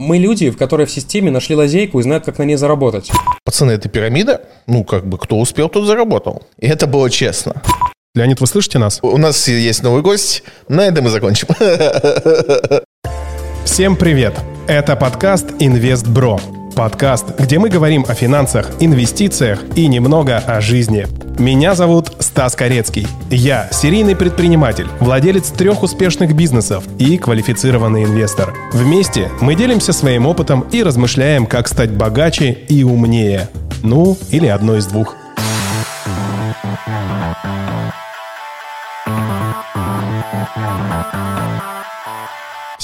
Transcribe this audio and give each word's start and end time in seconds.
Мы 0.00 0.18
люди, 0.18 0.48
в 0.50 0.56
которые 0.56 0.86
в 0.86 0.92
системе 0.92 1.32
нашли 1.32 1.56
лазейку 1.56 1.98
и 1.98 2.02
знают, 2.04 2.24
как 2.24 2.38
на 2.38 2.44
ней 2.44 2.54
заработать. 2.54 3.10
Пацаны, 3.44 3.72
это 3.72 3.88
пирамида? 3.88 4.42
Ну, 4.68 4.84
как 4.84 5.08
бы, 5.08 5.18
кто 5.18 5.40
успел, 5.40 5.68
тот 5.68 5.86
заработал. 5.86 6.44
И 6.60 6.68
это 6.68 6.86
было 6.86 7.10
честно. 7.10 7.62
Леонид, 8.14 8.40
вы 8.40 8.46
слышите 8.46 8.78
нас? 8.78 9.00
У 9.02 9.18
нас 9.18 9.48
есть 9.48 9.82
новый 9.82 10.02
гость. 10.02 10.44
На 10.68 10.82
этом 10.82 11.04
мы 11.04 11.10
закончим. 11.10 11.48
Всем 13.64 13.96
привет! 13.96 14.34
Это 14.68 14.94
подкаст 14.94 15.46
«Инвестбро». 15.58 16.38
Подкаст, 16.78 17.36
где 17.40 17.58
мы 17.58 17.70
говорим 17.70 18.04
о 18.06 18.14
финансах, 18.14 18.70
инвестициях 18.78 19.64
и 19.74 19.88
немного 19.88 20.38
о 20.38 20.60
жизни. 20.60 21.08
Меня 21.36 21.74
зовут 21.74 22.12
Стас 22.20 22.54
Корецкий. 22.54 23.04
Я 23.30 23.68
серийный 23.72 24.14
предприниматель, 24.14 24.86
владелец 25.00 25.48
трех 25.50 25.82
успешных 25.82 26.36
бизнесов 26.36 26.84
и 27.00 27.18
квалифицированный 27.18 28.04
инвестор. 28.04 28.54
Вместе 28.72 29.28
мы 29.40 29.56
делимся 29.56 29.92
своим 29.92 30.24
опытом 30.24 30.66
и 30.70 30.84
размышляем, 30.84 31.46
как 31.46 31.66
стать 31.66 31.90
богаче 31.90 32.52
и 32.68 32.84
умнее. 32.84 33.48
Ну, 33.82 34.16
или 34.30 34.46
одно 34.46 34.76
из 34.76 34.86
двух. 34.86 35.16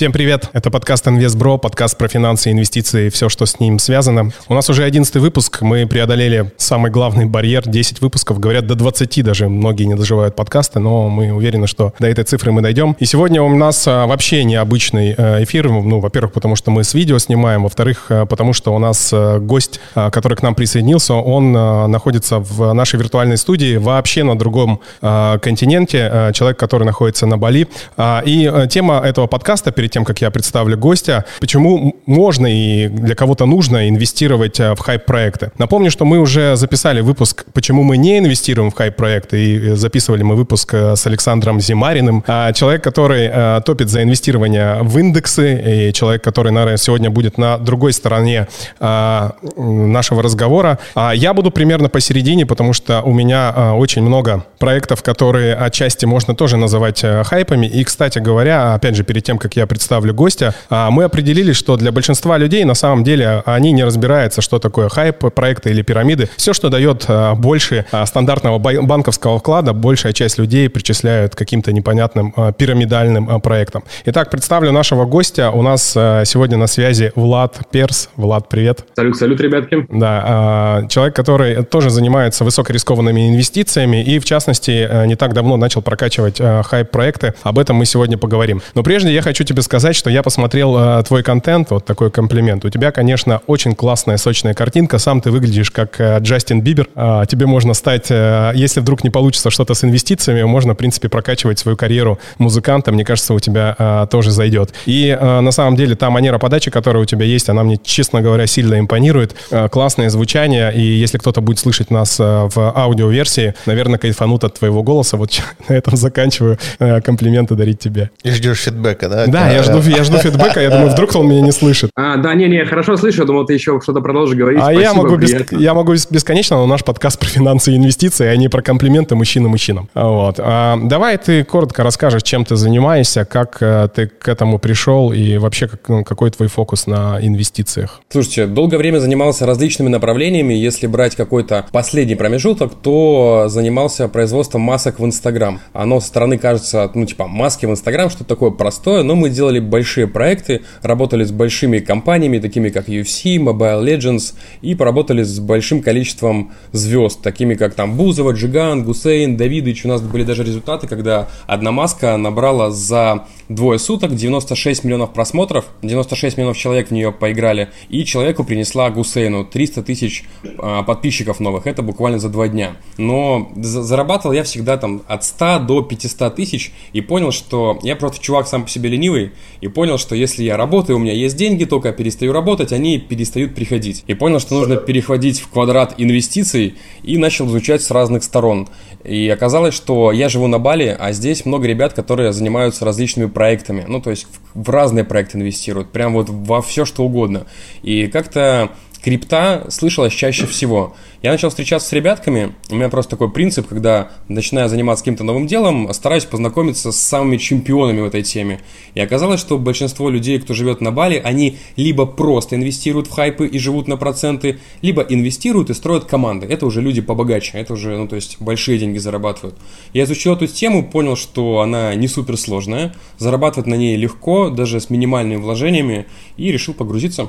Всем 0.04 0.12
привет! 0.12 0.50
Это 0.52 0.70
подкаст 0.70 1.06
InvestBro, 1.06 1.56
подкаст 1.56 1.96
про 1.96 2.08
финансы, 2.08 2.50
инвестиции 2.50 3.06
и 3.06 3.08
все, 3.08 3.30
что 3.30 3.46
с 3.46 3.58
ним 3.58 3.78
связано. 3.78 4.32
У 4.48 4.54
нас 4.54 4.68
уже 4.68 4.84
11 4.84 5.16
выпуск, 5.16 5.62
мы 5.62 5.86
преодолели 5.86 6.52
самый 6.58 6.90
главный 6.90 7.24
барьер, 7.24 7.62
10 7.64 8.02
выпусков, 8.02 8.38
говорят, 8.38 8.66
до 8.66 8.74
20 8.74 9.24
даже, 9.24 9.48
многие 9.48 9.84
не 9.84 9.95
доживают 9.95 10.36
подкасты, 10.36 10.78
но 10.78 11.09
мы 11.09 11.32
уверены, 11.32 11.66
что 11.66 11.95
до 11.98 12.06
этой 12.06 12.22
цифры 12.24 12.52
мы 12.52 12.60
дойдем. 12.60 12.95
И 12.98 13.06
сегодня 13.06 13.40
у 13.40 13.48
нас 13.48 13.88
а, 13.88 14.06
вообще 14.06 14.45
необычный 14.45 15.14
э, 15.16 15.42
эфир, 15.45 15.70
ну, 15.70 16.00
во-первых, 16.00 16.34
потому 16.34 16.54
что 16.54 16.70
мы 16.70 16.84
с 16.84 16.92
видео 16.92 17.16
снимаем, 17.16 17.62
во-вторых, 17.62 18.04
э, 18.10 18.26
потому 18.26 18.52
что 18.52 18.74
у 18.74 18.78
нас 18.78 19.09
э, 19.10 19.38
гость, 19.38 19.80
который 19.95 20.36
к 20.36 20.42
нам 20.42 20.54
присоединился, 20.54 21.14
он 21.14 21.52
находится 21.52 22.40
в 22.40 22.74
нашей 22.74 23.01
виртуальной 23.01 23.38
студии 23.38 23.76
вообще 23.76 24.23
на 24.23 24.36
другом 24.36 24.80
континенте, 25.01 26.30
человек, 26.34 26.59
который 26.59 26.84
находится 26.84 27.24
на 27.24 27.38
Бали. 27.38 27.68
А, 27.96 28.23
и 28.26 28.68
тема 28.68 29.01
этого 29.02 29.26
подкаста 29.26 29.73
перед 29.73 29.93
тем, 29.95 30.04
как 30.04 30.20
я 30.20 30.30
представлю 30.30 30.76
гостя, 30.76 31.24
почему 31.38 31.95
можно 32.06 32.48
и 32.48 32.88
для 32.88 33.14
кого-то 33.14 33.46
нужно 33.46 33.88
инвестировать 33.88 34.59
э, 34.59 34.74
в 34.74 34.80
хайп-проекты. 34.80 35.52
Напомню, 35.56 35.90
что 35.92 36.04
мы 36.04 36.18
уже 36.18 36.56
записали 36.56 37.01
выпуск 37.01 37.45
«Почему 37.52 37.84
мы 37.84 37.96
не 37.96 38.18
инвестируем 38.18 38.73
в 38.73 38.74
хайп-проекты», 38.74 39.36
и 39.38 39.70
э, 39.70 39.76
записывали 39.76 40.24
мы 40.24 40.34
выпуск 40.34 40.74
э, 40.74 40.96
с 40.96 41.06
Александром 41.06 41.60
Зимариным, 41.60 42.24
а 42.26 42.52
человек, 42.52 42.82
который 42.82 43.30
топит 43.62 43.88
за 43.88 44.02
инвестирование 44.02 44.78
в 44.82 44.98
индексы, 44.98 45.88
и 45.90 45.92
человек, 45.92 46.24
который, 46.24 46.51
наверное, 46.51 46.76
сегодня 46.76 47.10
будет 47.10 47.38
на 47.38 47.58
другой 47.58 47.92
стороне 47.92 48.48
нашего 48.80 50.23
разговора. 50.23 50.79
А 50.95 51.12
я 51.12 51.32
буду 51.34 51.51
примерно 51.51 51.88
посередине, 51.88 52.46
потому 52.46 52.73
что 52.73 53.02
у 53.02 53.12
меня 53.12 53.74
очень 53.74 54.02
много 54.02 54.45
проектов, 54.58 55.02
которые 55.02 55.54
отчасти 55.54 56.06
можно 56.06 56.34
тоже 56.34 56.56
называть 56.56 57.04
хайпами. 57.24 57.66
И, 57.66 57.84
кстати 57.84 58.18
говоря, 58.18 58.74
опять 58.74 58.96
же, 58.96 59.04
перед 59.04 59.24
тем, 59.24 59.38
как 59.38 59.56
я 59.56 59.66
представлю 59.74 60.14
гостя, 60.14 60.54
а, 60.70 60.90
мы 60.90 61.04
определили, 61.04 61.52
что 61.52 61.76
для 61.76 61.90
большинства 61.90 62.38
людей 62.38 62.64
на 62.64 62.74
самом 62.74 63.02
деле 63.02 63.42
они 63.44 63.72
не 63.72 63.82
разбираются, 63.84 64.41
что 64.41 64.60
такое 64.60 64.88
хайп, 64.88 65.34
проекты 65.34 65.70
или 65.70 65.82
пирамиды. 65.82 66.28
Все, 66.36 66.53
что 66.53 66.69
дает 66.69 67.04
а, 67.08 67.34
больше 67.34 67.84
а, 67.91 68.06
стандартного 68.06 68.58
банковского 68.58 69.41
вклада, 69.41 69.72
большая 69.72 70.12
часть 70.12 70.38
людей 70.38 70.69
причисляют 70.69 71.34
каким-то 71.34 71.72
непонятным 71.72 72.32
пирамидальным 72.56 73.41
проектам. 73.41 73.82
Итак, 74.04 74.30
представлю 74.30 74.70
нашего 74.70 75.04
гостя. 75.06 75.50
У 75.50 75.62
нас 75.62 75.91
сегодня 75.92 76.56
на 76.56 76.69
связи 76.69 77.12
Влад 77.16 77.58
Перс. 77.72 78.10
Влад, 78.16 78.48
привет. 78.48 78.84
Салют, 78.94 79.16
салют, 79.16 79.41
ребятки. 79.41 79.86
Да, 79.91 80.86
человек, 80.88 81.16
который 81.16 81.64
тоже 81.64 81.91
занимается 81.91 82.44
высокорискованными 82.44 83.28
инвестициями 83.28 84.04
и, 84.04 84.19
в 84.19 84.25
частности, 84.25 85.06
не 85.06 85.16
так 85.16 85.34
давно 85.34 85.56
начал 85.56 85.82
прокачивать 85.82 86.40
хайп-проекты. 86.40 87.34
Об 87.42 87.58
этом 87.58 87.76
мы 87.76 87.86
сегодня 87.86 88.16
поговорим. 88.16 88.62
Но 88.74 88.82
прежде 88.82 89.12
я 89.12 89.22
хочу 89.22 89.42
тебе 89.44 89.62
сказать, 89.64 89.97
что 89.97 90.10
я 90.10 90.22
посмотрел 90.22 90.76
э, 90.78 91.02
твой 91.02 91.22
контент, 91.22 91.70
вот 91.70 91.84
такой 91.84 92.10
комплимент. 92.10 92.64
У 92.64 92.70
тебя, 92.70 92.92
конечно, 92.92 93.41
очень 93.47 93.75
классная, 93.75 94.16
сочная 94.16 94.54
картинка. 94.54 94.98
Сам 94.98 95.20
ты 95.20 95.30
выглядишь 95.30 95.70
как 95.70 96.00
э, 96.00 96.19
Джастин 96.20 96.60
Бибер. 96.60 96.88
Э, 96.94 97.25
тебе 97.28 97.47
можно 97.47 97.75
стать, 97.75 98.06
э, 98.10 98.52
если 98.54 98.80
вдруг 98.80 99.02
не 99.04 99.10
получится 99.10 99.50
что-то 99.50 99.75
с 99.75 99.84
инвестициями, 99.84 100.42
можно, 100.42 100.75
в 100.75 100.76
принципе, 100.76 101.08
прокачивать 101.08 101.58
свою 101.58 101.76
карьеру 101.76 102.19
музыканта. 102.38 102.92
Мне 102.92 103.04
кажется, 103.04 103.34
у 103.34 103.41
тебя 103.41 103.75
э, 103.78 104.06
тоже 104.10 104.30
зайдет. 104.30 104.72
И 104.86 105.08
э, 105.08 105.41
на 105.41 105.50
самом 105.50 105.76
деле 105.76 105.96
та 105.96 106.10
манера 106.10 106.38
подачи, 106.38 106.70
которая 106.70 107.02
у 107.02 107.06
тебя 107.06 107.25
есть, 107.25 107.48
она 107.48 107.62
мне, 107.62 107.78
честно 107.82 108.22
говоря, 108.22 108.46
сильно 108.46 108.78
импонирует. 108.78 109.34
Э, 109.50 109.69
классное 109.69 110.10
звучание. 110.10 110.72
И 110.75 110.81
если 110.81 111.19
кто-то 111.19 111.41
будет 111.41 111.58
слышать 111.58 111.91
нас 111.91 112.20
э, 112.20 112.22
в 112.22 112.58
аудиоверсии, 112.76 113.54
наверное, 113.66 113.98
кайфанут 113.98 114.44
от 114.44 114.58
твоего 114.58 114.82
голоса. 114.82 115.16
Вот 115.16 115.31
на 115.69 115.75
этом 115.75 115.96
заканчиваю 115.96 116.58
э, 116.78 117.00
комплименты 117.00 117.54
дарить 117.54 117.78
тебе. 117.78 118.10
И 118.22 118.31
ждешь 118.31 118.60
фидбэка, 118.60 119.08
да? 119.08 119.26
Да, 119.26 119.50
я 119.54 119.62
жду, 119.62 119.81
я 119.91 120.04
жду 120.04 120.19
фидбэка, 120.19 120.60
я 120.60 120.70
думаю, 120.70 120.91
вдруг 120.91 121.15
он 121.15 121.28
меня 121.28 121.41
не 121.41 121.53
слышит. 121.53 121.91
А, 121.97 122.16
да, 122.16 122.34
не-не, 122.34 122.65
хорошо 122.65 122.97
слышу, 122.97 123.22
я 123.22 123.26
думал, 123.26 123.47
ты 123.47 123.54
еще 123.54 123.81
что-то 123.81 124.00
продолжишь 124.00 124.37
говорить. 124.37 124.60
А 124.62 124.72
я 124.72 124.94
могу, 124.94 125.16
без, 125.16 125.34
я 125.53 125.75
могу 125.75 125.92
бесконечно, 125.92 126.56
но 126.56 126.66
наш 126.66 126.84
подкаст 126.84 127.19
про 127.19 127.28
финансы 127.28 127.72
и 127.72 127.76
инвестиции, 127.76 128.26
а 128.26 128.37
не 128.37 128.48
про 128.48 128.62
комплименты 128.62 129.14
мужчина 129.14 129.48
мужчинам. 129.48 129.88
Вот. 129.94 130.37
А, 130.38 130.78
давай 130.82 131.19
ты 131.19 131.44
коротко 131.44 131.82
расскажешь, 131.82 132.22
чем 132.22 132.44
ты 132.44 132.56
занимаешься, 132.56 133.25
как 133.25 133.59
а, 133.60 133.88
ты 133.88 134.06
к 134.06 134.28
этому 134.28 134.59
пришел 134.59 135.12
и 135.12 135.38
вообще 135.38 135.69
как, 135.69 135.88
ну, 135.88 136.04
какой 136.04 136.31
твой 136.31 136.48
фокус 136.48 136.87
на 136.87 137.19
инвестициях? 137.20 138.00
Слушайте, 138.09 138.47
долгое 138.47 138.78
время 138.78 138.98
занимался 138.98 139.47
различными 139.47 139.88
направлениями. 139.88 140.54
Если 140.54 140.87
брать 140.87 141.16
какой-то 141.16 141.66
последний 141.72 142.14
промежуток, 142.14 142.75
то 142.75 143.44
занимался 143.48 144.09
производством 144.09 144.62
масок 144.62 144.98
в 144.98 145.04
Инстаграм. 145.04 145.60
Оно 145.72 146.00
со 146.00 146.09
стороны 146.09 146.38
кажется, 146.38 146.91
ну, 146.94 147.06
типа, 147.06 147.26
маски 147.26 147.66
в 147.66 147.70
Инстаграм, 147.70 148.10
что-то 148.10 148.25
такое 148.25 148.50
простое, 148.50 149.03
но 149.03 149.14
мы 149.14 149.31
делали 149.44 149.60
большие 149.60 150.06
проекты, 150.06 150.62
работали 150.81 151.22
с 151.22 151.31
большими 151.31 151.78
компаниями, 151.78 152.38
такими 152.38 152.71
как 152.71 152.88
UFC, 152.88 153.37
Mobile 153.37 153.84
Legends, 153.84 154.34
и 154.62 154.75
поработали 154.75 155.22
с 155.22 155.38
большим 155.38 155.82
количеством 155.82 156.53
звезд, 156.72 157.21
такими 157.21 157.55
как 157.55 157.75
там 157.75 157.94
Бузова, 157.97 158.32
Джиган, 158.32 158.84
Гусейн, 158.84 159.37
Давидыч. 159.37 159.84
У 159.84 159.88
нас 159.88 160.00
были 160.00 160.25
даже 160.25 160.44
результаты, 160.44 160.87
когда 160.87 161.28
одна 161.47 161.72
маска 161.72 162.16
набрала 162.16 162.71
за 162.71 163.27
двое 163.49 163.78
суток 163.78 164.15
96 164.15 164.84
миллионов 164.84 165.12
просмотров, 165.12 165.66
96 165.82 166.37
миллионов 166.37 166.56
человек 166.56 166.88
в 166.88 166.91
нее 166.91 167.12
поиграли, 167.12 167.71
и 167.88 168.05
человеку 168.05 168.44
принесла 168.44 168.91
Гусейну 168.91 169.44
300 169.44 169.82
тысяч 169.82 170.25
а, 170.59 170.82
подписчиков 170.82 171.41
новых, 171.41 171.66
это 171.66 171.82
буквально 171.82 172.19
за 172.19 172.28
два 172.28 172.49
дня. 172.49 172.77
Но 172.97 173.53
зарабатывал 173.56 174.34
я 174.34 174.44
всегда 174.44 174.77
там 174.77 175.03
от 175.06 175.25
100 175.25 175.60
до 175.60 175.82
500 175.82 176.34
тысяч, 176.34 176.72
и 176.93 177.00
понял, 177.00 177.32
что 177.32 177.78
я 177.82 177.97
просто 177.97 178.22
чувак 178.22 178.49
сам 178.49 178.65
по 178.65 178.71
себе 178.71 178.88
ленивый, 178.88 179.32
и 179.61 179.69
понял, 179.69 179.99
что 179.99 180.15
если 180.15 180.43
я 180.44 180.56
работаю, 180.56 180.97
у 180.97 181.00
меня 181.00 181.12
есть 181.12 181.37
деньги, 181.37 181.65
только 181.65 181.93
перестаю 181.93 182.32
работать, 182.32 182.72
они 182.72 182.99
перестают 182.99 183.55
приходить. 183.55 184.05
И 184.06 184.15
понял, 184.15 184.41
что 184.41 184.55
нужно 184.55 184.76
переходить 184.76 185.41
в 185.41 185.49
квадрат 185.49 185.94
инвестиций, 185.99 186.75
и 187.03 187.19
начал 187.19 187.47
изучать 187.47 187.82
с 187.82 187.91
разных 187.91 188.25
сторон. 188.25 188.69
И 189.05 189.28
оказалось, 189.28 189.75
что 189.75 190.12
я 190.12 190.28
живу 190.28 190.47
на 190.47 190.59
Бали, 190.59 190.97
а 190.99 191.12
здесь 191.12 191.44
много 191.44 191.66
ребят, 191.66 191.93
которые 191.93 192.32
занимаются 192.32 192.84
различными 192.84 193.28
проектами. 193.34 193.84
Ну, 193.86 194.00
то 194.00 194.10
есть 194.10 194.26
в 194.54 194.70
разные 194.70 195.04
проекты 195.04 195.36
инвестируют, 195.36 195.92
прям 195.92 196.14
вот 196.14 196.28
во 196.30 196.62
все, 196.62 196.84
что 196.84 197.04
угодно. 197.04 197.46
И 197.82 198.06
как-то 198.06 198.70
крипта 199.04 199.66
слышалась 199.69 200.15
чаще 200.15 200.47
всего. 200.47 200.97
Я 201.20 201.32
начал 201.32 201.50
встречаться 201.50 201.88
с 201.88 201.92
ребятками, 201.92 202.54
у 202.70 202.75
меня 202.75 202.88
просто 202.88 203.10
такой 203.10 203.31
принцип, 203.31 203.69
когда 203.69 204.10
начинаю 204.28 204.70
заниматься 204.70 205.04
каким-то 205.04 205.25
новым 205.25 205.47
делом, 205.47 205.92
стараюсь 205.92 206.25
познакомиться 206.25 206.91
с 206.91 206.97
самыми 206.97 207.37
чемпионами 207.37 208.00
в 208.00 208.06
этой 208.06 208.22
теме. 208.22 208.60
И 208.94 209.00
оказалось, 209.00 209.41
что 209.41 209.59
большинство 209.59 210.09
людей, 210.09 210.38
кто 210.38 210.54
живет 210.54 210.81
на 210.81 210.91
Бали, 210.91 211.20
они 211.22 211.59
либо 211.76 212.06
просто 212.06 212.56
инвестируют 212.56 213.09
в 213.09 213.10
хайпы 213.10 213.46
и 213.46 213.58
живут 213.58 213.88
на 213.88 213.99
проценты, 213.99 214.58
либо 214.81 215.02
инвестируют 215.02 215.69
и 215.69 215.75
строят 215.75 216.06
команды. 216.06 216.46
Это 216.46 216.64
уже 216.64 216.81
люди 216.81 217.02
побогаче, 217.02 217.58
это 217.58 217.75
уже, 217.75 217.99
ну 217.99 218.08
то 218.08 218.17
есть, 218.17 218.38
большие 218.40 218.78
деньги 218.78 218.96
зарабатывают. 218.96 219.55
Я 219.93 220.05
изучил 220.05 220.32
эту 220.32 220.46
тему, 220.46 220.82
понял, 220.82 221.17
что 221.17 221.61
она 221.61 221.94
не 221.94 222.08
супер 222.08 222.38
сложная, 222.38 222.94
зарабатывать 223.19 223.67
на 223.67 223.75
ней 223.75 223.96
легко, 223.96 224.49
даже 224.49 224.81
с 224.81 224.88
минимальными 224.88 225.37
вложениями, 225.37 226.06
и 226.38 226.50
решил 226.50 226.73
погрузиться. 226.73 227.28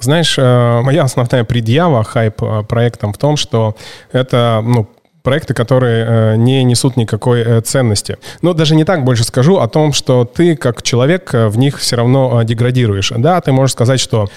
Знаешь, 0.00 0.36
э, 0.38 0.80
моя 0.82 1.04
основная 1.04 1.44
предъява 1.44 2.04
хайп-проектам 2.04 3.12
в 3.12 3.18
том, 3.18 3.36
что 3.36 3.76
это 4.12 4.62
ну, 4.64 4.88
проекты, 5.26 5.54
которые 5.54 6.06
э, 6.06 6.36
не 6.36 6.62
несут 6.62 6.96
никакой 6.96 7.40
э, 7.40 7.60
ценности. 7.60 8.16
Но 8.42 8.52
даже 8.52 8.76
не 8.76 8.84
так 8.84 9.02
больше 9.02 9.24
скажу 9.24 9.56
о 9.56 9.66
том, 9.66 9.92
что 9.92 10.24
ты 10.24 10.54
как 10.54 10.84
человек 10.84 11.34
э, 11.34 11.48
в 11.48 11.58
них 11.58 11.78
все 11.80 11.96
равно 11.96 12.44
деградируешь. 12.44 13.12
Да, 13.16 13.40
ты 13.40 13.50
можешь 13.50 13.72
сказать, 13.72 13.98
что 13.98 14.28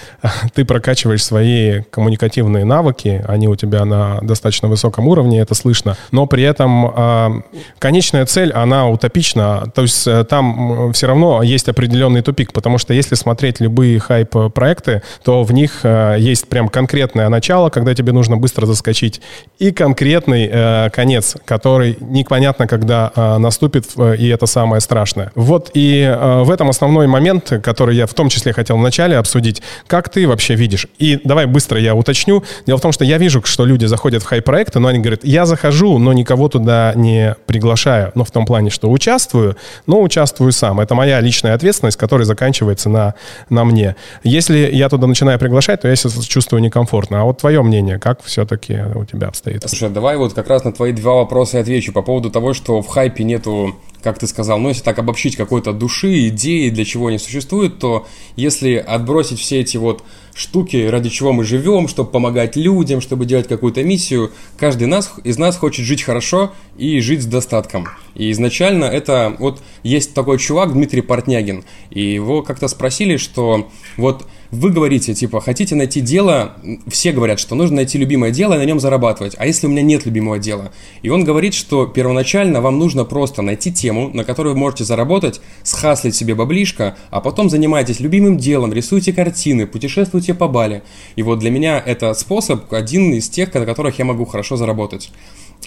ты 0.52 0.64
прокачиваешь 0.64 1.24
свои 1.24 1.82
коммуникативные 1.92 2.64
навыки, 2.64 3.24
они 3.28 3.46
у 3.46 3.54
тебя 3.54 3.84
на 3.84 4.18
достаточно 4.22 4.66
высоком 4.66 5.06
уровне, 5.06 5.40
это 5.40 5.54
слышно, 5.54 5.96
но 6.10 6.26
при 6.26 6.42
этом 6.42 7.44
конечная 7.78 8.26
цель, 8.26 8.50
она 8.52 8.88
утопична, 8.88 9.70
то 9.72 9.82
есть 9.82 10.08
там 10.28 10.92
все 10.92 11.06
равно 11.06 11.44
есть 11.44 11.68
определенный 11.68 12.22
тупик, 12.22 12.52
потому 12.52 12.78
что 12.78 12.94
если 12.94 13.14
смотреть 13.14 13.60
любые 13.60 14.00
хайп-проекты, 14.00 15.02
то 15.22 15.44
в 15.44 15.52
них 15.52 15.84
есть 16.18 16.48
прям 16.48 16.68
конкретное 16.68 17.28
начало, 17.28 17.70
когда 17.70 17.94
тебе 17.94 18.12
нужно 18.12 18.36
быстро 18.36 18.66
заскочить, 18.66 19.20
и 19.60 19.70
конкретный 19.70 20.48
конец, 20.88 21.36
который 21.44 21.96
непонятно, 22.00 22.66
когда 22.66 23.12
э, 23.14 23.38
наступит, 23.38 23.86
э, 23.96 24.16
и 24.16 24.28
это 24.28 24.46
самое 24.46 24.80
страшное. 24.80 25.32
Вот 25.34 25.70
и 25.74 26.02
э, 26.02 26.42
в 26.42 26.50
этом 26.50 26.70
основной 26.70 27.06
момент, 27.06 27.52
который 27.62 27.96
я 27.96 28.06
в 28.06 28.14
том 28.14 28.28
числе 28.28 28.52
хотел 28.52 28.76
вначале 28.78 29.16
обсудить. 29.18 29.62
Как 29.86 30.08
ты 30.08 30.26
вообще 30.26 30.54
видишь? 30.54 30.86
И 30.98 31.20
давай 31.24 31.46
быстро 31.46 31.78
я 31.78 31.94
уточню. 31.94 32.44
Дело 32.66 32.78
в 32.78 32.80
том, 32.80 32.92
что 32.92 33.04
я 33.04 33.18
вижу, 33.18 33.42
что 33.44 33.64
люди 33.64 33.86
заходят 33.86 34.22
в 34.22 34.26
хай-проекты, 34.26 34.78
но 34.78 34.88
они 34.88 35.00
говорят, 35.00 35.24
я 35.24 35.46
захожу, 35.46 35.98
но 35.98 36.12
никого 36.12 36.48
туда 36.48 36.92
не 36.94 37.36
приглашаю. 37.46 38.12
Но 38.14 38.24
в 38.24 38.30
том 38.30 38.46
плане, 38.46 38.70
что 38.70 38.90
участвую, 38.90 39.56
но 39.86 40.00
участвую 40.00 40.52
сам. 40.52 40.80
Это 40.80 40.94
моя 40.94 41.20
личная 41.20 41.54
ответственность, 41.54 41.96
которая 41.96 42.24
заканчивается 42.24 42.88
на, 42.88 43.14
на 43.48 43.64
мне. 43.64 43.96
Если 44.22 44.70
я 44.72 44.88
туда 44.88 45.06
начинаю 45.06 45.38
приглашать, 45.38 45.82
то 45.82 45.88
я 45.88 45.96
себя 45.96 46.10
чувствую 46.22 46.62
некомфортно. 46.62 47.20
А 47.20 47.24
вот 47.24 47.38
твое 47.38 47.62
мнение, 47.62 47.98
как 47.98 48.22
все-таки 48.22 48.78
у 48.94 49.04
тебя 49.04 49.28
обстоит? 49.28 49.68
Слушай, 49.68 49.90
давай 49.90 50.16
вот 50.16 50.32
как 50.32 50.48
раз 50.48 50.64
на 50.70 50.76
твои 50.76 50.92
два 50.92 51.14
вопроса 51.14 51.58
и 51.58 51.60
отвечу 51.60 51.92
по 51.92 52.02
поводу 52.02 52.30
того, 52.30 52.54
что 52.54 52.80
в 52.80 52.86
хайпе 52.86 53.24
нету 53.24 53.74
как 54.02 54.18
ты 54.18 54.26
сказал, 54.26 54.58
ну, 54.58 54.68
если 54.68 54.82
так 54.82 54.98
обобщить 54.98 55.36
какой-то 55.36 55.72
души, 55.72 56.28
идеи, 56.28 56.70
для 56.70 56.84
чего 56.84 57.08
они 57.08 57.18
существуют, 57.18 57.78
то 57.78 58.06
если 58.36 58.76
отбросить 58.76 59.38
все 59.38 59.60
эти 59.60 59.76
вот 59.76 60.02
штуки, 60.34 60.86
ради 60.88 61.10
чего 61.10 61.32
мы 61.32 61.44
живем, 61.44 61.88
чтобы 61.88 62.10
помогать 62.10 62.56
людям, 62.56 63.00
чтобы 63.00 63.26
делать 63.26 63.48
какую-то 63.48 63.82
миссию, 63.82 64.30
каждый 64.56 64.86
нас, 64.86 65.12
из 65.24 65.38
нас 65.38 65.56
хочет 65.56 65.84
жить 65.84 66.02
хорошо 66.02 66.52
и 66.78 67.00
жить 67.00 67.22
с 67.22 67.26
достатком. 67.26 67.88
И 68.14 68.30
изначально 68.30 68.84
это, 68.86 69.36
вот 69.38 69.60
есть 69.82 70.14
такой 70.14 70.38
чувак 70.38 70.72
Дмитрий 70.72 71.02
Портнягин, 71.02 71.64
и 71.90 72.00
его 72.02 72.42
как-то 72.42 72.68
спросили, 72.68 73.16
что 73.16 73.68
вот 73.96 74.26
вы 74.50 74.70
говорите, 74.70 75.14
типа, 75.14 75.40
хотите 75.40 75.74
найти 75.74 76.00
дело, 76.00 76.54
все 76.88 77.12
говорят, 77.12 77.38
что 77.38 77.54
нужно 77.54 77.76
найти 77.76 77.98
любимое 77.98 78.32
дело 78.32 78.54
и 78.54 78.58
на 78.58 78.64
нем 78.64 78.80
зарабатывать. 78.80 79.34
А 79.38 79.46
если 79.46 79.66
у 79.66 79.70
меня 79.70 79.82
нет 79.82 80.06
любимого 80.06 80.38
дела? 80.38 80.72
И 81.02 81.08
он 81.08 81.24
говорит, 81.24 81.54
что 81.54 81.86
первоначально 81.86 82.60
вам 82.60 82.78
нужно 82.78 83.04
просто 83.04 83.42
найти 83.42 83.72
тему, 83.72 84.10
на 84.12 84.24
которую 84.24 84.54
вы 84.54 84.60
можете 84.60 84.84
заработать, 84.84 85.40
схаслить 85.62 86.16
себе 86.16 86.34
баблишко, 86.34 86.96
а 87.10 87.20
потом 87.20 87.48
занимайтесь 87.48 88.00
любимым 88.00 88.38
делом, 88.38 88.72
рисуйте 88.72 89.12
картины, 89.12 89.66
путешествуйте 89.66 90.34
по 90.34 90.48
Бали. 90.48 90.82
И 91.14 91.22
вот 91.22 91.38
для 91.38 91.50
меня 91.50 91.80
это 91.84 92.12
способ, 92.14 92.72
один 92.72 93.12
из 93.14 93.28
тех, 93.28 93.54
на 93.54 93.64
которых 93.64 93.98
я 93.98 94.04
могу 94.04 94.24
хорошо 94.24 94.56
заработать. 94.56 95.12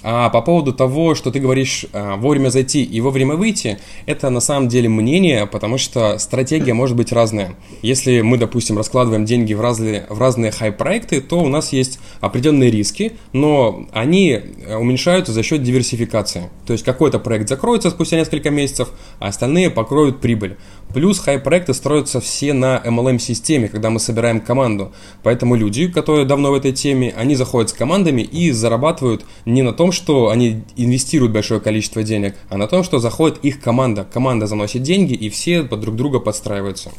А 0.02 0.30
по 0.30 0.42
поводу 0.42 0.74
того, 0.74 1.16
что 1.16 1.32
ты 1.32 1.40
говоришь 1.40 1.86
а, 1.94 2.18
вовремя 2.18 2.50
зайти 2.50 2.84
и 2.84 3.00
вовремя 3.00 3.36
выйти, 3.36 3.78
это 4.06 4.30
на 4.30 4.42
самом 4.42 4.68
деле 4.68 4.90
мнение, 4.90 5.46
потому 5.46 5.78
что 5.78 6.18
стратегия 6.18 6.74
может 6.74 6.98
быть 6.98 7.12
разная. 7.12 7.56
Если 7.82 8.22
мы, 8.22 8.38
допустим, 8.38 8.78
раскладываем 8.78 9.26
деньги 9.26 9.54
в 9.54 9.62
разные, 9.62 10.06
в 10.10 10.20
разные 10.20 10.52
хай-проекты, 10.52 11.22
то 11.22 11.40
у 11.40 11.48
нас 11.48 11.72
есть 11.72 12.00
определенные 12.20 12.70
риски, 12.70 13.14
но 13.32 13.88
они 13.94 14.32
э, 14.32 14.76
уменьшаются 14.76 15.32
за 15.32 15.42
счет 15.42 15.64
диверсификации. 15.64 16.50
То 16.66 16.74
есть 16.74 16.84
какой-то 16.84 17.20
проект 17.20 17.48
закроется 17.48 17.90
спустя 17.90 18.18
несколько 18.18 18.50
месяцев, 18.50 18.90
а 19.20 19.28
остальные 19.28 19.70
покроют 19.70 20.20
прибыль. 20.20 20.58
Плюс 20.94 21.20
хай-проекты 21.20 21.74
строятся 21.74 22.22
все 22.22 22.54
на 22.54 22.82
MLM-системе, 22.86 23.68
когда 23.68 23.90
мы 23.90 24.00
собираем 24.00 24.40
команду. 24.40 24.92
Поэтому 25.24 25.56
люди, 25.56 25.88
которые 25.88 26.26
давно 26.26 26.52
в 26.52 26.54
этой 26.54 26.72
теме, 26.72 27.14
они 27.18 27.36
заходят 27.36 27.72
с 27.72 27.74
командами 27.74 28.22
и 28.22 28.52
зарабатывают 28.52 29.26
не 29.46 29.64
на 29.64 29.74
том, 29.74 29.92
что 29.92 30.30
они 30.30 30.64
инвестируют 30.76 31.34
большое 31.34 31.60
количество 31.60 32.04
денег, 32.04 32.36
а 32.50 32.58
на 32.58 32.68
том, 32.68 32.84
что 32.84 33.00
заходит 33.00 33.40
их 33.44 33.60
команда. 33.60 34.06
Команда 34.12 34.46
заносит 34.46 34.84
деньги, 34.84 35.14
и 35.14 35.30
все 35.30 35.64
под 35.64 35.80
друг 35.82 35.96
друга 35.96 36.20
подстраиваются. 36.20 36.92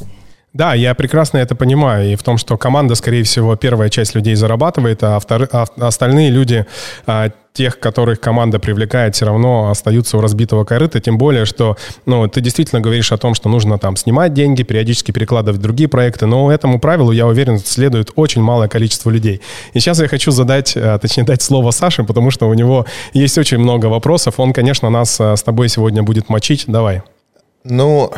Да, 0.55 0.73
я 0.75 0.95
прекрасно 0.95 1.39
это 1.39 1.56
понимаю. 1.56 2.12
И 2.12 2.15
в 2.15 2.23
том, 2.23 2.39
что 2.39 2.56
команда, 2.56 2.95
скорее 2.95 3.25
всего, 3.25 3.56
первая 3.56 3.89
часть 3.89 4.15
людей 4.15 4.37
зарабатывает, 4.37 5.03
а, 5.03 5.19
втор... 5.19 5.49
а 5.51 5.67
остальные 5.81 6.31
люди, 6.31 6.65
а, 7.06 7.31
тех, 7.53 7.81
которых 7.81 8.21
команда 8.21 8.61
привлекает, 8.61 9.17
все 9.17 9.27
равно 9.27 9.71
остаются 9.71 10.17
у 10.17 10.21
разбитого 10.21 10.65
корыта. 10.65 11.01
Тем 11.01 11.19
более, 11.19 11.45
что 11.45 11.77
ну, 12.06 12.29
ты 12.29 12.41
действительно 12.41 12.81
говоришь 12.81 13.11
о 13.11 13.17
том, 13.17 13.35
что 13.35 13.49
нужно 13.49 13.79
там 13.79 13.97
снимать 13.97 14.33
деньги, 14.33 14.62
периодически 14.62 15.11
перекладывать 15.11 15.59
в 15.59 15.62
другие 15.62 15.89
проекты. 15.89 16.27
Но 16.27 16.53
этому 16.53 16.79
правилу, 16.79 17.11
я 17.11 17.27
уверен, 17.27 17.59
следует 17.59 18.12
очень 18.15 18.41
малое 18.41 18.69
количество 18.69 19.11
людей. 19.11 19.41
И 19.73 19.81
сейчас 19.81 19.99
я 20.01 20.06
хочу 20.06 20.31
задать, 20.31 20.75
а, 20.77 20.99
точнее, 21.01 21.25
дать 21.25 21.43
слово 21.43 21.73
Саше, 21.73 22.05
потому 22.05 22.31
что 22.31 22.49
у 22.49 22.55
него 22.55 22.87
есть 23.12 23.37
очень 23.39 23.59
много 23.59 23.87
вопросов. 23.87 24.39
Он, 24.39 24.53
конечно, 24.53 24.89
нас 24.89 25.19
с 25.21 25.43
тобой 25.43 25.69
сегодня 25.69 26.05
будет 26.05 26.29
мочить. 26.29 26.65
Давай. 26.69 27.03
Ну, 27.65 28.13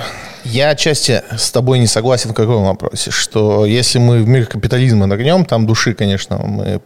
я 0.45 0.71
отчасти 0.71 1.23
с 1.37 1.53
тобой 1.53 1.79
не 1.79 1.87
согласен 1.87 2.31
в 2.31 2.35
каком 2.35 2.65
вопросе, 2.65 3.13
что 3.13 3.65
если 3.65 4.01
мы 4.01 4.23
в 4.23 4.29
мир 4.29 4.47
капитализма 4.47 5.07
нагнем, 5.07 5.45
там 5.45 5.67
души, 5.67 5.95
конечно, 5.95 6.39
мы 6.39 6.81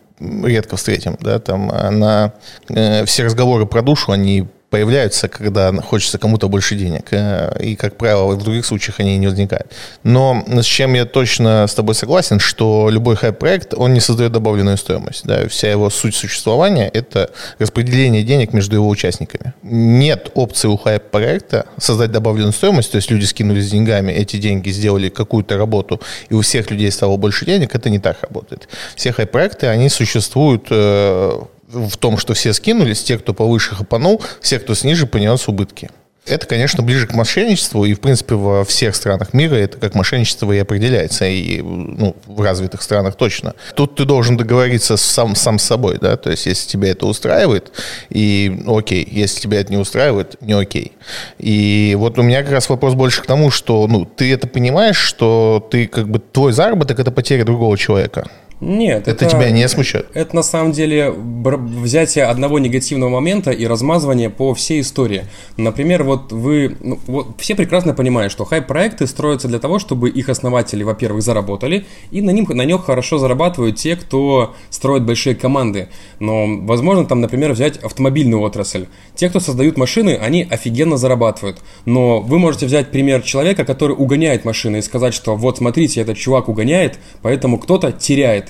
редко 0.46 0.76
встретим, 0.76 1.16
да, 1.20 1.38
там 1.38 1.68
на 1.68 2.34
э, 2.68 3.06
все 3.06 3.24
разговоры 3.24 3.64
про 3.64 3.80
душу, 3.80 4.12
они 4.12 4.46
появляются, 4.70 5.28
когда 5.28 5.72
хочется 5.82 6.18
кому-то 6.18 6.48
больше 6.48 6.76
денег. 6.76 7.08
Э, 7.10 7.56
и, 7.60 7.74
как 7.74 7.96
правило, 7.96 8.34
в 8.34 8.42
других 8.42 8.64
случаях 8.64 9.00
они 9.00 9.18
не 9.18 9.26
возникают. 9.26 9.72
Но 10.04 10.44
с 10.48 10.64
чем 10.64 10.94
я 10.94 11.04
точно 11.04 11.66
с 11.66 11.74
тобой 11.74 11.94
согласен, 11.94 12.38
что 12.38 12.88
любой 12.88 13.16
хайп-проект, 13.16 13.74
он 13.74 13.92
не 13.92 14.00
создает 14.00 14.32
добавленную 14.32 14.76
стоимость. 14.76 15.26
Да? 15.26 15.48
Вся 15.48 15.70
его 15.70 15.90
суть 15.90 16.14
существования– 16.14 16.88
это 16.94 17.30
распределение 17.58 18.22
денег 18.22 18.52
между 18.52 18.76
его 18.76 18.88
участниками. 18.88 19.52
Нет 19.62 20.30
опции 20.34 20.68
у 20.68 20.76
хайп-проекта 20.76 21.66
создать 21.78 22.12
добавленную 22.12 22.52
стоимость, 22.52 22.92
то 22.92 22.96
есть 22.96 23.10
люди 23.10 23.24
скинулись 23.24 23.70
деньгами, 23.70 24.12
эти 24.12 24.36
деньги 24.36 24.70
сделали 24.70 25.08
какую-то 25.08 25.56
работу, 25.56 26.00
и 26.28 26.34
у 26.34 26.42
всех 26.42 26.70
людей 26.70 26.90
стало 26.92 27.16
больше 27.16 27.44
денег, 27.44 27.74
это 27.74 27.90
не 27.90 27.98
так 27.98 28.22
работает. 28.22 28.68
Все 28.94 29.12
хайп-проекты, 29.12 29.66
они 29.66 29.88
существуют 29.88 30.66
э, 30.70 31.40
в 31.72 31.96
том, 31.96 32.18
что 32.18 32.34
все 32.34 32.52
скинулись, 32.52 33.02
те, 33.02 33.18
кто 33.18 33.34
повыше 33.34 33.74
хапанул, 33.74 34.22
все, 34.40 34.58
кто 34.58 34.74
сниже, 34.74 35.06
понес 35.06 35.48
убытки. 35.48 35.90
Это, 36.26 36.46
конечно, 36.46 36.82
ближе 36.82 37.06
к 37.06 37.14
мошенничеству, 37.14 37.84
и, 37.84 37.94
в 37.94 38.00
принципе, 38.00 38.34
во 38.34 38.64
всех 38.64 38.94
странах 38.94 39.32
мира 39.32 39.54
это 39.54 39.78
как 39.78 39.94
мошенничество 39.94 40.52
и 40.52 40.58
определяется, 40.58 41.24
и 41.24 41.62
ну, 41.62 42.14
в 42.26 42.40
развитых 42.42 42.82
странах 42.82 43.16
точно. 43.16 43.54
Тут 43.74 43.96
ты 43.96 44.04
должен 44.04 44.36
договориться 44.36 44.96
сам, 44.96 45.34
сам 45.34 45.58
с 45.58 45.64
собой, 45.64 45.98
да, 46.00 46.16
то 46.16 46.30
есть 46.30 46.46
если 46.46 46.68
тебя 46.68 46.90
это 46.90 47.06
устраивает, 47.06 47.72
и 48.10 48.54
ну, 48.64 48.76
окей, 48.76 49.06
если 49.10 49.40
тебя 49.40 49.60
это 49.60 49.72
не 49.72 49.78
устраивает, 49.78 50.36
не 50.42 50.52
окей. 50.52 50.92
И 51.38 51.96
вот 51.98 52.18
у 52.18 52.22
меня 52.22 52.42
как 52.42 52.52
раз 52.52 52.68
вопрос 52.68 52.94
больше 52.94 53.22
к 53.22 53.26
тому, 53.26 53.50
что, 53.50 53.86
ну, 53.88 54.04
ты 54.04 54.32
это 54.32 54.46
понимаешь, 54.46 54.98
что 54.98 55.66
ты, 55.70 55.86
как 55.86 56.08
бы, 56.08 56.18
твой 56.18 56.52
заработок– 56.52 56.98
это 57.00 57.10
потеря 57.10 57.44
другого 57.44 57.78
человека. 57.78 58.28
Нет. 58.60 59.08
Это, 59.08 59.24
это 59.24 59.36
тебя 59.36 59.50
не 59.50 59.66
смущает? 59.68 60.08
Это 60.12 60.36
на 60.36 60.42
самом 60.42 60.72
деле 60.72 61.10
взятие 61.10 62.24
одного 62.26 62.58
негативного 62.58 63.08
момента 63.08 63.50
и 63.50 63.66
размазывание 63.66 64.28
по 64.28 64.54
всей 64.54 64.82
истории. 64.82 65.24
Например, 65.56 66.04
вот 66.04 66.30
вы... 66.32 66.76
Ну, 66.80 66.98
вот 67.06 67.28
все 67.38 67.54
прекрасно 67.54 67.94
понимают, 67.94 68.32
что 68.32 68.44
хайп-проекты 68.44 69.06
строятся 69.06 69.48
для 69.48 69.58
того, 69.58 69.78
чтобы 69.78 70.10
их 70.10 70.28
основатели, 70.28 70.82
во-первых, 70.82 71.22
заработали, 71.22 71.86
и 72.10 72.20
на, 72.20 72.30
них, 72.30 72.48
на 72.50 72.64
них 72.64 72.84
хорошо 72.84 73.18
зарабатывают 73.18 73.76
те, 73.76 73.96
кто 73.96 74.54
строит 74.68 75.04
большие 75.04 75.34
команды. 75.34 75.88
Но, 76.18 76.46
возможно, 76.60 77.06
там, 77.06 77.22
например, 77.22 77.52
взять 77.52 77.78
автомобильную 77.78 78.42
отрасль. 78.42 78.86
Те, 79.14 79.30
кто 79.30 79.40
создают 79.40 79.78
машины, 79.78 80.18
они 80.20 80.46
офигенно 80.48 80.98
зарабатывают. 80.98 81.60
Но 81.86 82.20
вы 82.20 82.38
можете 82.38 82.66
взять 82.66 82.90
пример 82.90 83.22
человека, 83.22 83.64
который 83.64 83.92
угоняет 83.92 84.44
машины 84.44 84.78
и 84.78 84.82
сказать, 84.82 85.14
что 85.14 85.34
вот 85.34 85.58
смотрите, 85.58 86.02
этот 86.02 86.18
чувак 86.18 86.48
угоняет, 86.48 86.98
поэтому 87.22 87.58
кто-то 87.58 87.92
теряет 87.92 88.49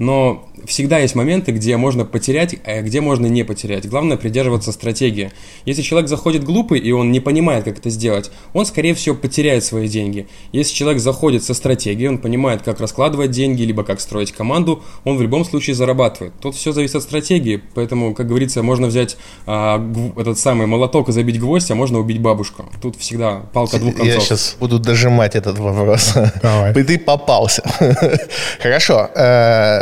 но 0.00 0.48
всегда 0.64 0.98
есть 0.98 1.14
моменты, 1.14 1.52
где 1.52 1.76
можно 1.76 2.06
потерять, 2.06 2.56
а 2.64 2.80
где 2.80 3.02
можно 3.02 3.26
не 3.26 3.44
потерять. 3.44 3.86
Главное 3.86 4.16
придерживаться 4.16 4.72
стратегии. 4.72 5.30
Если 5.66 5.82
человек 5.82 6.08
заходит 6.08 6.42
глупый 6.42 6.80
и 6.80 6.90
он 6.90 7.12
не 7.12 7.20
понимает, 7.20 7.64
как 7.64 7.78
это 7.78 7.90
сделать, 7.90 8.30
он, 8.54 8.64
скорее 8.64 8.94
всего, 8.94 9.14
потеряет 9.14 9.62
свои 9.62 9.88
деньги. 9.88 10.26
Если 10.52 10.74
человек 10.74 11.02
заходит 11.02 11.44
со 11.44 11.52
стратегией, 11.52 12.08
он 12.08 12.18
понимает, 12.18 12.62
как 12.62 12.80
раскладывать 12.80 13.30
деньги, 13.30 13.62
либо 13.62 13.84
как 13.84 14.00
строить 14.00 14.32
команду, 14.32 14.82
он 15.04 15.18
в 15.18 15.22
любом 15.22 15.44
случае 15.44 15.76
зарабатывает. 15.76 16.32
Тут 16.40 16.56
все 16.56 16.72
зависит 16.72 16.96
от 16.96 17.02
стратегии, 17.02 17.62
поэтому, 17.74 18.14
как 18.14 18.26
говорится, 18.26 18.62
можно 18.62 18.86
взять 18.86 19.18
а, 19.46 19.86
этот 20.16 20.38
самый 20.38 20.66
молоток 20.66 21.10
и 21.10 21.12
забить 21.12 21.38
гвоздь, 21.38 21.70
а 21.70 21.74
можно 21.74 21.98
убить 21.98 22.20
бабушку. 22.20 22.64
Тут 22.80 22.96
всегда 22.96 23.42
палка 23.52 23.78
двух 23.78 23.96
концов. 23.96 24.14
Я 24.14 24.20
сейчас 24.20 24.56
буду 24.58 24.78
дожимать 24.78 25.36
этот 25.36 25.58
вопрос. 25.58 26.14
Давай. 26.42 26.72
Ты 26.72 26.98
попался. 26.98 27.62
Хорошо. 28.60 29.10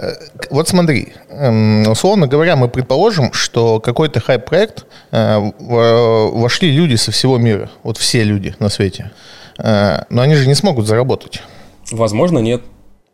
Э, 0.09 0.15
вот 0.51 0.69
смотри, 0.69 1.09
эм, 1.31 1.89
условно 1.89 2.27
говоря, 2.27 2.57
мы 2.57 2.69
предположим, 2.69 3.33
что 3.33 3.81
какой-то 3.81 4.21
хайп-проект 4.21 4.87
э, 5.11 5.51
вошли 5.59 6.71
люди 6.71 6.97
со 6.97 7.11
всего 7.11 7.39
мира, 7.39 7.71
вот 7.83 7.99
все 7.99 8.25
люди 8.25 8.55
на 8.59 8.69
свете, 8.69 9.11
э, 9.59 10.03
но 10.11 10.23
они 10.23 10.35
же 10.35 10.47
не 10.47 10.55
смогут 10.55 10.87
заработать. 10.87 11.43
Возможно, 11.91 12.39
нет. 12.39 12.63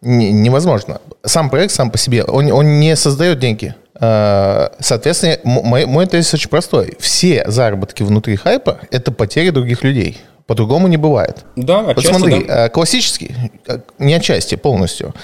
Не, 0.01 0.33
невозможно. 0.33 1.01
Сам 1.25 1.49
проект 1.49 1.73
сам 1.73 1.91
по 1.91 1.99
себе, 1.99 2.25
он, 2.25 2.51
он 2.53 2.79
не 2.81 2.95
создает 2.97 3.39
деньги. 3.39 3.75
Соответственно, 3.97 5.39
мой, 5.45 5.87
мой 5.87 6.07
тезис 6.07 6.35
очень 6.35 6.51
простой. 6.51 6.95
Все 6.99 7.45
заработки 7.47 8.03
внутри 8.03 8.35
хайпа– 8.37 8.81
это 8.91 9.13
потери 9.13 9.51
других 9.51 9.85
людей. 9.85 10.21
По-другому 10.47 10.89
не 10.89 10.99
бывает. 10.99 11.47
Да, 11.57 11.81
отчасти, 11.81 12.11
вот 12.11 12.19
смотри, 12.19 12.45
да. 12.45 12.67
Э, 12.67 12.69
классический, 12.69 13.35
э, 13.67 13.79
не 13.99 14.13
отчасти, 14.13 14.57
полностью, 14.57 15.15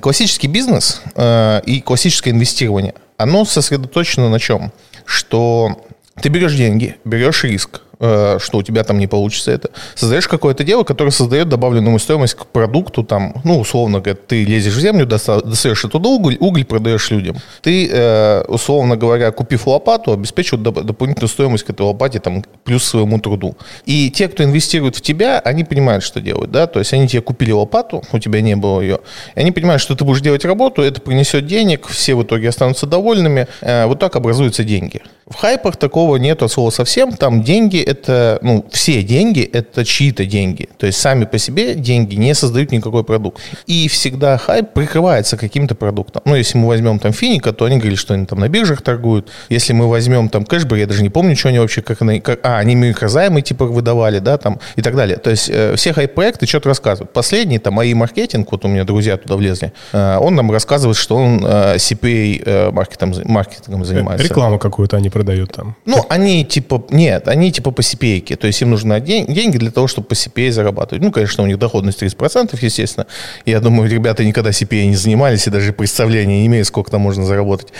классический 0.00 0.48
бизнес 0.48 1.02
э, 1.14 1.60
и 1.66 1.82
классическое 1.82 2.32
инвестирование, 2.32 2.94
оно 3.18 3.44
сосредоточено 3.44 4.30
на 4.30 4.38
чем? 4.38 4.72
Что 5.04 5.82
ты 6.22 6.30
берешь 6.30 6.54
деньги, 6.54 6.96
берешь 7.04 7.44
риск, 7.44 7.82
что 8.02 8.58
у 8.58 8.62
тебя 8.62 8.82
там 8.84 8.98
не 8.98 9.06
получится 9.06 9.52
это. 9.52 9.70
Создаешь 9.94 10.26
какое-то 10.26 10.64
дело, 10.64 10.82
которое 10.82 11.10
создает 11.10 11.48
добавленную 11.48 11.98
стоимость 11.98 12.34
к 12.34 12.46
продукту, 12.46 13.04
там, 13.04 13.34
ну, 13.44 13.60
условно 13.60 14.00
говоря, 14.00 14.18
ты 14.26 14.44
лезешь 14.44 14.74
в 14.74 14.80
землю, 14.80 15.06
достаешь 15.06 15.84
оттуда 15.84 16.08
уголь, 16.08 16.36
уголь 16.40 16.64
продаешь 16.64 17.10
людям. 17.10 17.36
Ты, 17.60 17.88
э, 17.90 18.42
условно 18.48 18.96
говоря, 18.96 19.30
купив 19.30 19.66
лопату, 19.66 20.12
обеспечиваешь 20.12 20.64
дополнительную 20.64 21.28
стоимость 21.28 21.64
к 21.64 21.70
этой 21.70 21.82
лопате, 21.82 22.18
там, 22.18 22.44
плюс 22.64 22.84
своему 22.84 23.18
труду. 23.18 23.56
И 23.86 24.10
те, 24.10 24.28
кто 24.28 24.42
инвестирует 24.42 24.96
в 24.96 25.00
тебя, 25.00 25.40
они 25.40 25.64
понимают, 25.64 26.04
что 26.04 26.20
делают, 26.20 26.50
да, 26.50 26.66
то 26.66 26.78
есть 26.78 26.92
они 26.92 27.08
тебе 27.08 27.22
купили 27.22 27.52
лопату, 27.52 28.02
у 28.12 28.18
тебя 28.18 28.40
не 28.40 28.56
было 28.56 28.80
ее, 28.80 28.98
и 29.34 29.40
они 29.40 29.52
понимают, 29.52 29.82
что 29.82 29.94
ты 29.94 30.04
будешь 30.04 30.20
делать 30.20 30.44
работу, 30.44 30.82
это 30.82 31.00
принесет 31.00 31.46
денег, 31.46 31.86
все 31.86 32.14
в 32.14 32.22
итоге 32.22 32.48
останутся 32.48 32.86
довольными, 32.86 33.46
э, 33.60 33.86
вот 33.86 33.98
так 33.98 34.16
образуются 34.16 34.64
деньги. 34.64 35.02
В 35.28 35.36
хайпах 35.36 35.76
такого 35.76 36.16
нет 36.16 36.42
от 36.42 36.52
слова 36.52 36.70
совсем, 36.70 37.12
там 37.12 37.42
деньги 37.42 37.78
это, 37.92 38.38
ну, 38.42 38.64
все 38.70 39.02
деньги– 39.02 39.40
это 39.52 39.84
чьи-то 39.84 40.24
деньги. 40.24 40.68
То 40.78 40.86
есть 40.86 41.00
сами 41.00 41.24
по 41.24 41.38
себе 41.38 41.74
деньги 41.74 42.16
не 42.16 42.34
создают 42.34 42.72
никакой 42.72 43.04
продукт. 43.04 43.40
И 43.66 43.88
всегда 43.88 44.38
хайп 44.38 44.72
прикрывается 44.72 45.36
каким-то 45.36 45.74
продуктом. 45.74 46.22
Ну, 46.24 46.34
если 46.34 46.58
мы 46.58 46.68
возьмем 46.68 46.98
там 46.98 47.12
Финика, 47.12 47.52
то 47.52 47.64
они 47.64 47.76
говорили, 47.76 47.96
что 47.96 48.14
они 48.14 48.26
там 48.26 48.40
на 48.40 48.48
биржах 48.48 48.82
торгуют. 48.82 49.30
Если 49.48 49.72
мы 49.72 49.88
возьмем 49.88 50.28
там 50.28 50.44
Кэшбэк, 50.44 50.78
я 50.78 50.86
даже 50.86 51.02
не 51.02 51.10
помню, 51.10 51.36
что 51.36 51.48
они 51.48 51.58
вообще, 51.58 51.82
как 51.82 52.02
они, 52.02 52.20
как, 52.20 52.40
а, 52.42 52.58
они 52.58 52.74
микрозаймы 52.74 53.42
типа 53.42 53.66
выдавали, 53.66 54.18
да, 54.18 54.38
там 54.38 54.58
и 54.76 54.82
так 54.82 54.96
далее. 54.96 55.16
То 55.16 55.30
есть 55.30 55.48
э, 55.50 55.74
все 55.76 55.92
хайп-проекты 55.92 56.46
что-то 56.46 56.68
рассказывают. 56.68 57.12
Последний, 57.12 57.58
там, 57.58 57.74
мои 57.74 57.94
маркетинг, 57.94 58.50
вот 58.52 58.64
у 58.64 58.68
меня 58.68 58.84
друзья 58.84 59.16
туда 59.16 59.36
влезли, 59.36 59.72
э, 59.92 60.18
он 60.18 60.34
нам 60.34 60.50
рассказывает, 60.50 60.96
что 60.96 61.16
он 61.16 61.44
э, 61.44 61.76
CPA 61.76 62.42
э, 62.44 62.70
маркетом, 62.70 63.14
маркетингом 63.24 63.84
занимается. 63.84 64.26
Рекламу 64.26 64.58
какую-то 64.58 64.96
они 64.96 65.10
продают 65.10 65.52
там. 65.52 65.76
Ну, 65.84 66.04
они 66.08 66.44
типа, 66.44 66.84
нет, 66.90 67.28
они 67.28 67.52
типа 67.52 67.70
по. 67.82 68.36
То 68.36 68.46
есть 68.46 68.62
им 68.62 68.70
нужны 68.70 69.00
деньги 69.00 69.58
для 69.58 69.70
того, 69.70 69.86
чтобы 69.86 70.08
по 70.08 70.14
CPA 70.14 70.50
зарабатывать. 70.50 71.02
Ну, 71.02 71.12
конечно, 71.12 71.44
у 71.44 71.46
них 71.46 71.58
доходность 71.58 72.02
30%, 72.02 72.58
естественно. 72.60 73.06
Я 73.46 73.60
думаю, 73.60 73.90
ребята 73.90 74.24
никогда 74.24 74.50
CPA 74.50 74.86
не 74.86 74.96
занимались 74.96 75.46
и 75.46 75.50
даже 75.50 75.72
представления 75.72 76.40
не 76.40 76.46
имеют, 76.46 76.66
сколько 76.66 76.90
там 76.90 77.00
можно 77.02 77.24
заработать 77.24 77.72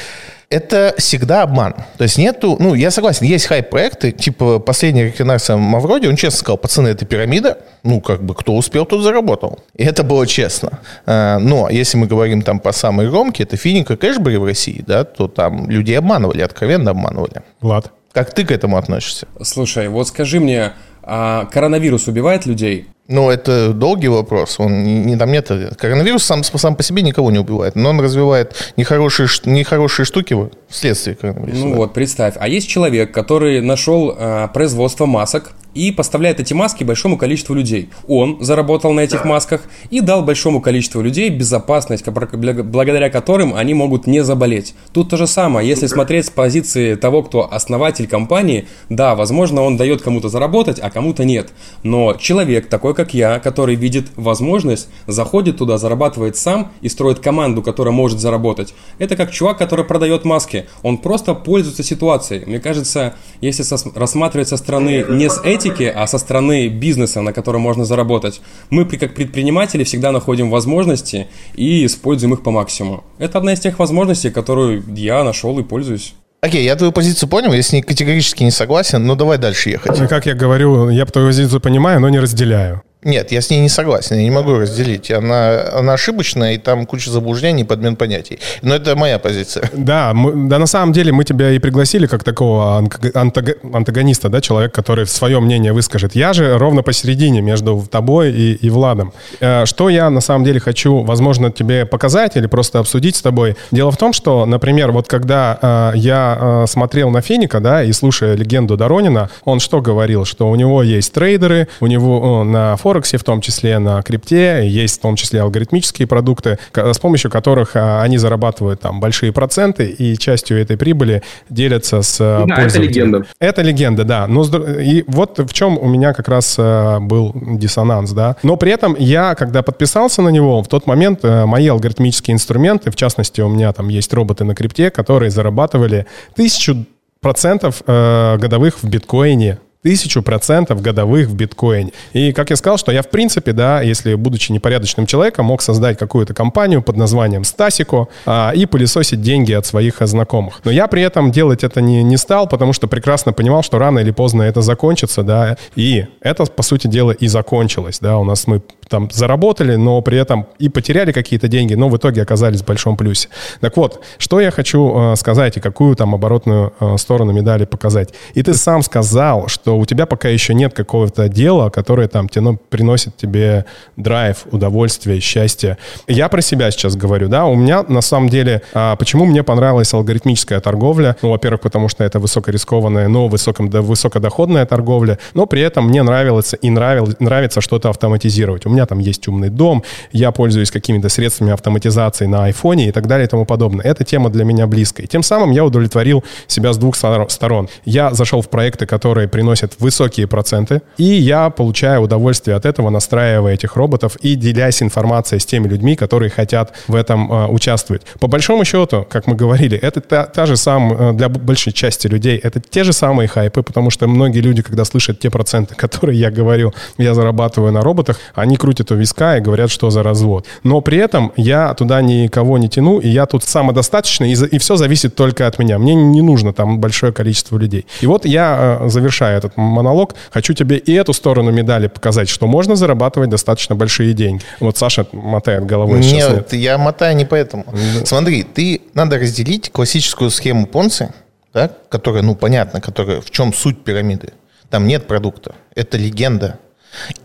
это 0.53 0.95
всегда 0.99 1.43
обман. 1.43 1.75
То 1.97 2.05
есть 2.05 2.19
нету, 2.19 2.57
ну, 2.61 2.75
я 2.75 2.91
согласен, 2.91 3.25
есть 3.25 3.47
хайп-проекты, 3.47 4.13
типа 4.13 4.59
последняя 4.59 5.07
реквинация 5.07 5.57
Мавроди, 5.57 6.07
он 6.07 6.17
честно 6.17 6.39
сказал, 6.39 6.59
пацаны, 6.59 6.89
это 6.89 7.07
пирамида, 7.07 7.59
ну, 7.83 8.03
как 8.03 8.23
бы, 8.23 8.35
кто 8.35 8.55
успел, 8.55 8.85
тот 8.85 9.03
заработал. 9.03 9.61
И 9.75 9.83
это 9.83 10.03
было 10.03 10.27
честно. 10.27 10.81
А, 11.07 11.39
но 11.39 11.71
если 11.71 11.97
мы 11.97 12.07
говорим 12.07 12.43
там 12.43 12.61
по 12.61 12.73
самой 12.73 13.09
громкие, 13.09 13.47
это 13.47 13.57
Финика, 13.57 13.97
Кэшбери 13.97 14.37
в 14.37 14.45
России, 14.45 14.85
да, 14.87 15.05
то 15.05 15.27
там 15.27 15.71
людей 15.71 15.99
обманывали, 15.99 16.43
откровенно 16.43 16.91
обманывали. 16.91 17.41
Влад? 17.63 17.91
Как 18.13 18.35
ты 18.35 18.45
к 18.45 18.51
этому 18.51 18.77
относишься? 18.77 19.27
Слушай, 19.41 19.89
вот 19.89 20.09
скажи 20.09 20.39
мне, 20.39 20.73
а 21.03 21.47
коронавирус 21.47 22.09
убивает 22.09 22.47
людей? 22.47 22.87
Ну, 23.09 23.31
это 23.31 23.73
долгий 23.73 24.09
вопрос. 24.09 24.61
Он 24.61 24.85
не, 24.85 25.01
не 25.01 25.17
там 25.17 25.33
нет. 25.33 25.51
Коронавирус 25.77 26.23
сам, 26.23 26.45
сам 26.45 26.77
по 26.77 26.83
себе 26.83 27.03
никого 27.03 27.31
не 27.31 27.39
убивает, 27.39 27.75
но 27.75 27.91
он 27.91 28.01
развивает 28.01 28.73
нехорошие, 28.77 29.29
нехорошие 29.45 30.07
штуки 30.07 30.37
вследствие 30.69 31.17
коронавируса. 31.17 31.65
Ну 31.65 31.71
да. 31.71 31.77
вот, 31.77 31.95
представь. 31.95 32.35
А 32.39 32.49
есть 32.49 32.69
человек, 32.69 33.13
который 33.13 33.61
нашел 33.61 34.15
э, 34.17 34.49
производство 34.55 35.07
масок 35.07 35.53
и 35.75 35.91
поставляет 35.91 36.41
эти 36.41 36.53
маски 36.53 36.85
большому 36.85 37.17
количеству 37.17 37.55
людей. 37.55 37.91
Он 38.07 38.39
заработал 38.41 38.93
на 38.93 39.01
этих 39.01 39.25
масках 39.25 39.63
и 39.91 40.01
дал 40.01 40.23
большому 40.23 40.61
количеству 40.61 41.01
людей 41.01 41.31
безопасность, 41.31 42.07
благодаря 42.07 43.11
которым 43.11 43.55
они 43.55 43.75
могут 43.75 44.07
не 44.07 44.23
заболеть. 44.23 44.75
Тут 44.93 45.11
то 45.11 45.17
же 45.17 45.27
самое, 45.27 45.69
если 45.69 45.87
смотреть 45.87 46.27
с 46.27 46.31
позиции 46.31 46.95
того, 46.95 47.23
кто 47.23 47.53
основатель 47.53 48.07
компании, 48.07 48.69
да, 48.89 49.15
возможно, 49.15 49.63
он 49.63 49.77
дает 49.77 50.03
кому-то 50.03 50.29
заработать, 50.29 50.79
а 50.81 50.91
кому-то 50.91 51.25
нет. 51.25 51.51
Но 51.83 52.15
человек 52.15 52.69
такой, 52.69 52.95
как 52.95 53.15
я, 53.15 53.39
который 53.39 53.75
видит 53.75 54.09
возможность, 54.17 54.89
заходит 55.07 55.59
туда, 55.59 55.79
зарабатывает 55.79 56.37
сам 56.37 56.73
и 56.81 56.89
строит 56.89 57.19
команду, 57.21 57.63
которая 57.63 57.95
может 57.95 58.21
заработать. 58.21 58.75
Это 58.99 59.17
как 59.17 59.31
чувак, 59.31 59.59
который 59.59 59.85
продает 59.85 60.25
маски. 60.25 60.67
Он 60.83 60.99
просто 60.99 61.35
пользуется 61.35 61.83
ситуацией. 61.83 62.45
Мне 62.47 62.61
кажется, 62.61 63.15
если 63.41 63.63
рассматривать 63.99 64.49
со 64.49 64.57
стороны 64.57 65.05
не 65.09 65.29
с 65.29 65.41
этим, 65.43 65.62
политики, 65.63 65.93
а 65.95 66.07
со 66.07 66.19
стороны 66.19 66.69
бизнеса, 66.69 67.21
на 67.23 67.33
котором 67.33 67.61
можно 67.61 67.85
заработать, 67.85 68.41
мы 68.71 68.85
как 68.85 69.15
предприниматели 69.15 69.85
всегда 69.85 70.13
находим 70.13 70.51
возможности 70.51 71.29
и 71.55 71.87
используем 71.87 72.35
их 72.35 72.43
по 72.43 72.51
максимуму. 72.51 73.05
Это 73.19 73.39
одна 73.39 73.53
из 73.53 73.61
тех 73.61 73.79
возможностей, 73.79 74.31
которую 74.31 74.83
я 74.95 75.25
нашел 75.25 75.59
и 75.59 75.63
пользуюсь. 75.63 76.15
Окей, 76.41 76.65
я 76.65 76.75
твою 76.75 76.93
позицию 76.93 77.29
понял, 77.29 77.53
я 77.53 77.63
с 77.63 77.73
ней 77.73 77.83
категорически 77.83 78.43
не 78.43 78.51
согласен, 78.51 79.07
но 79.07 79.15
давай 79.15 79.39
дальше 79.39 79.71
ехать. 79.71 80.09
Как 80.09 80.27
я 80.27 80.35
говорю, 80.35 80.91
я 80.91 81.07
твою 81.07 81.29
позицию 81.29 81.61
понимаю, 81.61 82.01
но 82.01 82.09
не 82.09 82.19
разделяю. 82.19 82.83
Нет, 83.05 83.33
я 83.33 83.41
с 83.41 83.51
ней 83.51 83.61
не 83.61 83.69
согласен, 83.69 84.17
я 84.17 84.23
не 84.23 84.31
могу 84.31 84.55
разделить. 84.55 85.11
Она, 85.11 85.71
она 85.73 85.95
ошибочная, 85.95 86.55
и 86.55 86.59
там 86.59 86.87
куча 86.87 87.11
заблуждений, 87.11 87.65
подмен 87.65 87.97
понятий. 87.97 88.39
Но 88.63 88.77
это 88.77 88.95
моя 88.95 89.19
позиция. 89.19 89.69
Да, 89.73 90.15
мы, 90.15 90.49
да, 90.49 90.61
на 90.61 90.67
самом 90.67 90.93
деле 90.93 91.11
мы 91.11 91.25
тебя 91.25 91.51
и 91.51 91.59
пригласили 91.59 92.07
как 92.07 92.23
такого 92.23 92.79
антагониста, 93.15 94.29
да, 94.29 94.41
человек, 94.41 94.73
который 94.73 95.07
свое 95.09 95.41
мнение 95.41 95.73
выскажет. 95.73 96.15
Я 96.15 96.33
же 96.33 96.57
ровно 96.59 96.85
посередине 96.85 97.41
между 97.41 97.85
тобой 97.91 98.31
и, 98.31 98.53
и 98.55 98.71
Владом. 98.71 99.13
Э, 99.41 99.67
что 99.67 99.89
я 99.89 100.09
на 100.09 100.21
самом 100.21 100.45
деле 100.45 100.61
хочу, 100.61 101.03
возможно, 101.03 101.51
тебе 101.51 101.87
показать 101.87 102.37
или 102.37 102.47
просто 102.47 102.79
обсудить 102.79 103.17
с 103.17 103.23
тобой. 103.23 103.57
Дело 103.73 103.91
в 103.91 103.97
том, 103.97 104.13
что, 104.13 104.47
например, 104.47 104.93
вот 104.93 105.09
когда 105.09 105.59
э, 105.61 105.99
я 105.99 106.39
э, 106.41 106.67
смотрел 106.69 107.11
на 107.11 107.21
Финика, 107.21 107.59
да, 107.59 107.83
и 107.83 107.91
слушая 107.91 108.37
легенду 108.37 108.77
Доронина, 108.77 109.29
он 109.45 109.59
что 109.59 109.81
говорил? 109.81 110.25
Что 110.25 110.49
у 110.49 110.55
него 110.55 110.85
есть 110.85 111.13
трейдеры, 111.13 111.67
у 111.81 111.89
него 111.89 112.45
на 112.45 112.77
форуме 112.77 112.92
Форексе, 112.93 113.17
в 113.17 113.25
том 113.25 113.41
числе 113.41 113.79
на 113.79 114.03
крипте, 114.03 114.69
есть 114.69 114.99
в 114.99 115.01
том 115.01 115.17
числе 115.17 115.41
алгоритмические 115.41 116.07
продукты, 116.07 116.59
с 116.75 116.99
помощью 116.99 117.31
которых 117.31 117.75
а, 117.75 118.03
они 118.03 118.19
зарабатывают 118.19 118.81
там 118.81 119.01
большие 119.01 119.33
проценты 119.33 119.87
и 119.87 120.19
частью 120.19 120.61
этой 120.61 120.77
прибыли 120.77 121.23
делятся 121.49 122.03
с 122.03 122.19
а, 122.21 122.45
да, 122.47 122.57
пользователями. 122.57 122.85
это 122.85 123.01
легенда. 123.01 123.27
Это 123.39 123.63
легенда, 123.63 124.05
да. 124.05 124.27
Но, 124.27 124.45
и 124.45 125.05
вот 125.07 125.39
в 125.39 125.55
чем 125.55 125.79
у 125.79 125.89
меня 125.89 126.13
как 126.13 126.29
раз 126.29 126.57
а, 126.59 127.01
был 127.01 127.33
диссонанс, 127.35 128.13
да. 128.13 128.37
Но 128.43 128.59
при 128.59 128.73
этом 128.73 128.95
я, 128.99 129.35
когда 129.37 129.63
подписался 129.63 130.21
на 130.21 130.29
него, 130.29 130.63
в 130.63 130.69
тот 130.69 130.87
момент 130.87 131.21
мои 131.25 131.69
алгоритмические 131.69 132.35
инструменты, 132.35 132.91
в 132.91 132.97
частности, 132.97 133.41
у 133.41 133.49
меня 133.49 133.73
там 133.73 133.89
есть 133.89 134.13
роботы 134.13 134.45
на 134.45 134.55
крипте, 134.55 134.91
которые 134.91 135.31
зарабатывали 135.31 136.07
тысячу 136.35 136.85
процентов 137.23 137.83
годовых 137.87 138.83
в 138.83 138.87
биткоине 138.87 139.61
тысячу 139.83 140.23
процентов 140.23 140.81
годовых 140.81 141.29
в 141.29 141.35
биткоине. 141.35 141.93
И 142.13 142.33
как 142.33 142.51
я 142.51 142.57
сказал, 142.57 142.79
что 142.79 142.93
я 142.93 143.03
в 143.03 143.09
принципе, 143.09 143.53
да, 143.53 143.83
если 143.83 144.15
будучи 144.15 144.53
непорядочным 144.53 145.07
человеком, 145.07 145.47
мог 145.47 145.61
создать 145.61 145.99
какую-то 145.99 146.35
компанию 146.35 146.83
под 146.83 146.97
названием 146.97 147.45
Стасико 147.45 148.07
а, 148.25 148.53
и 148.55 148.67
пылесосить 148.67 149.21
деньги 149.21 149.53
от 149.53 149.67
своих 149.67 149.97
знакомых. 150.01 150.61
Но 150.65 150.71
я 150.71 150.87
при 150.87 151.03
этом 151.03 151.33
делать 151.33 151.65
это 151.65 151.81
не, 151.81 152.03
не 152.03 152.17
стал, 152.17 152.47
потому 152.47 152.73
что 152.73 152.87
прекрасно 152.87 153.33
понимал, 153.33 153.63
что 153.63 153.79
рано 153.79 153.99
или 153.99 154.13
поздно 154.13 154.43
это 154.43 154.63
закончится, 154.63 155.23
да, 155.23 155.57
и 155.75 156.07
это, 156.21 156.45
по 156.45 156.63
сути 156.63 156.87
дела, 156.87 157.11
и 157.11 157.27
закончилось, 157.27 157.99
да, 158.01 158.19
у 158.19 158.25
нас 158.25 158.47
мы 158.47 158.63
там 158.93 159.09
заработали, 159.11 159.77
но 159.77 160.03
при 160.03 160.19
этом 160.19 160.47
и 160.59 160.69
потеряли 160.69 161.13
какие-то 161.13 161.49
деньги, 161.49 161.75
но 161.75 161.89
в 161.89 161.97
итоге 161.97 162.23
оказались 162.23 162.61
в 162.61 162.67
большом 162.67 162.97
плюсе. 162.97 163.29
Так 163.61 163.77
вот, 163.79 164.05
что 164.19 164.39
я 164.39 164.51
хочу 164.51 165.13
э, 165.13 165.17
сказать 165.17 165.57
и 165.57 165.61
какую 165.61 165.97
там 165.97 166.15
оборотную 166.15 166.75
э, 166.79 166.97
сторону 166.99 167.33
медали 167.33 167.65
показать. 167.65 168.13
И 168.35 168.43
ты 168.43 168.53
сам 168.53 168.83
сказал, 168.83 169.49
что 169.49 169.72
что 169.73 169.79
у 169.79 169.87
тебя 169.87 170.05
пока 170.05 170.29
еще 170.29 170.53
нет 170.53 170.75
какого-то 170.75 171.31
дела, 171.31 171.71
которое 171.71 172.07
там 172.07 172.29
тебе, 172.29 172.59
приносит 172.69 173.17
тебе 173.17 173.65
драйв, 173.97 174.45
удовольствие, 174.51 175.19
счастье. 175.21 175.79
Я 176.07 176.29
про 176.29 176.43
себя 176.43 176.71
сейчас 176.71 176.95
говорю, 176.95 177.29
да, 177.29 177.47
у 177.47 177.55
меня 177.55 177.83
на 177.89 178.03
самом 178.03 178.29
деле, 178.29 178.61
а, 178.75 178.97
почему 178.97 179.25
мне 179.25 179.43
понравилась 179.43 179.95
алгоритмическая 179.95 180.61
торговля? 180.61 181.17
Ну, 181.23 181.31
во-первых, 181.31 181.63
потому 181.63 181.89
что 181.89 182.05
это 182.05 182.19
высокорискованная, 182.19 183.09
но 183.09 183.29
высоком, 183.29 183.71
да, 183.71 183.81
высокодоходная 183.81 184.67
торговля, 184.67 185.19
но 185.33 185.47
при 185.47 185.63
этом 185.63 185.89
мне 185.89 186.03
нравилось 186.03 186.55
и 186.61 186.69
нравил, 186.69 187.09
нравится 187.19 187.63
что-то 187.63 187.89
автоматизировать. 187.89 188.67
У 188.67 188.69
меня 188.69 188.85
там 188.85 188.99
есть 188.99 189.27
умный 189.29 189.49
дом, 189.49 189.85
я 190.13 190.33
пользуюсь 190.33 190.71
какими-то 190.71 191.09
средствами 191.09 191.53
автоматизации 191.53 192.27
на 192.27 192.45
айфоне 192.45 192.89
и 192.89 192.93
так 192.93 193.07
далее 193.07 193.27
и 193.27 193.31
тому 193.31 193.47
подобное. 193.47 193.87
Эта 193.87 194.05
тема 194.05 194.29
для 194.29 194.45
меня 194.45 194.67
близкая. 194.67 195.07
Тем 195.07 195.23
самым 195.23 195.51
я 195.51 195.65
удовлетворил 195.65 196.23
себя 196.47 196.75
с 196.75 196.77
двух 196.77 196.95
сторон. 196.97 197.69
Я 197.87 198.13
зашел 198.13 198.43
в 198.43 198.51
проекты, 198.51 198.85
которые 198.85 199.29
приносят 199.29 199.62
высокие 199.79 200.27
проценты, 200.27 200.83
и 200.97 201.05
я 201.05 201.51
получаю 201.51 202.03
удовольствие 202.03 202.57
от 202.57 202.67
этого, 202.67 202.91
настраивая 202.91 203.55
этих 203.55 203.77
роботов 203.77 204.17
и 204.23 204.35
делясь 204.35 204.83
информацией 204.83 205.41
с 205.41 205.47
теми 205.47 205.69
людьми, 205.69 205.97
которые 205.97 206.31
хотят 206.31 206.75
в 206.89 206.95
этом 206.95 207.33
э, 207.33 207.47
участвовать. 207.49 208.03
По 208.21 208.27
большому 208.27 208.65
счету, 208.65 209.07
как 209.09 209.27
мы 209.27 209.35
говорили, 209.35 209.79
это 209.79 210.01
та, 210.01 210.25
та 210.25 210.47
же 210.47 210.57
самая, 210.57 211.11
э, 211.11 211.13
для 211.13 211.29
большей 211.29 211.73
части 211.73 212.07
людей, 212.07 212.39
это 212.39 212.61
те 212.61 212.85
же 212.85 212.93
самые 212.93 213.29
хайпы, 213.29 213.63
потому 213.63 213.91
что 213.91 214.07
многие 214.09 214.41
люди, 214.41 214.63
когда 214.63 214.85
слышат 214.85 215.19
те 215.19 215.31
проценты, 215.31 215.75
которые 215.77 216.19
я 216.19 216.31
говорил, 216.31 216.75
я 216.99 217.15
зарабатываю 217.15 217.73
на 217.73 217.81
роботах, 217.81 218.19
они 218.35 218.57
крутят 218.57 218.91
у 218.91 218.95
виска 218.95 219.37
и 219.37 219.41
говорят, 219.41 219.71
что 219.71 219.91
за 219.91 220.03
развод. 220.03 220.47
Но 220.65 220.81
при 220.81 220.99
этом 220.99 221.33
я 221.37 221.75
туда 221.75 222.03
никого 222.03 222.59
не 222.59 222.69
тяну, 222.69 222.99
и 222.99 223.09
я 223.09 223.27
тут 223.27 223.45
самодостаточный, 223.45 224.33
и, 224.33 224.57
и 224.57 224.59
все 224.59 224.77
зависит 224.77 225.15
только 225.15 225.47
от 225.47 225.59
меня. 225.59 225.79
Мне 225.79 225.95
не 225.95 226.23
нужно 226.23 226.53
там 226.53 226.79
большое 226.79 227.13
количество 227.13 227.59
людей. 227.59 227.87
И 228.01 228.07
вот 228.07 228.25
я, 228.27 228.79
э, 228.83 228.89
завершая 228.89 229.39
этот 229.39 229.52
монолог, 229.57 230.15
хочу 230.31 230.55
тебе 230.55 230.77
и 230.77 230.93
эту 230.93 231.13
сторону 231.13 231.51
медали 231.51 231.87
показать, 231.87 232.29
что 232.29 232.47
можно 232.47 232.77
зарабатывать 232.77 233.31
достаточно 233.31 233.75
большие 233.75 234.13
деньги. 234.13 234.43
Вот 234.61 234.77
Саша 234.77 235.07
мотает 235.13 235.67
головой. 235.67 236.01
Нет, 236.01 236.31
нет. 236.31 236.53
я 236.53 236.79
мотаю 236.79 237.17
не 237.17 237.25
поэтому. 237.25 237.65
Да. 237.73 238.07
Смотри, 238.07 238.43
ты 238.43 238.83
надо 238.95 239.19
разделить 239.19 239.71
классическую 239.71 240.31
схему 240.31 240.67
Понци, 240.67 241.13
да, 241.53 241.71
которая, 241.89 242.23
ну, 242.23 242.35
понятно, 242.35 242.81
которая, 242.81 243.21
в 243.21 243.31
чем 243.31 243.53
суть 243.53 243.85
пирамиды. 243.85 244.33
Там 244.71 244.87
нет 244.87 245.07
продукта, 245.07 245.55
это 245.75 245.99
легенда. 245.99 246.59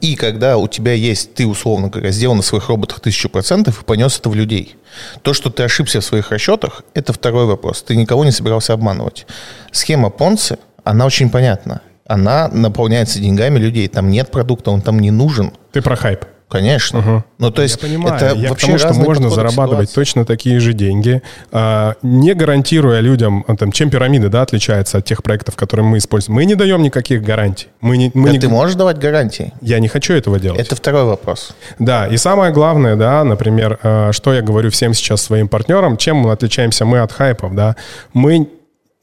И 0.02 0.16
когда 0.16 0.58
у 0.58 0.68
тебя 0.68 0.94
есть, 0.94 1.34
ты, 1.34 1.46
условно 1.46 1.90
говоря, 1.90 2.12
сделал 2.12 2.36
на 2.36 2.42
своих 2.42 2.70
роботах 2.70 3.00
тысячу 3.00 3.30
процентов 3.30 3.82
и 3.82 3.86
понес 3.86 4.18
это 4.18 4.30
в 4.30 4.36
людей. 4.36 4.76
То, 5.22 5.34
что 5.34 5.50
ты 5.50 5.64
ошибся 5.64 6.00
в 6.00 6.06
своих 6.06 6.32
расчетах, 6.32 6.84
это 6.94 7.14
второй 7.14 7.46
вопрос. 7.46 7.84
Ты 7.84 7.96
никого 7.96 8.24
не 8.24 8.32
собирался 8.32 8.74
обманывать. 8.74 9.28
Схема 9.72 10.10
Понци, 10.10 10.58
она 10.84 11.06
очень 11.06 11.30
понятна. 11.30 11.82
Она 12.08 12.48
наполняется 12.48 13.20
деньгами 13.20 13.60
людей. 13.60 13.88
Там 13.88 14.10
нет 14.10 14.32
продукта, 14.32 14.72
он 14.72 14.82
там 14.82 15.00
не 15.00 15.12
нужен. 15.12 15.52
Ты 15.72 15.82
про 15.82 15.96
хайп. 15.96 16.26
Конечно. 16.50 17.00
Угу. 17.00 17.24
Ну, 17.40 17.52
то 17.52 17.62
есть, 17.62 17.76
я 17.76 17.90
понимаю. 17.90 18.16
это 18.16 18.34
я 18.34 18.50
вообще 18.50 18.72
потому, 18.72 18.94
что 18.94 18.94
можно 18.94 19.30
зарабатывать 19.30 19.94
точно 19.94 20.24
такие 20.24 20.62
же 20.62 20.74
деньги, 20.74 21.22
а, 21.52 21.96
не 22.02 22.34
гарантируя 22.34 23.02
людям, 23.02 23.44
а, 23.48 23.58
там, 23.58 23.74
чем 23.74 23.90
пирамида 23.90 24.30
да, 24.30 24.44
отличается 24.44 25.00
от 25.00 25.06
тех 25.06 25.24
проектов, 25.24 25.58
которые 25.58 25.86
мы 25.86 25.98
используем. 25.98 26.36
Мы 26.36 26.46
не 26.46 26.56
даем 26.56 26.82
никаких 26.82 27.22
гарантий. 27.22 27.68
Мы 27.82 27.98
не, 27.98 28.12
мы 28.14 28.28
да 28.28 28.32
не... 28.32 28.40
ты 28.40 28.48
можешь 28.48 28.76
давать 28.76 28.98
гарантии? 28.98 29.54
Я 29.60 29.80
не 29.80 29.90
хочу 29.90 30.14
этого 30.14 30.40
делать. 30.40 30.62
Это 30.62 30.76
второй 30.78 31.04
вопрос. 31.04 31.52
Да, 31.80 32.08
и 32.08 32.16
самое 32.16 32.54
главное, 32.54 32.96
да, 32.96 33.26
например, 33.26 33.78
а, 33.84 34.14
что 34.14 34.34
я 34.34 34.42
говорю 34.42 34.72
всем 34.72 34.94
сейчас 34.94 35.22
своим 35.22 35.50
партнерам, 35.50 35.98
чем 35.98 36.16
мы 36.18 36.32
отличаемся 36.32 36.86
мы 36.86 37.00
от 37.00 37.12
хайпов, 37.12 37.56
да, 37.56 37.76
мы 38.14 38.48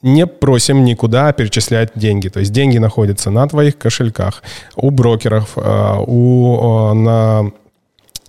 не 0.05 0.27
просим 0.27 0.85
никуда 0.85 1.33
перечислять 1.33 1.93
деньги. 1.95 2.29
То 2.29 2.41
есть 2.41 2.53
деньги 2.53 2.77
находятся 2.77 3.31
на 3.31 3.49
твоих 3.49 3.79
кошельках, 3.79 4.43
у 4.77 4.91
брокеров, 4.91 5.53
э, 5.57 5.95
у, 6.07 6.93
на 6.95 7.51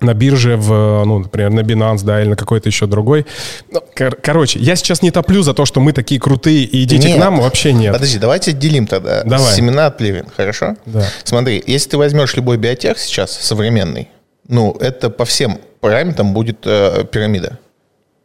на 0.01 0.13
бирже, 0.13 0.58
в, 0.58 1.03
ну, 1.05 1.20
например, 1.20 1.51
на 1.51 1.62
Binance, 1.62 2.03
да, 2.03 2.22
или 2.22 2.29
на 2.29 2.36
какой-то 2.36 2.67
еще 2.67 2.86
другой. 2.86 3.25
Ну, 3.72 3.82
кор- 3.96 4.17
короче, 4.22 4.60
я 4.60 4.75
сейчас 4.75 5.01
не 5.01 5.10
топлю 5.10 5.41
за 5.41 5.53
то, 5.53 5.65
что 5.65 5.79
мы 5.79 5.94
такие 5.94 6.20
крутые 6.20 6.63
и 6.65 6.84
идите 6.84 7.08
нет. 7.08 7.17
к 7.17 7.20
нам, 7.20 7.39
вообще 7.39 7.72
нет. 7.72 7.94
Подожди, 7.94 8.20
давайте 8.20 8.51
делим 8.51 8.88
тогда. 8.88 9.24
Давай. 9.24 9.53
Семена 9.53 9.88
от 9.88 9.98
плевен, 9.98 10.27
хорошо? 10.36 10.75
Да. 10.86 11.05
Смотри, 11.24 11.63
если 11.65 11.91
ты 11.91 11.98
возьмешь 11.98 12.36
любой 12.36 12.58
биотех 12.58 13.00
сейчас, 13.00 13.32
современный, 13.32 14.10
ну, 14.48 14.75
это 14.79 15.10
по 15.10 15.24
всем 15.24 15.60
параметрам 15.79 16.34
будет 16.34 16.60
э, 16.65 17.05
пирамида. 17.10 17.58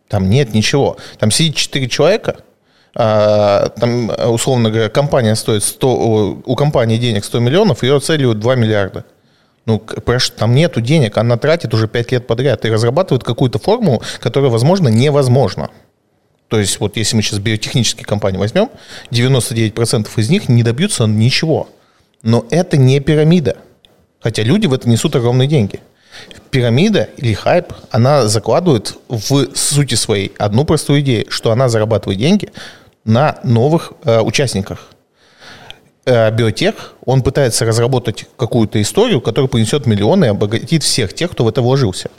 Там 0.09 0.29
нет 0.29 0.53
ничего. 0.53 0.97
Там 1.19 1.31
сидит 1.31 1.55
4 1.55 1.89
человека, 1.89 2.39
там, 2.93 4.11
условно 4.27 4.71
говоря, 4.71 4.89
компания 4.89 5.35
стоит 5.37 5.63
100, 5.63 6.43
у 6.45 6.55
компании 6.57 6.97
денег 6.97 7.25
100 7.25 7.39
миллионов, 7.41 7.83
ее 7.83 8.01
целью 8.01 8.35
2 8.35 8.55
миллиарда. 8.57 9.05
Ну, 9.67 9.81
там 10.37 10.55
нету 10.55 10.81
денег, 10.81 11.17
она 11.19 11.37
тратит 11.37 11.73
уже 11.75 11.87
5 11.87 12.13
лет 12.13 12.27
подряд 12.27 12.65
и 12.65 12.71
разрабатывает 12.71 13.23
какую-то 13.23 13.59
формулу, 13.59 14.03
которая, 14.19 14.51
возможно, 14.51 14.89
невозможна. 14.89 15.71
То 16.49 16.59
есть, 16.59 16.81
вот 16.81 16.97
если 16.97 17.15
мы 17.15 17.23
сейчас 17.23 17.39
биотехнические 17.39 18.05
компании 18.05 18.39
возьмем, 18.39 18.71
99% 19.13 20.09
из 20.17 20.31
них 20.31 20.49
не 20.49 20.65
добьются 20.65 21.05
ничего. 21.07 21.69
Но 22.23 22.45
это 22.51 22.77
не 22.77 22.99
пирамида. 22.99 23.59
Хотя 24.21 24.43
люди 24.43 24.67
в 24.67 24.73
это 24.73 24.89
несут 24.89 25.15
огромные 25.15 25.47
деньги. 25.47 25.81
Пирамида 26.51 27.09
или 27.17 27.33
хайп, 27.35 27.73
она 27.91 28.27
закладывает 28.27 28.97
в 29.09 29.55
сути 29.55 29.95
своей 29.95 30.33
одну 30.39 30.65
простую 30.65 31.01
идею, 31.01 31.27
что 31.29 31.53
она 31.53 31.69
зарабатывает 31.69 32.19
деньги 32.19 32.51
на 33.05 33.39
новых 33.45 33.93
э, 34.05 34.21
участниках. 34.21 34.89
Э, 36.07 36.31
биотех, 36.31 36.95
он 37.05 37.23
пытается 37.23 37.65
разработать 37.65 38.27
какую-то 38.37 38.81
историю, 38.81 39.21
которая 39.21 39.49
принесет 39.49 39.87
миллионы 39.87 40.27
и 40.27 40.29
обогатит 40.29 40.83
всех 40.83 41.15
тех, 41.15 41.31
кто 41.31 41.45
в 41.45 41.49
это 41.49 41.63
вложился. 41.63 42.11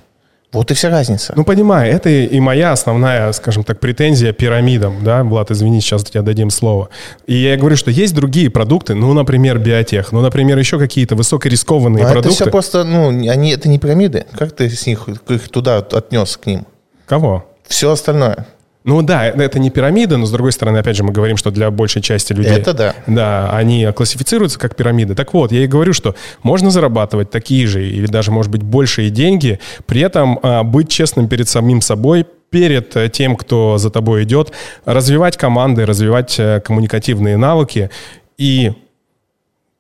Вот 0.52 0.70
и 0.70 0.74
вся 0.74 0.90
разница. 0.90 1.34
Ну, 1.38 1.46
понимаю, 1.46 1.94
это 1.94 2.10
и 2.10 2.40
моя 2.42 2.74
основная, 2.74 3.32
скажем 3.32 3.64
так, 3.64 3.80
претензия 3.80 4.34
пирамидам, 4.34 5.02
да, 5.02 5.24
Влад, 5.24 5.50
извини, 5.50 5.80
сейчас 5.80 6.04
тебе 6.04 6.22
дадим 6.24 6.50
слово. 6.50 6.90
И 7.26 7.36
я 7.36 7.56
говорю, 7.56 7.78
что 7.78 7.90
есть 7.90 8.14
другие 8.14 8.50
продукты, 8.50 8.94
ну, 8.94 9.14
например, 9.14 9.60
биотех, 9.60 10.12
ну, 10.12 10.20
например, 10.20 10.58
еще 10.58 10.78
какие-то 10.78 11.16
высокорискованные 11.16 12.04
а 12.04 12.12
продукты. 12.12 12.36
это 12.36 12.44
все 12.44 12.52
просто, 12.52 12.84
ну, 12.84 13.08
они, 13.08 13.52
это 13.52 13.70
не 13.70 13.80
пирамиды. 13.80 14.26
Как 14.34 14.52
ты 14.52 14.70
с 14.70 14.86
них, 14.86 15.08
их 15.30 15.48
туда 15.48 15.78
отнес 15.78 16.36
к 16.36 16.46
ним? 16.46 16.66
Кого? 17.06 17.46
Все 17.66 17.90
остальное. 17.90 18.46
Ну 18.84 19.02
да, 19.04 19.28
это 19.28 19.60
не 19.60 19.70
пирамида, 19.70 20.18
но 20.18 20.26
с 20.26 20.32
другой 20.32 20.52
стороны, 20.52 20.80
опять 20.80 20.96
же, 20.96 21.04
мы 21.04 21.12
говорим, 21.12 21.38
что 21.38 21.52
для 21.52 21.70
большей 21.70 22.02
части 22.02 22.34
людей... 22.34 22.54
Это 22.54 22.74
да. 22.74 22.96
Да, 23.06 23.56
они 23.56 23.88
классифицируются 23.96 24.58
как 24.58 24.76
пирамиды. 24.76 25.14
Так 25.14 25.34
вот, 25.34 25.52
я 25.52 25.64
и 25.64 25.68
говорю, 25.68 25.94
что 25.94 26.16
можно 26.42 26.72
зарабатывать 26.72 27.30
такие 27.30 27.68
же 27.68 27.88
или 27.88 28.08
даже, 28.08 28.32
может 28.32 28.52
быть, 28.52 28.64
большие 28.64 29.12
деньги, 29.12 29.60
при 29.86 30.02
этом 30.02 30.40
а, 30.42 30.64
быть 30.64 30.90
честным 30.90 31.28
перед 31.28 31.48
самим 31.48 31.82
собой, 31.82 32.26
перед 32.52 32.96
э, 32.96 33.10
тем, 33.10 33.36
кто 33.36 33.78
за 33.78 33.90
тобой 33.90 34.24
идет, 34.24 34.52
развивать 34.86 35.38
команды, 35.38 35.86
развивать 35.86 36.38
э, 36.40 36.60
коммуникативные 36.60 37.38
навыки 37.38 37.90
и 38.38 38.74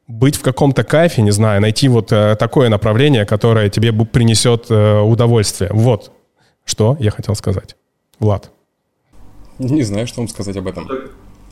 быть 0.08 0.36
в 0.36 0.42
каком-то 0.42 0.84
кайфе, 0.84 1.22
не 1.22 1.32
знаю, 1.32 1.62
найти 1.62 1.88
вот 1.88 2.12
э, 2.12 2.36
такое 2.40 2.70
направление, 2.70 3.26
которое 3.26 3.70
тебе 3.70 3.92
принесет 3.92 4.72
удовольствие. 4.72 5.70
Вот 5.74 6.12
что 6.66 6.96
я 7.00 7.12
хотел 7.12 7.36
сказать. 7.36 7.76
Влад. 8.20 8.52
Не 9.62 9.84
знаю, 9.84 10.08
что 10.08 10.22
вам 10.22 10.28
сказать 10.28 10.58
об 10.58 10.68
этом. 10.68 10.90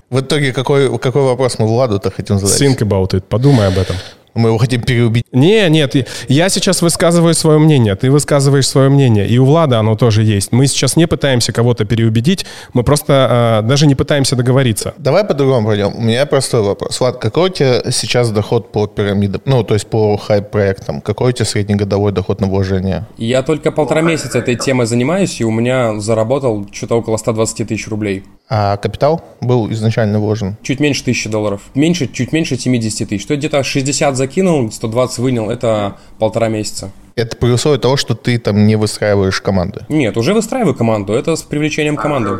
В 0.09 0.21
итоге 0.21 0.51
какой, 0.53 0.97
какой 0.97 1.21
вопрос 1.21 1.59
мы 1.59 1.67
Владу-то 1.67 2.09
хотим 2.09 2.39
задать? 2.39 2.59
Think 2.59 2.79
about 2.79 3.13
it. 3.13 3.21
Подумай 3.21 3.67
об 3.67 3.77
этом. 3.77 3.95
Мы 4.39 4.49
его 4.49 4.57
хотим 4.57 4.81
переубить. 4.81 5.25
Не, 5.33 5.69
нет, 5.69 5.95
я 6.29 6.49
сейчас 6.49 6.81
высказываю 6.81 7.33
свое 7.33 7.59
мнение, 7.59 7.95
ты 7.95 8.09
высказываешь 8.09 8.67
свое 8.67 8.89
мнение, 8.89 9.27
и 9.27 9.37
у 9.37 9.45
Влада 9.45 9.79
оно 9.79 9.95
тоже 9.95 10.23
есть. 10.23 10.51
Мы 10.51 10.67
сейчас 10.67 10.95
не 10.95 11.07
пытаемся 11.07 11.51
кого-то 11.51 11.83
переубедить, 11.83 12.45
мы 12.73 12.83
просто 12.83 13.61
э, 13.63 13.67
даже 13.67 13.85
не 13.85 13.95
пытаемся 13.95 14.35
договориться. 14.35 14.93
Давай 14.97 15.25
по-другому 15.25 15.67
пойдем. 15.67 15.93
У 15.95 16.01
меня 16.01 16.25
простой 16.25 16.61
вопрос. 16.61 16.99
Влад, 16.99 17.17
какой 17.17 17.49
у 17.49 17.53
тебя 17.53 17.91
сейчас 17.91 18.31
доход 18.31 18.71
по 18.71 18.87
пирамидам, 18.87 19.41
ну, 19.45 19.63
то 19.63 19.73
есть 19.73 19.87
по 19.87 20.15
хайп-проектам? 20.17 21.01
Какой 21.01 21.29
у 21.29 21.31
тебя 21.33 21.45
среднегодовой 21.45 22.11
доход 22.11 22.39
на 22.39 22.47
вложение? 22.47 23.05
Я 23.17 23.43
только 23.43 23.71
полтора 23.71 24.01
месяца 24.01 24.39
этой 24.39 24.55
темой 24.55 24.87
занимаюсь, 24.87 25.41
и 25.41 25.43
у 25.43 25.51
меня 25.51 25.99
заработал 25.99 26.65
что-то 26.71 26.95
около 26.95 27.17
120 27.17 27.67
тысяч 27.67 27.87
рублей. 27.87 28.23
А 28.49 28.77
капитал 28.77 29.23
был 29.41 29.71
изначально 29.71 30.19
вложен? 30.19 30.57
Чуть 30.63 30.79
меньше 30.79 31.03
тысячи 31.03 31.29
долларов. 31.29 31.61
Меньше, 31.75 32.07
чуть 32.07 32.31
меньше 32.31 32.57
70 32.57 33.07
тысяч. 33.07 33.25
То 33.25 33.33
есть 33.33 33.45
где-то 33.45 33.63
60 33.63 34.17
закинул, 34.17 34.71
120 34.71 35.19
вынял. 35.19 35.51
Это 35.51 35.97
полтора 36.17 36.49
месяца. 36.49 36.91
Это 37.15 37.37
при 37.37 37.51
условии 37.51 37.77
того, 37.77 37.95
что 37.95 38.15
ты 38.15 38.39
там 38.39 38.65
не 38.65 38.75
выстраиваешь 38.75 39.39
команды? 39.41 39.85
Нет, 39.89 40.17
уже 40.17 40.33
выстраиваю 40.33 40.73
команду. 40.73 41.13
Это 41.13 41.35
с 41.35 41.43
привлечением 41.43 41.95
команды. 41.95 42.39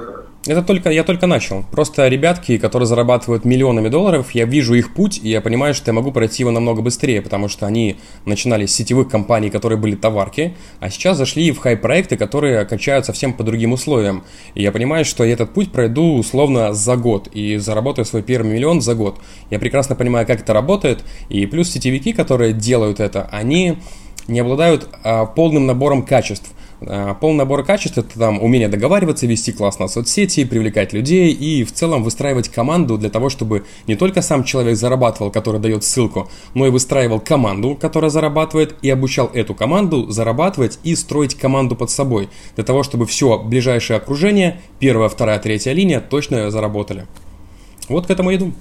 Это 0.49 0.63
только, 0.63 0.89
я 0.89 1.03
только 1.03 1.27
начал. 1.27 1.63
Просто 1.69 2.07
ребятки, 2.07 2.57
которые 2.57 2.87
зарабатывают 2.87 3.45
миллионами 3.45 3.87
долларов, 3.87 4.31
я 4.31 4.45
вижу 4.45 4.73
их 4.73 4.95
путь, 4.95 5.19
и 5.21 5.29
я 5.29 5.41
понимаю, 5.41 5.75
что 5.75 5.91
я 5.91 5.93
могу 5.93 6.11
пройти 6.11 6.41
его 6.41 6.49
намного 6.49 6.81
быстрее, 6.81 7.21
потому 7.21 7.49
что 7.49 7.67
они 7.67 7.97
начинали 8.25 8.65
с 8.65 8.73
сетевых 8.73 9.09
компаний, 9.09 9.51
которые 9.51 9.77
были 9.77 9.93
товарки, 9.93 10.55
а 10.79 10.89
сейчас 10.89 11.17
зашли 11.17 11.51
в 11.51 11.59
хай-проекты, 11.59 12.17
которые 12.17 12.65
качают 12.65 13.05
совсем 13.05 13.33
по 13.33 13.43
другим 13.43 13.73
условиям. 13.73 14.23
И 14.55 14.63
я 14.63 14.71
понимаю, 14.71 15.05
что 15.05 15.23
я 15.23 15.33
этот 15.33 15.53
путь 15.53 15.71
пройду 15.71 16.15
условно 16.15 16.73
за 16.73 16.95
год 16.95 17.27
и 17.31 17.57
заработаю 17.57 18.05
свой 18.05 18.23
первый 18.23 18.51
миллион 18.51 18.81
за 18.81 18.95
год. 18.95 19.19
Я 19.51 19.59
прекрасно 19.59 19.93
понимаю, 19.93 20.25
как 20.25 20.41
это 20.41 20.51
работает, 20.51 21.03
и 21.29 21.45
плюс 21.45 21.69
сетевики, 21.69 22.11
которые 22.11 22.53
делают 22.53 22.99
это, 22.99 23.29
они 23.31 23.77
не 24.27 24.39
обладают 24.39 24.89
а, 25.03 25.27
полным 25.27 25.67
набором 25.67 26.01
качеств. 26.01 26.51
А, 26.81 27.13
полный 27.13 27.39
набор 27.39 27.63
качеств– 27.63 27.97
это 27.99 28.17
там 28.17 28.41
умение 28.41 28.67
договариваться, 28.67 29.27
вести 29.27 29.51
классно 29.51 29.87
соцсети, 29.87 30.45
привлекать 30.45 30.93
людей 30.93 31.31
и 31.31 31.63
в 31.63 31.73
целом 31.73 32.03
выстраивать 32.03 32.49
команду 32.49 32.97
для 32.97 33.09
того, 33.09 33.29
чтобы 33.29 33.65
не 33.87 33.95
только 33.95 34.21
сам 34.21 34.43
человек 34.43 34.77
зарабатывал, 34.77 35.31
который 35.31 35.59
дает 35.59 35.83
ссылку, 35.83 36.29
но 36.53 36.67
и 36.67 36.69
выстраивал 36.69 37.19
команду, 37.19 37.77
которая 37.79 38.09
зарабатывает, 38.09 38.75
и 38.81 38.89
обучал 38.89 39.29
эту 39.33 39.53
команду 39.53 40.09
зарабатывать 40.09 40.79
и 40.83 40.95
строить 40.95 41.35
команду 41.35 41.75
под 41.75 41.89
собой, 41.89 42.29
для 42.55 42.63
того, 42.63 42.83
чтобы 42.83 43.05
все 43.05 43.37
ближайшее 43.39 43.97
окружение, 43.97 44.61
первая, 44.79 45.09
вторая, 45.09 45.39
третья 45.39 45.73
линия 45.73 45.99
точно 45.99 46.49
заработали. 46.49 47.07
Вот 47.89 48.07
к 48.07 48.11
этому 48.11 48.33
иду. 48.33 48.53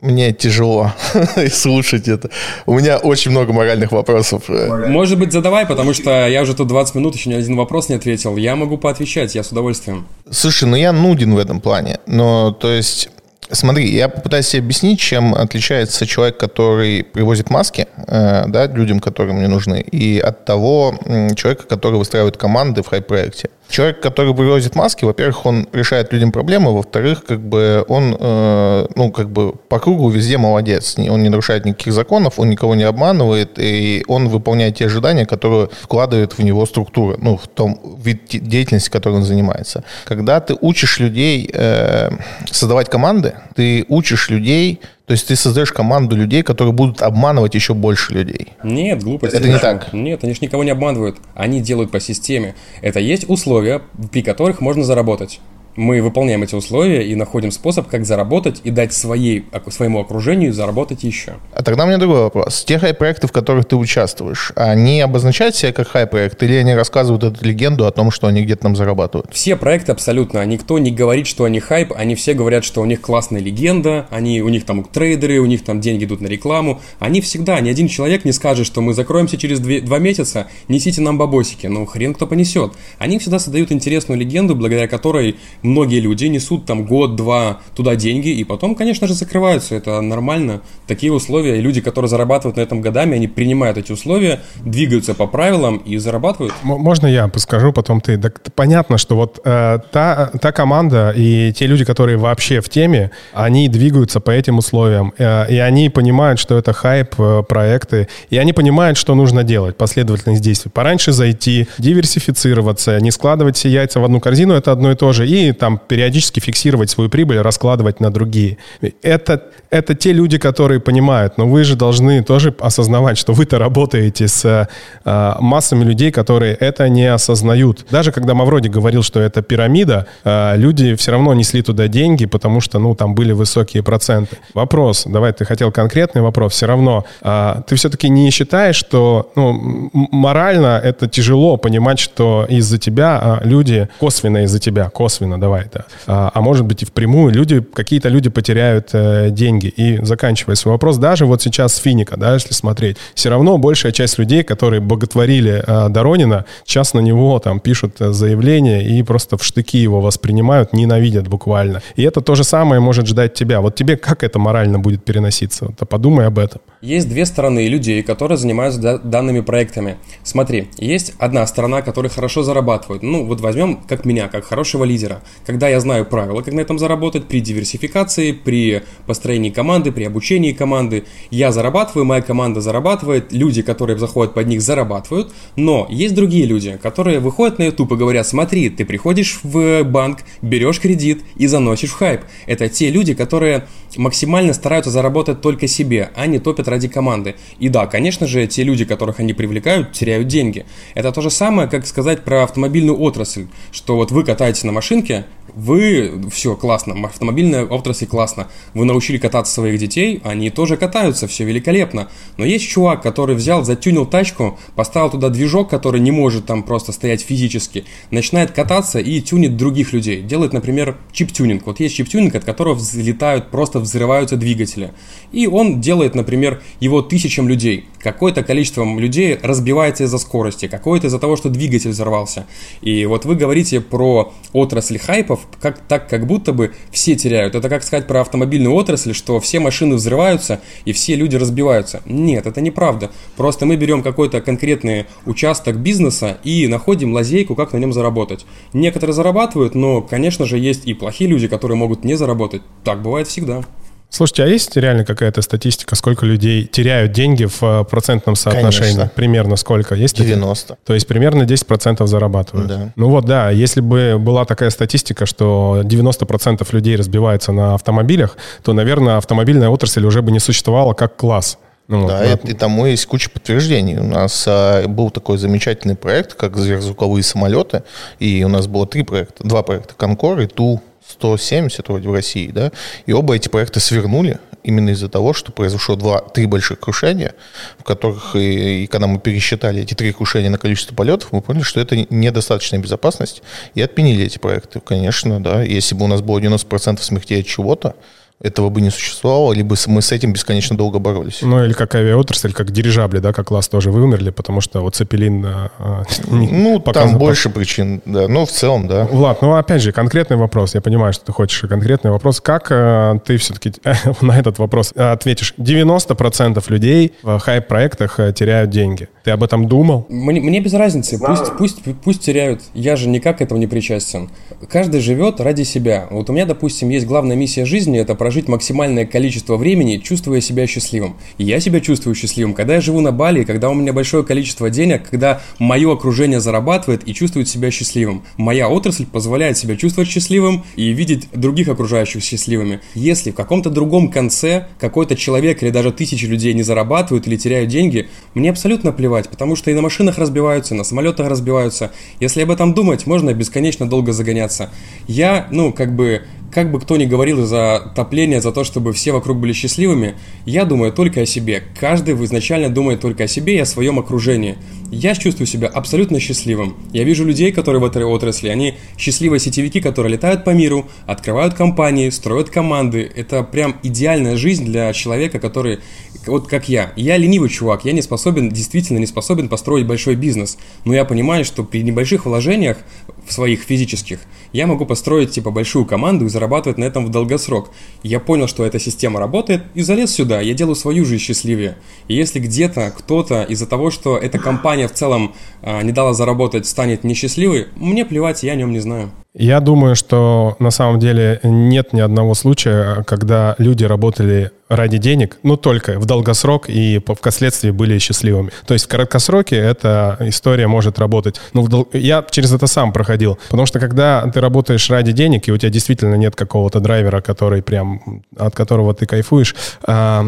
Мне 0.00 0.32
тяжело 0.32 0.92
слушать 1.52 2.08
это. 2.08 2.30
У 2.64 2.78
меня 2.78 2.96
очень 2.98 3.32
много 3.32 3.52
моральных 3.52 3.92
вопросов. 3.92 4.44
Может 4.48 5.18
быть, 5.18 5.32
задавай, 5.32 5.66
потому 5.66 5.92
что 5.92 6.26
я 6.26 6.42
уже 6.42 6.54
тут 6.54 6.68
20 6.68 6.94
минут 6.94 7.14
еще 7.16 7.28
ни 7.28 7.34
один 7.34 7.56
вопрос 7.56 7.88
не 7.88 7.96
ответил. 7.96 8.36
Я 8.36 8.56
могу 8.56 8.78
поотвечать, 8.78 9.34
я 9.34 9.42
с 9.42 9.52
удовольствием. 9.52 10.06
Слушай, 10.30 10.68
ну 10.68 10.76
я 10.76 10.92
нуден 10.92 11.34
в 11.34 11.38
этом 11.38 11.60
плане. 11.60 11.98
Но, 12.06 12.52
то 12.52 12.70
есть, 12.70 13.10
Смотри, 13.52 13.90
я 13.90 14.08
попытаюсь 14.08 14.46
себе 14.46 14.62
объяснить, 14.62 15.00
чем 15.00 15.34
отличается 15.34 16.06
человек, 16.06 16.38
который 16.38 17.02
привозит 17.02 17.50
маски 17.50 17.88
э, 18.06 18.44
да, 18.46 18.66
людям, 18.66 19.00
которым 19.00 19.38
мне 19.38 19.48
нужны, 19.48 19.80
и 19.80 20.20
от 20.20 20.44
того 20.44 20.94
человека, 21.34 21.64
который 21.66 21.98
выстраивает 21.98 22.36
команды 22.36 22.84
в 22.84 22.86
хай-проекте. 22.86 23.50
Человек, 23.70 24.00
который 24.00 24.34
привозит 24.34 24.74
маски, 24.74 25.04
во-первых, 25.04 25.46
он 25.46 25.68
решает 25.72 26.12
людям 26.12 26.32
проблемы, 26.32 26.74
во-вторых, 26.74 27.24
как 27.24 27.40
бы 27.40 27.84
он, 27.86 28.16
э, 28.18 28.86
ну, 28.96 29.12
как 29.12 29.30
бы 29.30 29.52
по 29.52 29.78
кругу 29.78 30.08
везде 30.10 30.38
молодец. 30.38 30.96
Он 30.98 31.22
не 31.22 31.28
нарушает 31.28 31.64
никаких 31.64 31.92
законов, 31.92 32.38
он 32.38 32.50
никого 32.50 32.74
не 32.74 32.82
обманывает, 32.82 33.58
и 33.58 34.04
он 34.08 34.28
выполняет 34.28 34.76
те 34.76 34.86
ожидания, 34.86 35.24
которые 35.24 35.68
вкладывает 35.82 36.36
в 36.36 36.42
него 36.42 36.66
структура, 36.66 37.16
ну, 37.20 37.36
в 37.36 37.46
том 37.46 37.80
вид 38.02 38.22
деятельности, 38.30 38.90
которой 38.90 39.16
он 39.16 39.22
занимается. 39.22 39.84
Когда 40.04 40.40
ты 40.40 40.56
учишь 40.60 40.98
людей 40.98 41.48
э, 41.52 42.10
создавать 42.50 42.90
команды, 42.90 43.34
ты 43.54 43.84
учишь 43.88 44.30
людей 44.30 44.80
то 45.10 45.14
есть 45.14 45.26
ты 45.26 45.34
создаешь 45.34 45.72
команду 45.72 46.14
людей, 46.14 46.44
которые 46.44 46.72
будут 46.72 47.02
обманывать 47.02 47.56
еще 47.56 47.74
больше 47.74 48.12
людей. 48.12 48.52
Нет, 48.62 49.02
глупость. 49.02 49.34
Это 49.34 49.48
не 49.48 49.58
так. 49.58 49.92
Нет, 49.92 50.22
они 50.22 50.34
же 50.34 50.38
никого 50.40 50.62
не 50.62 50.70
обманывают. 50.70 51.16
Они 51.34 51.60
делают 51.60 51.90
по 51.90 51.98
системе. 51.98 52.54
Это 52.80 53.00
есть 53.00 53.28
условия, 53.28 53.82
при 54.12 54.22
которых 54.22 54.60
можно 54.60 54.84
заработать 54.84 55.40
мы 55.76 56.02
выполняем 56.02 56.42
эти 56.42 56.54
условия 56.54 57.06
и 57.06 57.14
находим 57.14 57.50
способ, 57.50 57.88
как 57.88 58.04
заработать 58.04 58.60
и 58.64 58.70
дать 58.70 58.92
своей, 58.92 59.44
своему 59.68 60.00
окружению 60.00 60.52
заработать 60.52 61.04
еще. 61.04 61.34
А 61.52 61.62
тогда 61.62 61.84
у 61.84 61.86
меня 61.86 61.98
другой 61.98 62.20
вопрос. 62.20 62.64
Те 62.64 62.78
хай-проекты, 62.78 63.26
в 63.26 63.32
которых 63.32 63.66
ты 63.66 63.76
участвуешь, 63.76 64.52
они 64.56 65.00
обозначают 65.00 65.54
себя 65.54 65.72
как 65.72 65.88
хай-проект 65.88 66.42
или 66.42 66.54
они 66.54 66.74
рассказывают 66.74 67.24
эту 67.24 67.44
легенду 67.44 67.86
о 67.86 67.90
том, 67.90 68.10
что 68.10 68.26
они 68.26 68.42
где-то 68.42 68.62
там 68.62 68.76
зарабатывают? 68.76 69.32
Все 69.32 69.56
проекты 69.56 69.92
абсолютно. 69.92 70.44
Никто 70.44 70.78
не 70.78 70.90
говорит, 70.90 71.26
что 71.26 71.44
они 71.44 71.60
хайп, 71.60 71.92
они 71.96 72.14
все 72.14 72.34
говорят, 72.34 72.64
что 72.64 72.80
у 72.80 72.84
них 72.84 73.00
классная 73.00 73.40
легенда, 73.40 74.06
они, 74.10 74.42
у 74.42 74.48
них 74.48 74.64
там 74.64 74.84
трейдеры, 74.84 75.38
у 75.38 75.46
них 75.46 75.64
там 75.64 75.80
деньги 75.80 76.04
идут 76.04 76.20
на 76.20 76.26
рекламу. 76.26 76.80
Они 76.98 77.20
всегда, 77.20 77.60
ни 77.60 77.68
один 77.68 77.88
человек 77.88 78.24
не 78.24 78.32
скажет, 78.32 78.66
что 78.66 78.80
мы 78.80 78.94
закроемся 78.94 79.36
через 79.36 79.60
две, 79.60 79.80
два 79.80 79.98
месяца, 79.98 80.48
несите 80.68 81.00
нам 81.00 81.18
бабосики. 81.18 81.66
Ну, 81.66 81.86
хрен 81.86 82.14
кто 82.14 82.26
понесет. 82.26 82.72
Они 82.98 83.18
всегда 83.18 83.38
создают 83.38 83.72
интересную 83.72 84.18
легенду, 84.18 84.54
благодаря 84.54 84.88
которой 84.88 85.36
многие 85.62 86.00
люди 86.00 86.26
несут 86.26 86.66
там 86.66 86.86
год-два 86.86 87.60
туда 87.74 87.96
деньги, 87.96 88.28
и 88.28 88.44
потом, 88.44 88.74
конечно 88.74 89.06
же, 89.06 89.14
закрываются. 89.14 89.74
Это 89.74 90.00
нормально. 90.00 90.60
Такие 90.86 91.12
условия. 91.12 91.58
И 91.58 91.60
люди, 91.60 91.80
которые 91.80 92.08
зарабатывают 92.08 92.56
на 92.56 92.60
этом 92.60 92.80
годами, 92.80 93.16
они 93.16 93.28
принимают 93.28 93.78
эти 93.78 93.92
условия, 93.92 94.40
двигаются 94.64 95.14
по 95.14 95.26
правилам 95.26 95.78
и 95.78 95.96
зарабатывают. 95.98 96.54
Можно 96.62 97.06
я 97.06 97.28
подскажу, 97.28 97.72
потом 97.72 98.00
ты? 98.00 98.18
Так 98.18 98.40
понятно, 98.54 98.98
что 98.98 99.16
вот 99.16 99.40
э, 99.44 99.78
та, 99.92 100.30
та 100.40 100.52
команда 100.52 101.12
и 101.16 101.52
те 101.52 101.66
люди, 101.66 101.84
которые 101.84 102.16
вообще 102.16 102.60
в 102.60 102.68
теме, 102.68 103.10
они 103.32 103.68
двигаются 103.68 104.20
по 104.20 104.30
этим 104.30 104.58
условиям. 104.58 105.12
Э, 105.18 105.50
и 105.50 105.58
они 105.58 105.88
понимают, 105.90 106.38
что 106.38 106.58
это 106.58 106.72
хайп, 106.72 107.14
э, 107.18 107.42
проекты. 107.48 108.08
И 108.30 108.38
они 108.38 108.52
понимают, 108.52 108.98
что 108.98 109.14
нужно 109.14 109.44
делать, 109.44 109.76
последовательность 109.76 110.42
действий. 110.42 110.70
Пораньше 110.72 111.12
зайти, 111.12 111.68
диверсифицироваться, 111.78 113.00
не 113.00 113.10
складывать 113.10 113.56
все 113.56 113.68
яйца 113.68 114.00
в 114.00 114.04
одну 114.04 114.20
корзину, 114.20 114.54
это 114.54 114.72
одно 114.72 114.92
и 114.92 114.94
то 114.94 115.12
же. 115.12 115.26
И 115.26 115.49
там 115.52 115.80
периодически 115.88 116.40
фиксировать 116.40 116.90
свою 116.90 117.10
прибыль, 117.10 117.40
раскладывать 117.40 118.00
на 118.00 118.12
другие. 118.12 118.58
Это, 119.02 119.42
это 119.70 119.94
те 119.94 120.12
люди, 120.12 120.38
которые 120.38 120.80
понимают, 120.80 121.38
но 121.38 121.48
вы 121.48 121.64
же 121.64 121.76
должны 121.76 122.22
тоже 122.22 122.54
осознавать, 122.60 123.18
что 123.18 123.32
вы-то 123.32 123.58
работаете 123.58 124.28
с 124.28 124.68
э, 125.04 125.34
массами 125.40 125.84
людей, 125.84 126.10
которые 126.10 126.54
это 126.54 126.88
не 126.88 127.06
осознают. 127.06 127.86
Даже 127.90 128.12
когда 128.12 128.34
Мавроди 128.34 128.68
говорил, 128.68 129.02
что 129.02 129.20
это 129.20 129.42
пирамида, 129.42 130.06
э, 130.24 130.56
люди 130.56 130.94
все 130.94 131.12
равно 131.12 131.34
несли 131.34 131.62
туда 131.62 131.88
деньги, 131.88 132.26
потому 132.26 132.60
что, 132.60 132.78
ну, 132.78 132.94
там 132.94 133.14
были 133.14 133.32
высокие 133.32 133.82
проценты. 133.82 134.36
Вопрос, 134.54 135.04
давай, 135.06 135.32
ты 135.32 135.44
хотел 135.44 135.72
конкретный 135.72 136.22
вопрос, 136.22 136.52
все 136.52 136.66
равно, 136.66 137.04
э, 137.22 137.62
ты 137.66 137.76
все-таки 137.76 138.08
не 138.08 138.30
считаешь, 138.30 138.76
что, 138.76 139.30
ну, 139.36 139.90
морально 139.92 140.80
это 140.82 141.08
тяжело 141.08 141.56
понимать, 141.56 141.98
что 141.98 142.46
из-за 142.48 142.78
тебя 142.78 143.40
э, 143.42 143.48
люди, 143.48 143.88
косвенно 143.98 144.44
из-за 144.44 144.58
тебя, 144.58 144.90
косвенно, 144.90 145.39
давай, 145.40 145.66
да. 145.72 145.86
А, 146.06 146.30
а 146.32 146.40
может 146.40 146.64
быть 146.66 146.82
и 146.82 146.86
впрямую 146.86 147.32
люди, 147.34 147.60
какие-то 147.60 148.08
люди 148.08 148.30
потеряют 148.30 148.90
э, 148.92 149.30
деньги. 149.30 149.66
И 149.66 149.98
заканчивая 150.04 150.54
свой 150.54 150.74
вопрос, 150.74 150.98
даже 150.98 151.26
вот 151.26 151.42
сейчас 151.42 151.76
Финика, 151.76 152.16
да, 152.16 152.34
если 152.34 152.52
смотреть, 152.52 152.96
все 153.14 153.30
равно 153.30 153.58
большая 153.58 153.92
часть 153.92 154.18
людей, 154.18 154.44
которые 154.44 154.80
боготворили 154.80 155.64
э, 155.66 155.88
Доронина, 155.88 156.44
сейчас 156.64 156.94
на 156.94 157.00
него 157.00 157.38
там 157.38 157.58
пишут 157.60 157.96
э, 158.00 158.12
заявления 158.12 158.82
и 158.86 159.02
просто 159.02 159.36
в 159.36 159.44
штыки 159.44 159.78
его 159.78 160.00
воспринимают, 160.00 160.72
ненавидят 160.72 161.26
буквально. 161.28 161.82
И 161.96 162.02
это 162.02 162.20
то 162.20 162.34
же 162.34 162.44
самое 162.44 162.80
может 162.80 163.06
ждать 163.06 163.34
тебя. 163.34 163.60
Вот 163.60 163.74
тебе 163.74 163.96
как 163.96 164.22
это 164.22 164.38
морально 164.38 164.78
будет 164.78 165.04
переноситься? 165.04 165.66
Вот, 165.66 165.88
подумай 165.88 166.26
об 166.26 166.38
этом. 166.38 166.60
Есть 166.82 167.10
две 167.10 167.26
стороны 167.26 167.68
людей, 167.68 168.02
которые 168.02 168.38
занимаются 168.38 168.98
данными 169.04 169.40
проектами. 169.40 169.98
Смотри, 170.22 170.68
есть 170.78 171.12
одна 171.18 171.46
сторона, 171.46 171.82
которая 171.82 172.10
хорошо 172.10 172.42
зарабатывает. 172.42 173.02
Ну, 173.02 173.26
вот 173.26 173.42
возьмем, 173.42 173.82
как 173.86 174.06
меня, 174.06 174.28
как 174.28 174.46
хорошего 174.46 174.84
лидера. 174.84 175.20
Когда 175.44 175.68
я 175.68 175.78
знаю 175.80 176.06
правила, 176.06 176.40
как 176.40 176.54
на 176.54 176.60
этом 176.60 176.78
заработать, 176.78 177.26
при 177.26 177.42
диверсификации, 177.42 178.32
при 178.32 178.82
построении 179.06 179.50
команды, 179.50 179.92
при 179.92 180.04
обучении 180.04 180.52
команды, 180.52 181.04
я 181.30 181.52
зарабатываю, 181.52 182.06
моя 182.06 182.22
команда 182.22 182.62
зарабатывает, 182.62 183.30
люди, 183.30 183.60
которые 183.60 183.98
заходят 183.98 184.32
под 184.32 184.46
них, 184.46 184.62
зарабатывают. 184.62 185.34
Но 185.56 185.86
есть 185.90 186.14
другие 186.14 186.46
люди, 186.46 186.78
которые 186.82 187.20
выходят 187.20 187.58
на 187.58 187.64
YouTube 187.64 187.92
и 187.92 187.96
говорят, 187.96 188.26
смотри, 188.26 188.70
ты 188.70 188.86
приходишь 188.86 189.40
в 189.42 189.82
банк, 189.82 190.20
берешь 190.40 190.80
кредит 190.80 191.24
и 191.36 191.46
заносишь 191.46 191.90
в 191.90 191.96
хайп. 191.96 192.22
Это 192.46 192.70
те 192.70 192.88
люди, 192.88 193.12
которые 193.12 193.66
максимально 193.98 194.54
стараются 194.54 194.90
заработать 194.90 195.42
только 195.42 195.66
себе, 195.66 196.10
а 196.14 196.26
не 196.26 196.38
топят 196.38 196.69
ради 196.70 196.88
команды. 196.88 197.36
И 197.58 197.68
да, 197.68 197.86
конечно 197.86 198.26
же, 198.26 198.46
те 198.46 198.62
люди, 198.62 198.84
которых 198.84 199.20
они 199.20 199.34
привлекают, 199.34 199.92
теряют 199.92 200.28
деньги. 200.28 200.64
Это 200.94 201.12
то 201.12 201.20
же 201.20 201.30
самое, 201.30 201.68
как 201.68 201.86
сказать 201.86 202.22
про 202.22 202.44
автомобильную 202.44 202.98
отрасль, 202.98 203.46
что 203.72 203.96
вот 203.96 204.10
вы 204.10 204.24
катаетесь 204.24 204.64
на 204.64 204.72
машинке, 204.72 205.26
вы, 205.54 206.12
все, 206.30 206.56
классно, 206.56 206.94
автомобильная 207.06 207.64
отрасль 207.64 208.06
классно, 208.06 208.48
вы 208.74 208.84
научили 208.84 209.18
кататься 209.18 209.52
своих 209.52 209.78
детей, 209.78 210.20
они 210.24 210.50
тоже 210.50 210.76
катаются, 210.76 211.26
все 211.26 211.44
великолепно. 211.44 212.08
Но 212.36 212.44
есть 212.44 212.68
чувак, 212.68 213.02
который 213.02 213.36
взял, 213.36 213.64
затюнил 213.64 214.06
тачку, 214.06 214.58
поставил 214.74 215.10
туда 215.10 215.28
движок, 215.28 215.70
который 215.70 216.00
не 216.00 216.10
может 216.10 216.46
там 216.46 216.62
просто 216.62 216.92
стоять 216.92 217.22
физически, 217.22 217.84
начинает 218.10 218.50
кататься 218.52 218.98
и 218.98 219.20
тюнит 219.20 219.56
других 219.56 219.92
людей. 219.92 220.22
Делает, 220.22 220.52
например, 220.52 220.96
чип-тюнинг. 221.12 221.62
Вот 221.66 221.80
есть 221.80 221.96
чип-тюнинг, 221.96 222.34
от 222.34 222.44
которого 222.44 222.74
взлетают, 222.74 223.50
просто 223.50 223.80
взрываются 223.80 224.36
двигатели. 224.36 224.92
И 225.32 225.46
он 225.46 225.80
делает, 225.80 226.14
например, 226.14 226.62
его 226.80 227.02
тысячам 227.02 227.48
людей. 227.48 227.86
Какое-то 228.00 228.42
количество 228.42 228.84
людей 228.98 229.38
разбивается 229.42 230.04
из-за 230.04 230.18
скорости, 230.18 230.68
какое-то 230.68 231.08
из-за 231.08 231.18
того, 231.18 231.36
что 231.36 231.48
двигатель 231.48 231.90
взорвался. 231.90 232.46
И 232.80 233.04
вот 233.06 233.24
вы 233.24 233.34
говорите 233.34 233.80
про 233.80 234.32
отрасль 234.52 234.98
хайпов, 234.98 235.39
катастроф, 235.40 235.60
как, 235.60 235.78
так 235.80 236.08
как 236.08 236.26
будто 236.26 236.52
бы 236.52 236.72
все 236.90 237.16
теряют. 237.16 237.54
Это 237.54 237.68
как 237.68 237.82
сказать 237.82 238.06
про 238.06 238.20
автомобильную 238.20 238.74
отрасль, 238.74 239.14
что 239.14 239.40
все 239.40 239.60
машины 239.60 239.96
взрываются 239.96 240.60
и 240.84 240.92
все 240.92 241.14
люди 241.14 241.36
разбиваются. 241.36 242.02
Нет, 242.06 242.46
это 242.46 242.60
неправда. 242.60 243.10
Просто 243.36 243.66
мы 243.66 243.76
берем 243.76 244.02
какой-то 244.02 244.40
конкретный 244.40 245.06
участок 245.26 245.78
бизнеса 245.78 246.38
и 246.44 246.66
находим 246.66 247.12
лазейку, 247.12 247.54
как 247.54 247.72
на 247.72 247.78
нем 247.78 247.92
заработать. 247.92 248.46
Некоторые 248.72 249.14
зарабатывают, 249.14 249.74
но, 249.74 250.02
конечно 250.02 250.46
же, 250.46 250.58
есть 250.58 250.86
и 250.86 250.94
плохие 250.94 251.28
люди, 251.28 251.48
которые 251.48 251.76
могут 251.76 252.04
не 252.04 252.14
заработать. 252.14 252.62
Так 252.84 253.02
бывает 253.02 253.28
всегда. 253.28 253.64
Слушайте, 254.10 254.42
а 254.42 254.46
есть 254.46 254.76
реально 254.76 255.04
какая-то 255.04 255.40
статистика, 255.40 255.94
сколько 255.94 256.26
людей 256.26 256.66
теряют 256.66 257.12
деньги 257.12 257.44
в 257.44 257.62
э, 257.62 257.84
процентном 257.84 258.34
соотношении? 258.34 258.94
Конечно. 258.94 259.12
Примерно 259.14 259.56
сколько? 259.56 259.94
Есть 259.94 260.16
90. 260.16 260.66
Такие? 260.66 260.78
То 260.84 260.94
есть 260.94 261.06
примерно 261.06 261.44
10% 261.44 262.04
зарабатывают? 262.06 262.68
Да. 262.68 262.92
Ну 262.96 263.08
вот, 263.08 263.24
да, 263.24 263.50
если 263.50 263.80
бы 263.80 264.16
была 264.18 264.44
такая 264.44 264.70
статистика, 264.70 265.26
что 265.26 265.82
90% 265.84 266.66
людей 266.72 266.96
разбиваются 266.96 267.52
на 267.52 267.74
автомобилях, 267.74 268.36
то, 268.64 268.72
наверное, 268.72 269.16
автомобильная 269.16 269.68
отрасль 269.68 270.04
уже 270.04 270.22
бы 270.22 270.32
не 270.32 270.40
существовала 270.40 270.92
как 270.92 271.16
класс. 271.16 271.58
Ну, 271.86 272.06
да, 272.06 272.22
вот. 272.24 272.44
и, 272.44 272.52
и 272.52 272.54
тому 272.54 272.86
есть 272.86 273.06
куча 273.06 273.30
подтверждений. 273.30 273.98
У 273.98 274.04
нас 274.04 274.44
а, 274.46 274.86
был 274.86 275.10
такой 275.10 275.38
замечательный 275.38 275.96
проект, 275.96 276.34
как 276.34 276.56
сверхзвуковые 276.56 277.24
самолеты, 277.24 277.82
и 278.20 278.44
у 278.44 278.48
нас 278.48 278.68
было 278.68 278.86
три 278.86 279.02
проекта, 279.02 279.42
два 279.42 279.62
проекта, 279.62 279.94
Конкор 279.96 280.40
и 280.40 280.46
Ту 280.46 280.80
170 281.10 281.88
вроде 281.88 282.08
в 282.08 282.12
России, 282.12 282.48
да, 282.48 282.72
и 283.06 283.12
оба 283.12 283.36
эти 283.36 283.48
проекта 283.48 283.80
свернули 283.80 284.38
именно 284.62 284.90
из-за 284.90 285.08
того, 285.08 285.32
что 285.32 285.52
произошло 285.52 285.96
два, 285.96 286.20
три 286.20 286.46
больших 286.46 286.80
крушения, 286.80 287.34
в 287.78 287.84
которых, 287.84 288.36
и, 288.36 288.84
и 288.84 288.86
когда 288.86 289.06
мы 289.06 289.18
пересчитали 289.18 289.82
эти 289.82 289.94
три 289.94 290.12
крушения 290.12 290.50
на 290.50 290.58
количество 290.58 290.94
полетов, 290.94 291.32
мы 291.32 291.40
поняли, 291.40 291.62
что 291.62 291.80
это 291.80 291.96
недостаточная 292.10 292.78
безопасность, 292.78 293.42
и 293.74 293.82
отменили 293.82 294.26
эти 294.26 294.38
проекты. 294.38 294.80
Конечно, 294.80 295.42
да, 295.42 295.62
если 295.62 295.94
бы 295.94 296.04
у 296.04 296.08
нас 296.08 296.20
было 296.20 296.38
90% 296.38 297.00
смертей 297.00 297.40
от 297.40 297.46
чего-то, 297.46 297.94
этого 298.42 298.70
бы 298.70 298.80
не 298.80 298.90
существовало, 298.90 299.52
либо 299.52 299.76
мы 299.86 300.02
с 300.02 300.12
этим 300.12 300.32
бесконечно 300.32 300.76
долго 300.76 300.98
боролись. 300.98 301.40
Ну, 301.42 301.62
или 301.62 301.72
как 301.72 301.94
авиаотрасль, 301.94 302.52
как 302.52 302.70
дирижабли, 302.70 303.18
да, 303.18 303.32
как 303.32 303.48
класс 303.48 303.68
тоже 303.68 303.90
вымерли, 303.90 304.30
потому 304.30 304.60
что 304.60 304.80
вот 304.80 304.94
Цепелин... 304.94 305.44
А, 305.46 306.04
ну, 306.26 306.80
там 306.80 307.18
больше 307.18 307.50
причин, 307.50 308.00
да, 308.06 308.28
ну, 308.28 308.46
в 308.46 308.50
целом, 308.50 308.88
да. 308.88 309.04
Влад, 309.04 309.42
ну, 309.42 309.54
опять 309.54 309.82
же, 309.82 309.92
конкретный 309.92 310.36
вопрос, 310.36 310.74
я 310.74 310.80
понимаю, 310.80 311.12
что 311.12 311.26
ты 311.26 311.32
хочешь 311.32 311.60
конкретный 311.68 312.10
вопрос. 312.10 312.40
Как 312.40 312.68
э, 312.70 313.18
ты 313.24 313.36
все-таки 313.36 313.72
на 314.22 314.38
этот 314.38 314.58
вопрос 314.58 314.92
ответишь? 314.96 315.54
90% 315.58 316.62
людей 316.68 317.12
в 317.22 317.38
хайп-проектах 317.38 318.18
э, 318.20 318.32
теряют 318.32 318.70
деньги. 318.70 319.08
Ты 319.22 319.32
об 319.32 319.42
этом 319.42 319.68
думал? 319.68 320.06
Мне, 320.08 320.40
мне 320.40 320.60
без 320.60 320.72
разницы, 320.72 321.18
пусть, 321.18 321.56
пусть, 321.58 321.76
пусть 322.02 322.22
теряют. 322.22 322.62
Я 322.72 322.96
же 322.96 323.08
никак 323.08 323.38
к 323.38 323.42
этому 323.42 323.60
не 323.60 323.66
причастен. 323.66 324.30
Каждый 324.70 325.00
живет 325.00 325.40
ради 325.40 325.62
себя. 325.62 326.06
Вот 326.10 326.30
у 326.30 326.32
меня, 326.32 326.46
допустим, 326.46 326.88
есть 326.88 327.06
главная 327.06 327.36
миссия 327.36 327.66
жизни, 327.66 327.98
это 327.98 328.14
прожить 328.30 328.46
максимальное 328.46 329.06
количество 329.06 329.56
времени, 329.56 329.96
чувствуя 329.96 330.40
себя 330.40 330.64
счастливым. 330.68 331.16
И 331.38 331.42
я 331.42 331.58
себя 331.58 331.80
чувствую 331.80 332.14
счастливым, 332.14 332.54
когда 332.54 332.74
я 332.74 332.80
живу 332.80 333.00
на 333.00 333.10
Бали, 333.10 333.42
когда 333.42 333.68
у 333.68 333.74
меня 333.74 333.92
большое 333.92 334.22
количество 334.22 334.70
денег, 334.70 335.10
когда 335.10 335.40
мое 335.58 335.92
окружение 335.92 336.38
зарабатывает 336.38 337.08
и 337.08 337.12
чувствует 337.12 337.48
себя 337.48 337.72
счастливым. 337.72 338.22
Моя 338.36 338.68
отрасль 338.68 339.04
позволяет 339.04 339.58
себя 339.58 339.74
чувствовать 339.74 340.08
счастливым 340.08 340.62
и 340.76 340.90
видеть 340.92 341.26
других 341.32 341.66
окружающих 341.66 342.22
счастливыми. 342.22 342.78
Если 342.94 343.32
в 343.32 343.34
каком-то 343.34 343.68
другом 343.68 344.12
конце 344.12 344.68
какой-то 344.78 345.16
человек 345.16 345.64
или 345.64 345.70
даже 345.70 345.90
тысячи 345.90 346.26
людей 346.26 346.54
не 346.54 346.62
зарабатывают 346.62 347.26
или 347.26 347.36
теряют 347.36 347.68
деньги, 347.68 348.08
мне 348.34 348.50
абсолютно 348.50 348.92
плевать 348.92 349.28
потому 349.28 349.56
что 349.56 349.72
и 349.72 349.74
на 349.74 349.82
машинах 349.82 350.18
разбиваются, 350.18 350.74
и 350.76 350.78
на 350.78 350.84
самолетах 350.84 351.26
разбиваются. 351.26 351.90
Если 352.20 352.42
об 352.42 352.52
этом 352.52 352.74
думать, 352.74 353.08
можно 353.08 353.34
бесконечно 353.34 353.88
долго 353.88 354.12
загоняться. 354.12 354.70
Я, 355.08 355.48
ну, 355.50 355.72
как 355.72 355.96
бы, 355.96 356.22
как 356.50 356.70
бы 356.70 356.80
кто 356.80 356.96
ни 356.96 357.04
говорил 357.04 357.44
за 357.46 357.76
отопление, 357.76 358.40
за 358.40 358.52
то, 358.52 358.64
чтобы 358.64 358.92
все 358.92 359.12
вокруг 359.12 359.38
были 359.38 359.52
счастливыми, 359.52 360.14
я 360.44 360.64
думаю 360.64 360.92
только 360.92 361.22
о 361.22 361.26
себе. 361.26 361.62
Каждый 361.78 362.14
изначально 362.24 362.68
думает 362.68 363.00
только 363.00 363.24
о 363.24 363.28
себе 363.28 363.56
и 363.56 363.60
о 363.60 363.66
своем 363.66 363.98
окружении. 363.98 364.56
Я 364.90 365.14
чувствую 365.14 365.46
себя 365.46 365.68
абсолютно 365.68 366.18
счастливым. 366.18 366.76
Я 366.92 367.04
вижу 367.04 367.24
людей, 367.24 367.52
которые 367.52 367.80
в 367.80 367.84
этой 367.84 368.04
отрасли, 368.04 368.48
они 368.48 368.74
счастливые 368.98 369.38
сетевики, 369.38 369.80
которые 369.80 370.12
летают 370.12 370.44
по 370.44 370.50
миру, 370.50 370.88
открывают 371.06 371.54
компании, 371.54 372.10
строят 372.10 372.50
команды. 372.50 373.10
Это 373.14 373.44
прям 373.44 373.76
идеальная 373.84 374.36
жизнь 374.36 374.64
для 374.64 374.92
человека, 374.92 375.38
который, 375.38 375.78
вот 376.26 376.48
как 376.48 376.68
я. 376.68 376.92
Я 376.96 377.16
ленивый 377.16 377.48
чувак, 377.48 377.84
я 377.84 377.92
не 377.92 378.02
способен, 378.02 378.50
действительно 378.50 378.98
не 378.98 379.06
способен 379.06 379.48
построить 379.48 379.86
большой 379.86 380.16
бизнес. 380.16 380.58
Но 380.84 380.92
я 380.92 381.04
понимаю, 381.04 381.44
что 381.44 381.62
при 381.62 381.82
небольших 381.82 382.26
вложениях 382.26 382.78
в 383.24 383.32
своих 383.32 383.62
физических 383.62 384.18
я 384.52 384.66
могу 384.66 384.86
построить 384.86 385.30
типа 385.30 385.50
большую 385.50 385.84
команду 385.84 386.26
и 386.26 386.28
зарабатывать 386.28 386.78
на 386.78 386.84
этом 386.84 387.06
в 387.06 387.10
долгосрок. 387.10 387.70
Я 388.02 388.20
понял, 388.20 388.48
что 388.48 388.64
эта 388.64 388.78
система 388.78 389.20
работает 389.20 389.62
и 389.74 389.82
залез 389.82 390.12
сюда. 390.12 390.40
Я 390.40 390.54
делаю 390.54 390.74
свою 390.74 391.04
жизнь 391.04 391.22
счастливее. 391.22 391.76
И 392.08 392.14
если 392.14 392.38
где-то 392.38 392.92
кто-то 392.96 393.42
из-за 393.42 393.66
того, 393.66 393.90
что 393.90 394.16
эта 394.16 394.38
компания 394.38 394.88
в 394.88 394.92
целом 394.92 395.34
а, 395.62 395.82
не 395.82 395.92
дала 395.92 396.12
заработать, 396.12 396.66
станет 396.66 397.04
несчастливой, 397.04 397.68
мне 397.76 398.04
плевать, 398.04 398.42
я 398.42 398.52
о 398.52 398.56
нем 398.56 398.72
не 398.72 398.80
знаю. 398.80 399.10
Я 399.34 399.60
думаю, 399.60 399.94
что 399.94 400.56
на 400.58 400.72
самом 400.72 400.98
деле 400.98 401.38
нет 401.44 401.92
ни 401.92 402.00
одного 402.00 402.34
случая, 402.34 403.04
когда 403.04 403.54
люди 403.58 403.84
работали 403.84 404.50
ради 404.68 404.98
денег, 404.98 405.38
ну 405.42 405.56
только 405.56 405.98
в 405.98 406.06
долгосрок 406.06 406.68
и 406.68 406.98
впоследствии 406.98 407.70
были 407.70 407.98
счастливыми. 407.98 408.50
То 408.66 408.74
есть 408.74 408.86
в 408.86 408.88
краткосроке 408.88 409.56
эта 409.56 410.16
история 410.20 410.66
может 410.66 410.98
работать. 410.98 411.40
Но 411.52 411.86
я 411.92 412.24
через 412.28 412.52
это 412.52 412.66
сам 412.66 412.92
проходил. 412.92 413.38
Потому 413.50 413.66
что 413.66 413.78
когда 413.78 414.22
ты 414.32 414.39
работаешь 414.40 414.88
ради 414.90 415.12
денег, 415.12 415.48
и 415.48 415.52
у 415.52 415.58
тебя 415.58 415.70
действительно 415.70 416.14
нет 416.14 416.36
какого-то 416.36 416.80
драйвера, 416.80 417.20
который 417.20 417.62
прям, 417.62 418.22
от 418.36 418.54
которого 418.54 418.94
ты 418.94 419.06
кайфуешь, 419.06 419.54
а, 419.82 420.24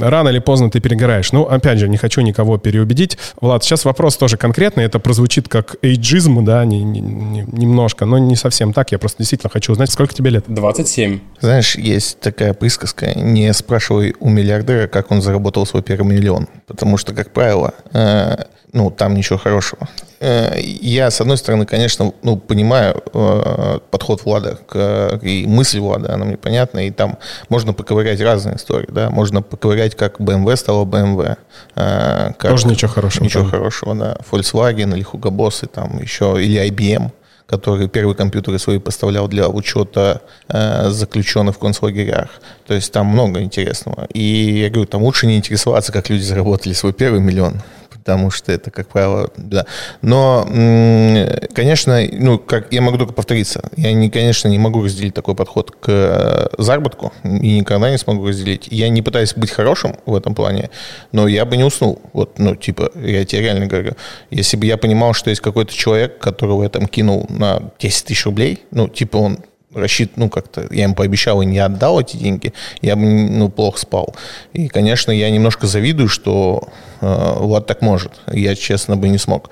рано 0.00 0.28
или 0.28 0.38
поздно 0.38 0.70
ты 0.70 0.80
перегораешь. 0.80 1.32
Ну, 1.32 1.42
опять 1.42 1.78
же, 1.78 1.88
не 1.88 1.96
хочу 1.96 2.20
никого 2.20 2.58
переубедить. 2.58 3.18
Влад, 3.40 3.64
сейчас 3.64 3.84
вопрос 3.84 4.16
тоже 4.16 4.36
конкретный. 4.36 4.84
Это 4.84 4.98
прозвучит 4.98 5.48
как 5.48 5.76
эйджизм, 5.82 6.44
да, 6.44 6.64
не, 6.64 6.82
не, 6.82 7.00
не, 7.00 7.44
немножко, 7.52 8.04
но 8.06 8.18
не 8.18 8.36
совсем 8.36 8.72
так. 8.72 8.92
Я 8.92 8.98
просто 8.98 9.18
действительно 9.18 9.50
хочу 9.50 9.72
узнать, 9.72 9.90
сколько 9.90 10.14
тебе 10.14 10.30
лет? 10.30 10.44
27. 10.48 11.20
Знаешь, 11.40 11.76
есть 11.76 12.20
такая 12.20 12.54
присказка, 12.54 13.18
не 13.18 13.52
спрашивай 13.52 14.14
у 14.20 14.28
миллиардера, 14.28 14.86
как 14.86 15.10
он 15.10 15.22
заработал 15.22 15.66
свой 15.66 15.82
первый 15.82 16.14
миллион. 16.14 16.48
Потому 16.66 16.96
что, 16.96 17.14
как 17.14 17.32
правило, 17.32 17.74
э, 17.92 18.36
ну, 18.76 18.90
там 18.90 19.14
ничего 19.14 19.38
хорошего. 19.38 19.88
Э, 20.20 20.60
я, 20.60 21.10
с 21.10 21.20
одной 21.20 21.38
стороны, 21.38 21.64
конечно, 21.64 22.12
ну, 22.22 22.36
понимаю 22.36 23.02
э, 23.14 23.78
подход 23.90 24.24
Влада 24.24 24.58
к, 24.68 25.18
и 25.22 25.46
мысль 25.46 25.80
Влада, 25.80 26.12
она 26.12 26.26
мне 26.26 26.36
понятна, 26.36 26.86
и 26.86 26.90
там 26.90 27.16
можно 27.48 27.72
поковырять 27.72 28.20
разные 28.20 28.56
истории, 28.56 28.88
да, 28.90 29.08
можно 29.08 29.40
поковырять, 29.40 29.94
как 29.94 30.20
BMW 30.20 30.56
стала 30.56 30.84
BMW. 30.84 31.38
Э, 31.74 32.32
как, 32.38 32.50
Тоже 32.50 32.68
ничего 32.68 32.90
хорошего. 32.90 33.24
Ничего 33.24 33.42
там. 33.44 33.50
хорошего, 33.50 33.94
да. 33.94 34.18
Volkswagen 34.30 34.94
или 34.94 35.04
Hugo 35.04 35.30
Boss, 35.30 35.64
и 35.64 35.68
там 35.68 35.98
еще, 36.00 36.36
или 36.38 36.60
IBM 36.68 37.10
который 37.46 37.88
первые 37.88 38.16
компьютеры 38.16 38.58
свои 38.58 38.78
поставлял 38.78 39.28
для 39.28 39.48
учета 39.48 40.22
э, 40.48 40.90
заключенных 40.90 41.54
в 41.54 41.58
концлагерях. 41.58 42.28
То 42.66 42.74
есть 42.74 42.92
там 42.92 43.06
много 43.06 43.40
интересного. 43.40 44.06
И 44.12 44.60
я 44.60 44.68
говорю, 44.68 44.86
там 44.86 45.02
лучше 45.04 45.28
не 45.28 45.36
интересоваться, 45.36 45.92
как 45.92 46.10
люди 46.10 46.22
заработали 46.22 46.72
свой 46.72 46.92
первый 46.92 47.20
миллион, 47.20 47.62
потому 48.06 48.30
что 48.30 48.52
это, 48.52 48.70
как 48.70 48.86
правило, 48.86 49.30
да. 49.36 49.66
Но, 50.00 50.46
конечно, 51.52 52.00
ну, 52.12 52.38
как 52.38 52.72
я 52.72 52.80
могу 52.80 52.98
только 52.98 53.12
повториться, 53.12 53.62
я, 53.76 53.92
не, 53.92 54.10
конечно, 54.10 54.46
не 54.46 54.60
могу 54.60 54.84
разделить 54.84 55.12
такой 55.12 55.34
подход 55.34 55.72
к 55.72 55.88
э, 55.88 56.46
заработку 56.56 57.12
и 57.24 57.58
никогда 57.58 57.90
не 57.90 57.98
смогу 57.98 58.28
разделить. 58.28 58.68
Я 58.70 58.88
не 58.90 59.02
пытаюсь 59.02 59.34
быть 59.34 59.50
хорошим 59.50 59.96
в 60.06 60.14
этом 60.14 60.36
плане, 60.36 60.70
но 61.10 61.26
я 61.26 61.44
бы 61.44 61.56
не 61.56 61.64
уснул. 61.64 62.00
Вот, 62.12 62.38
ну, 62.38 62.54
типа, 62.54 62.92
я 62.94 63.24
тебе 63.24 63.42
реально 63.42 63.66
говорю, 63.66 63.94
если 64.30 64.56
бы 64.56 64.66
я 64.66 64.76
понимал, 64.76 65.12
что 65.12 65.30
есть 65.30 65.42
какой-то 65.42 65.74
человек, 65.74 66.20
которого 66.20 66.62
я 66.62 66.68
там 66.68 66.86
кинул 66.86 67.26
на 67.28 67.72
10 67.80 68.04
тысяч 68.04 68.24
рублей, 68.24 68.62
ну, 68.70 68.86
типа 68.86 69.16
он 69.16 69.38
рассчит, 69.76 70.16
ну, 70.16 70.28
как-то 70.28 70.66
я 70.70 70.84
ему 70.84 70.94
пообещал 70.94 71.42
и 71.42 71.46
не 71.46 71.58
отдал 71.58 72.00
эти 72.00 72.16
деньги, 72.16 72.52
я 72.80 72.96
бы, 72.96 73.02
ну, 73.02 73.48
плохо 73.48 73.78
спал. 73.78 74.14
И, 74.52 74.68
конечно, 74.68 75.10
я 75.12 75.30
немножко 75.30 75.66
завидую, 75.66 76.08
что 76.08 76.68
э, 77.00 77.34
Влад 77.38 77.66
так 77.66 77.82
может. 77.82 78.12
Я, 78.32 78.54
честно, 78.54 78.96
бы 78.96 79.08
не 79.08 79.18
смог. 79.18 79.50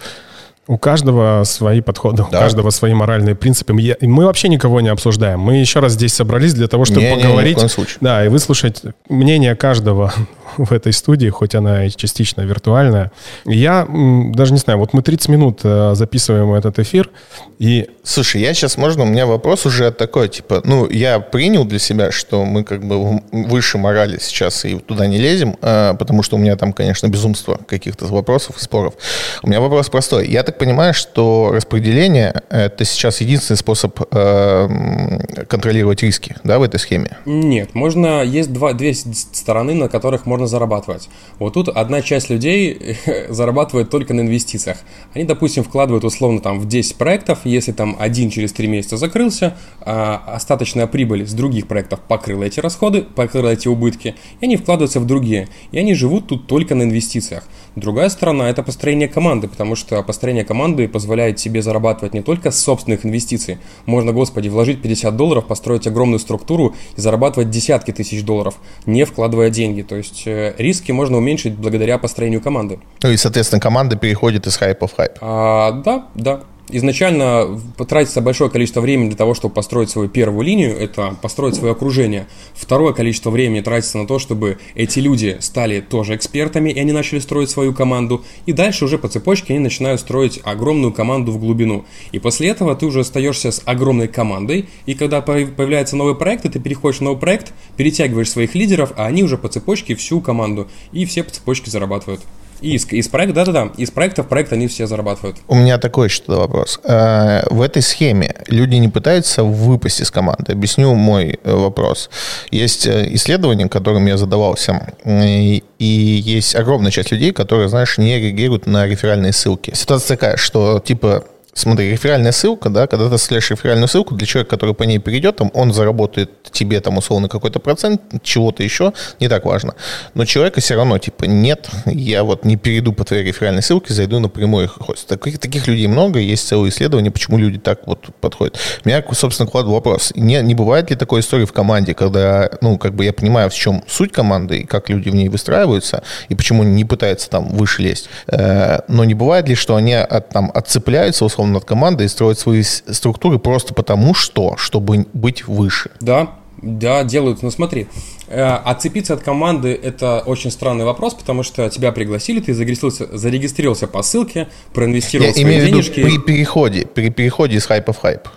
У 0.66 0.78
каждого 0.78 1.44
свои 1.44 1.82
подходы, 1.82 2.18
да. 2.18 2.24
у 2.24 2.30
каждого 2.30 2.70
свои 2.70 2.94
моральные 2.94 3.34
принципы. 3.34 3.72
Мы 3.72 4.24
вообще 4.24 4.48
никого 4.48 4.80
не 4.80 4.88
обсуждаем. 4.88 5.40
Мы 5.40 5.56
еще 5.56 5.80
раз 5.80 5.92
здесь 5.92 6.14
собрались 6.14 6.54
для 6.54 6.68
того, 6.68 6.86
чтобы 6.86 7.02
не, 7.02 7.14
поговорить. 7.14 7.60
Не, 7.62 7.68
случае. 7.68 7.98
Да, 8.00 8.24
и 8.24 8.28
выслушать 8.28 8.82
мнение 9.08 9.56
каждого 9.56 10.12
в 10.56 10.72
этой 10.72 10.92
студии, 10.92 11.28
хоть 11.28 11.54
она 11.54 11.84
и 11.84 11.90
частично 11.90 12.42
виртуальная. 12.42 13.12
Я 13.44 13.86
даже 14.34 14.52
не 14.52 14.58
знаю, 14.58 14.78
вот 14.78 14.92
мы 14.92 15.02
30 15.02 15.28
минут 15.28 15.60
э, 15.64 15.92
записываем 15.94 16.52
этот 16.54 16.78
эфир, 16.78 17.10
и... 17.58 17.88
Слушай, 18.02 18.42
я 18.42 18.52
сейчас, 18.52 18.76
можно, 18.76 19.04
у 19.04 19.06
меня 19.06 19.26
вопрос 19.26 19.64
уже 19.64 19.90
такой, 19.90 20.28
типа, 20.28 20.60
ну, 20.64 20.88
я 20.90 21.20
принял 21.20 21.64
для 21.64 21.78
себя, 21.78 22.12
что 22.12 22.44
мы 22.44 22.62
как 22.62 22.84
бы 22.84 23.22
выше 23.32 23.78
морали 23.78 24.18
сейчас 24.20 24.64
и 24.64 24.78
туда 24.78 25.06
не 25.06 25.18
лезем, 25.18 25.56
э, 25.62 25.94
потому 25.98 26.22
что 26.22 26.36
у 26.36 26.38
меня 26.38 26.56
там, 26.56 26.72
конечно, 26.72 27.06
безумство 27.08 27.58
каких-то 27.66 28.06
вопросов 28.06 28.56
и 28.58 28.60
споров. 28.60 28.94
У 29.42 29.48
меня 29.48 29.60
вопрос 29.60 29.88
простой. 29.88 30.28
Я 30.28 30.42
так 30.42 30.53
понимаю, 30.58 30.94
что 30.94 31.50
распределение— 31.52 32.42
это 32.50 32.84
сейчас 32.84 33.20
единственный 33.20 33.56
способ 33.56 34.00
э, 34.10 35.44
контролировать 35.48 36.02
риски, 36.02 36.36
да, 36.44 36.58
в 36.58 36.62
этой 36.62 36.78
схеме? 36.78 37.16
Нет, 37.26 37.74
можно, 37.74 38.22
есть 38.22 38.52
два, 38.52 38.72
две 38.72 38.94
стороны, 38.94 39.74
на 39.74 39.88
которых 39.88 40.26
можно 40.26 40.46
зарабатывать. 40.46 41.08
Вот 41.38 41.54
тут 41.54 41.68
одна 41.68 42.02
часть 42.02 42.30
людей 42.30 42.96
зарабатывает 43.28 43.90
только 43.90 44.14
на 44.14 44.22
инвестициях. 44.22 44.78
Они, 45.14 45.24
допустим, 45.24 45.64
вкладывают 45.64 46.04
условно 46.04 46.40
там 46.40 46.60
в 46.60 46.68
10 46.68 46.96
проектов, 46.96 47.40
если 47.44 47.72
там 47.72 47.96
один 47.98 48.30
через 48.30 48.52
3 48.52 48.68
месяца 48.68 48.96
закрылся, 48.96 49.56
а 49.80 50.22
остаточная 50.26 50.86
прибыль 50.86 51.26
с 51.26 51.32
других 51.32 51.66
проектов 51.66 52.00
покрыла 52.00 52.44
эти 52.44 52.60
расходы, 52.60 53.02
покрыла 53.02 53.48
эти 53.50 53.68
убытки, 53.68 54.14
и 54.40 54.44
они 54.44 54.56
вкладываются 54.56 55.00
в 55.00 55.06
другие. 55.06 55.48
И 55.72 55.78
они 55.78 55.94
живут 55.94 56.28
тут 56.28 56.46
только 56.46 56.74
на 56.74 56.82
инвестициях. 56.82 57.44
Другая 57.76 58.08
сторона– 58.08 58.48
это 58.50 58.62
построение 58.62 59.08
команды, 59.08 59.48
потому 59.48 59.74
что 59.74 60.02
построение 60.02 60.43
команды 60.44 60.88
позволяет 60.88 61.38
себе 61.38 61.62
зарабатывать 61.62 62.14
не 62.14 62.22
только 62.22 62.50
с 62.50 62.60
собственных 62.60 63.04
инвестиций. 63.04 63.58
Можно, 63.86 64.12
господи, 64.12 64.48
вложить 64.48 64.80
50 64.82 65.16
долларов, 65.16 65.46
построить 65.46 65.86
огромную 65.86 66.18
структуру 66.18 66.74
и 66.96 67.00
зарабатывать 67.00 67.50
десятки 67.50 67.90
тысяч 67.90 68.24
долларов, 68.24 68.54
не 68.86 69.04
вкладывая 69.04 69.50
деньги. 69.50 69.82
То 69.82 69.96
есть 69.96 70.22
э, 70.26 70.54
риски 70.58 70.92
можно 70.92 71.18
уменьшить 71.18 71.54
благодаря 71.54 71.98
построению 71.98 72.40
команды. 72.40 72.78
Ну 73.02 73.10
и, 73.10 73.16
соответственно, 73.16 73.60
команда 73.60 73.96
переходит 73.96 74.46
из 74.46 74.56
хайпа 74.56 74.86
в 74.86 74.94
хайп. 74.94 75.12
А, 75.20 75.72
да, 75.72 76.06
да 76.14 76.42
изначально 76.76 77.60
потратится 77.76 78.20
большое 78.20 78.50
количество 78.50 78.80
времени 78.80 79.08
для 79.08 79.16
того, 79.16 79.34
чтобы 79.34 79.54
построить 79.54 79.90
свою 79.90 80.08
первую 80.08 80.44
линию, 80.44 80.76
это 80.76 81.16
построить 81.22 81.54
свое 81.54 81.72
окружение. 81.72 82.26
Второе 82.54 82.92
количество 82.92 83.30
времени 83.30 83.60
тратится 83.60 83.98
на 83.98 84.06
то, 84.06 84.18
чтобы 84.18 84.58
эти 84.74 84.98
люди 84.98 85.36
стали 85.40 85.80
тоже 85.80 86.16
экспертами, 86.16 86.70
и 86.70 86.78
они 86.80 86.92
начали 86.92 87.20
строить 87.20 87.50
свою 87.50 87.72
команду. 87.72 88.24
И 88.46 88.52
дальше 88.52 88.84
уже 88.84 88.98
по 88.98 89.08
цепочке 89.08 89.54
они 89.54 89.62
начинают 89.62 90.00
строить 90.00 90.40
огромную 90.42 90.92
команду 90.92 91.32
в 91.32 91.38
глубину. 91.38 91.84
И 92.12 92.18
после 92.18 92.48
этого 92.48 92.74
ты 92.74 92.86
уже 92.86 93.00
остаешься 93.00 93.52
с 93.52 93.62
огромной 93.64 94.08
командой, 94.08 94.68
и 94.86 94.94
когда 94.94 95.20
появляется 95.20 95.96
новый 95.96 96.14
проект, 96.14 96.44
и 96.44 96.48
ты 96.48 96.58
переходишь 96.58 96.98
в 96.98 97.02
новый 97.02 97.18
проект, 97.18 97.52
перетягиваешь 97.76 98.30
своих 98.30 98.54
лидеров, 98.54 98.92
а 98.96 99.06
они 99.06 99.22
уже 99.22 99.38
по 99.38 99.48
цепочке 99.48 99.94
всю 99.94 100.20
команду, 100.20 100.68
и 100.92 101.04
все 101.04 101.22
по 101.22 101.30
цепочке 101.30 101.70
зарабатывают. 101.70 102.20
Из, 102.60 102.86
из 102.92 103.08
проекта, 103.08 103.44
да-да-да, 103.44 103.72
из 103.76 103.90
проекта 103.90 104.22
в 104.22 104.28
проект 104.28 104.52
они 104.52 104.68
все 104.68 104.86
зарабатывают. 104.86 105.36
У 105.48 105.54
меня 105.54 105.78
такой 105.78 106.08
еще 106.08 106.22
вопрос. 106.26 106.80
Э, 106.84 107.42
в 107.50 107.60
этой 107.60 107.82
схеме 107.82 108.34
люди 108.48 108.76
не 108.76 108.88
пытаются 108.88 109.44
выпасть 109.44 110.00
из 110.00 110.10
команды. 110.10 110.52
Объясню 110.52 110.94
мой 110.94 111.38
э, 111.42 111.52
вопрос. 111.52 112.10
Есть 112.50 112.86
э, 112.86 113.14
исследование, 113.14 113.68
которым 113.68 114.06
я 114.06 114.16
задавался, 114.16 114.94
и 115.04 115.62
есть 115.78 116.54
огромная 116.54 116.90
часть 116.90 117.12
людей, 117.12 117.32
которые, 117.32 117.68
знаешь, 117.68 117.98
не 117.98 118.18
реагируют 118.18 118.66
на 118.66 118.86
реферальные 118.86 119.32
ссылки. 119.32 119.72
Ситуация 119.74 120.16
такая, 120.16 120.36
что 120.36 120.80
типа 120.80 121.24
Смотри, 121.54 121.90
реферальная 121.90 122.32
ссылка, 122.32 122.68
да, 122.68 122.86
когда 122.86 123.08
ты 123.08 123.16
слешь 123.16 123.50
реферальную 123.50 123.88
ссылку, 123.88 124.14
для 124.14 124.26
человека, 124.26 124.50
который 124.50 124.74
по 124.74 124.82
ней 124.82 124.98
перейдет, 124.98 125.36
там, 125.36 125.50
он 125.54 125.72
заработает 125.72 126.30
тебе 126.50 126.80
там 126.80 126.98
условно 126.98 127.28
какой-то 127.28 127.60
процент, 127.60 128.02
чего-то 128.22 128.62
еще, 128.62 128.92
не 129.20 129.28
так 129.28 129.44
важно. 129.44 129.74
Но 130.14 130.24
человека 130.24 130.60
все 130.60 130.74
равно, 130.74 130.98
типа, 130.98 131.24
нет, 131.24 131.70
я 131.86 132.24
вот 132.24 132.44
не 132.44 132.56
перейду 132.56 132.92
по 132.92 133.04
твоей 133.04 133.24
реферальной 133.24 133.62
ссылке, 133.62 133.94
зайду 133.94 134.18
напрямую 134.18 134.64
их 134.64 134.72
хост. 134.80 135.06
Таких, 135.06 135.38
таких 135.38 135.66
людей 135.68 135.86
много, 135.86 136.18
есть 136.18 136.46
целые 136.46 136.70
исследования, 136.70 137.10
почему 137.10 137.38
люди 137.38 137.58
так 137.58 137.86
вот 137.86 138.08
подходят. 138.20 138.58
Меня, 138.84 139.04
собственно, 139.12 139.48
кладу 139.48 139.70
вопрос. 139.70 140.12
Не, 140.16 140.42
не 140.42 140.54
бывает 140.54 140.90
ли 140.90 140.96
такой 140.96 141.20
истории 141.20 141.44
в 141.44 141.52
команде, 141.52 141.94
когда, 141.94 142.50
ну, 142.60 142.78
как 142.78 142.94
бы 142.94 143.04
я 143.04 143.12
понимаю, 143.12 143.48
в 143.48 143.54
чем 143.54 143.84
суть 143.88 144.12
команды, 144.12 144.58
и 144.58 144.64
как 144.64 144.90
люди 144.90 145.08
в 145.08 145.14
ней 145.14 145.28
выстраиваются, 145.28 146.02
и 146.28 146.34
почему 146.34 146.64
не 146.64 146.84
пытаются 146.84 147.30
там 147.30 147.48
выше 147.48 147.82
лезть, 147.82 148.08
э, 148.26 148.80
но 148.88 149.04
не 149.04 149.14
бывает 149.14 149.48
ли, 149.48 149.54
что 149.54 149.76
они 149.76 149.94
от, 149.94 150.30
там 150.30 150.50
отцепляются, 150.52 151.24
условно, 151.24 151.43
над 151.52 151.64
командой 151.64 152.06
и 152.06 152.08
строить 152.08 152.38
свои 152.38 152.62
структуры 152.62 153.38
просто 153.38 153.74
потому 153.74 154.14
что, 154.14 154.56
чтобы 154.56 155.06
быть 155.12 155.46
выше. 155.46 155.90
Да, 156.00 156.34
да, 156.62 157.04
делают. 157.04 157.42
Но 157.42 157.50
смотри, 157.50 157.88
э, 158.28 158.42
отцепиться 158.42 159.14
от 159.14 159.22
команды– 159.22 159.78
это 159.82 160.22
очень 160.24 160.50
странный 160.50 160.84
вопрос, 160.84 161.14
потому 161.14 161.42
что 161.42 161.68
тебя 161.68 161.92
пригласили, 161.92 162.40
ты 162.40 162.54
зарегистрировался, 162.54 163.16
зарегистрировался 163.16 163.86
по 163.86 164.02
ссылке, 164.02 164.48
проинвестировал 164.72 165.28
Я 165.28 165.32
свои 165.34 165.44
имею 165.44 165.66
денежки. 165.66 166.00
В 166.00 166.06
виду 166.06 166.22
при 166.22 166.32
переходе, 166.32 166.86
при 166.86 167.10
переходе 167.10 167.56
из 167.56 167.66
хайпа 167.66 167.92
в 167.92 167.98
хайп. 167.98 168.28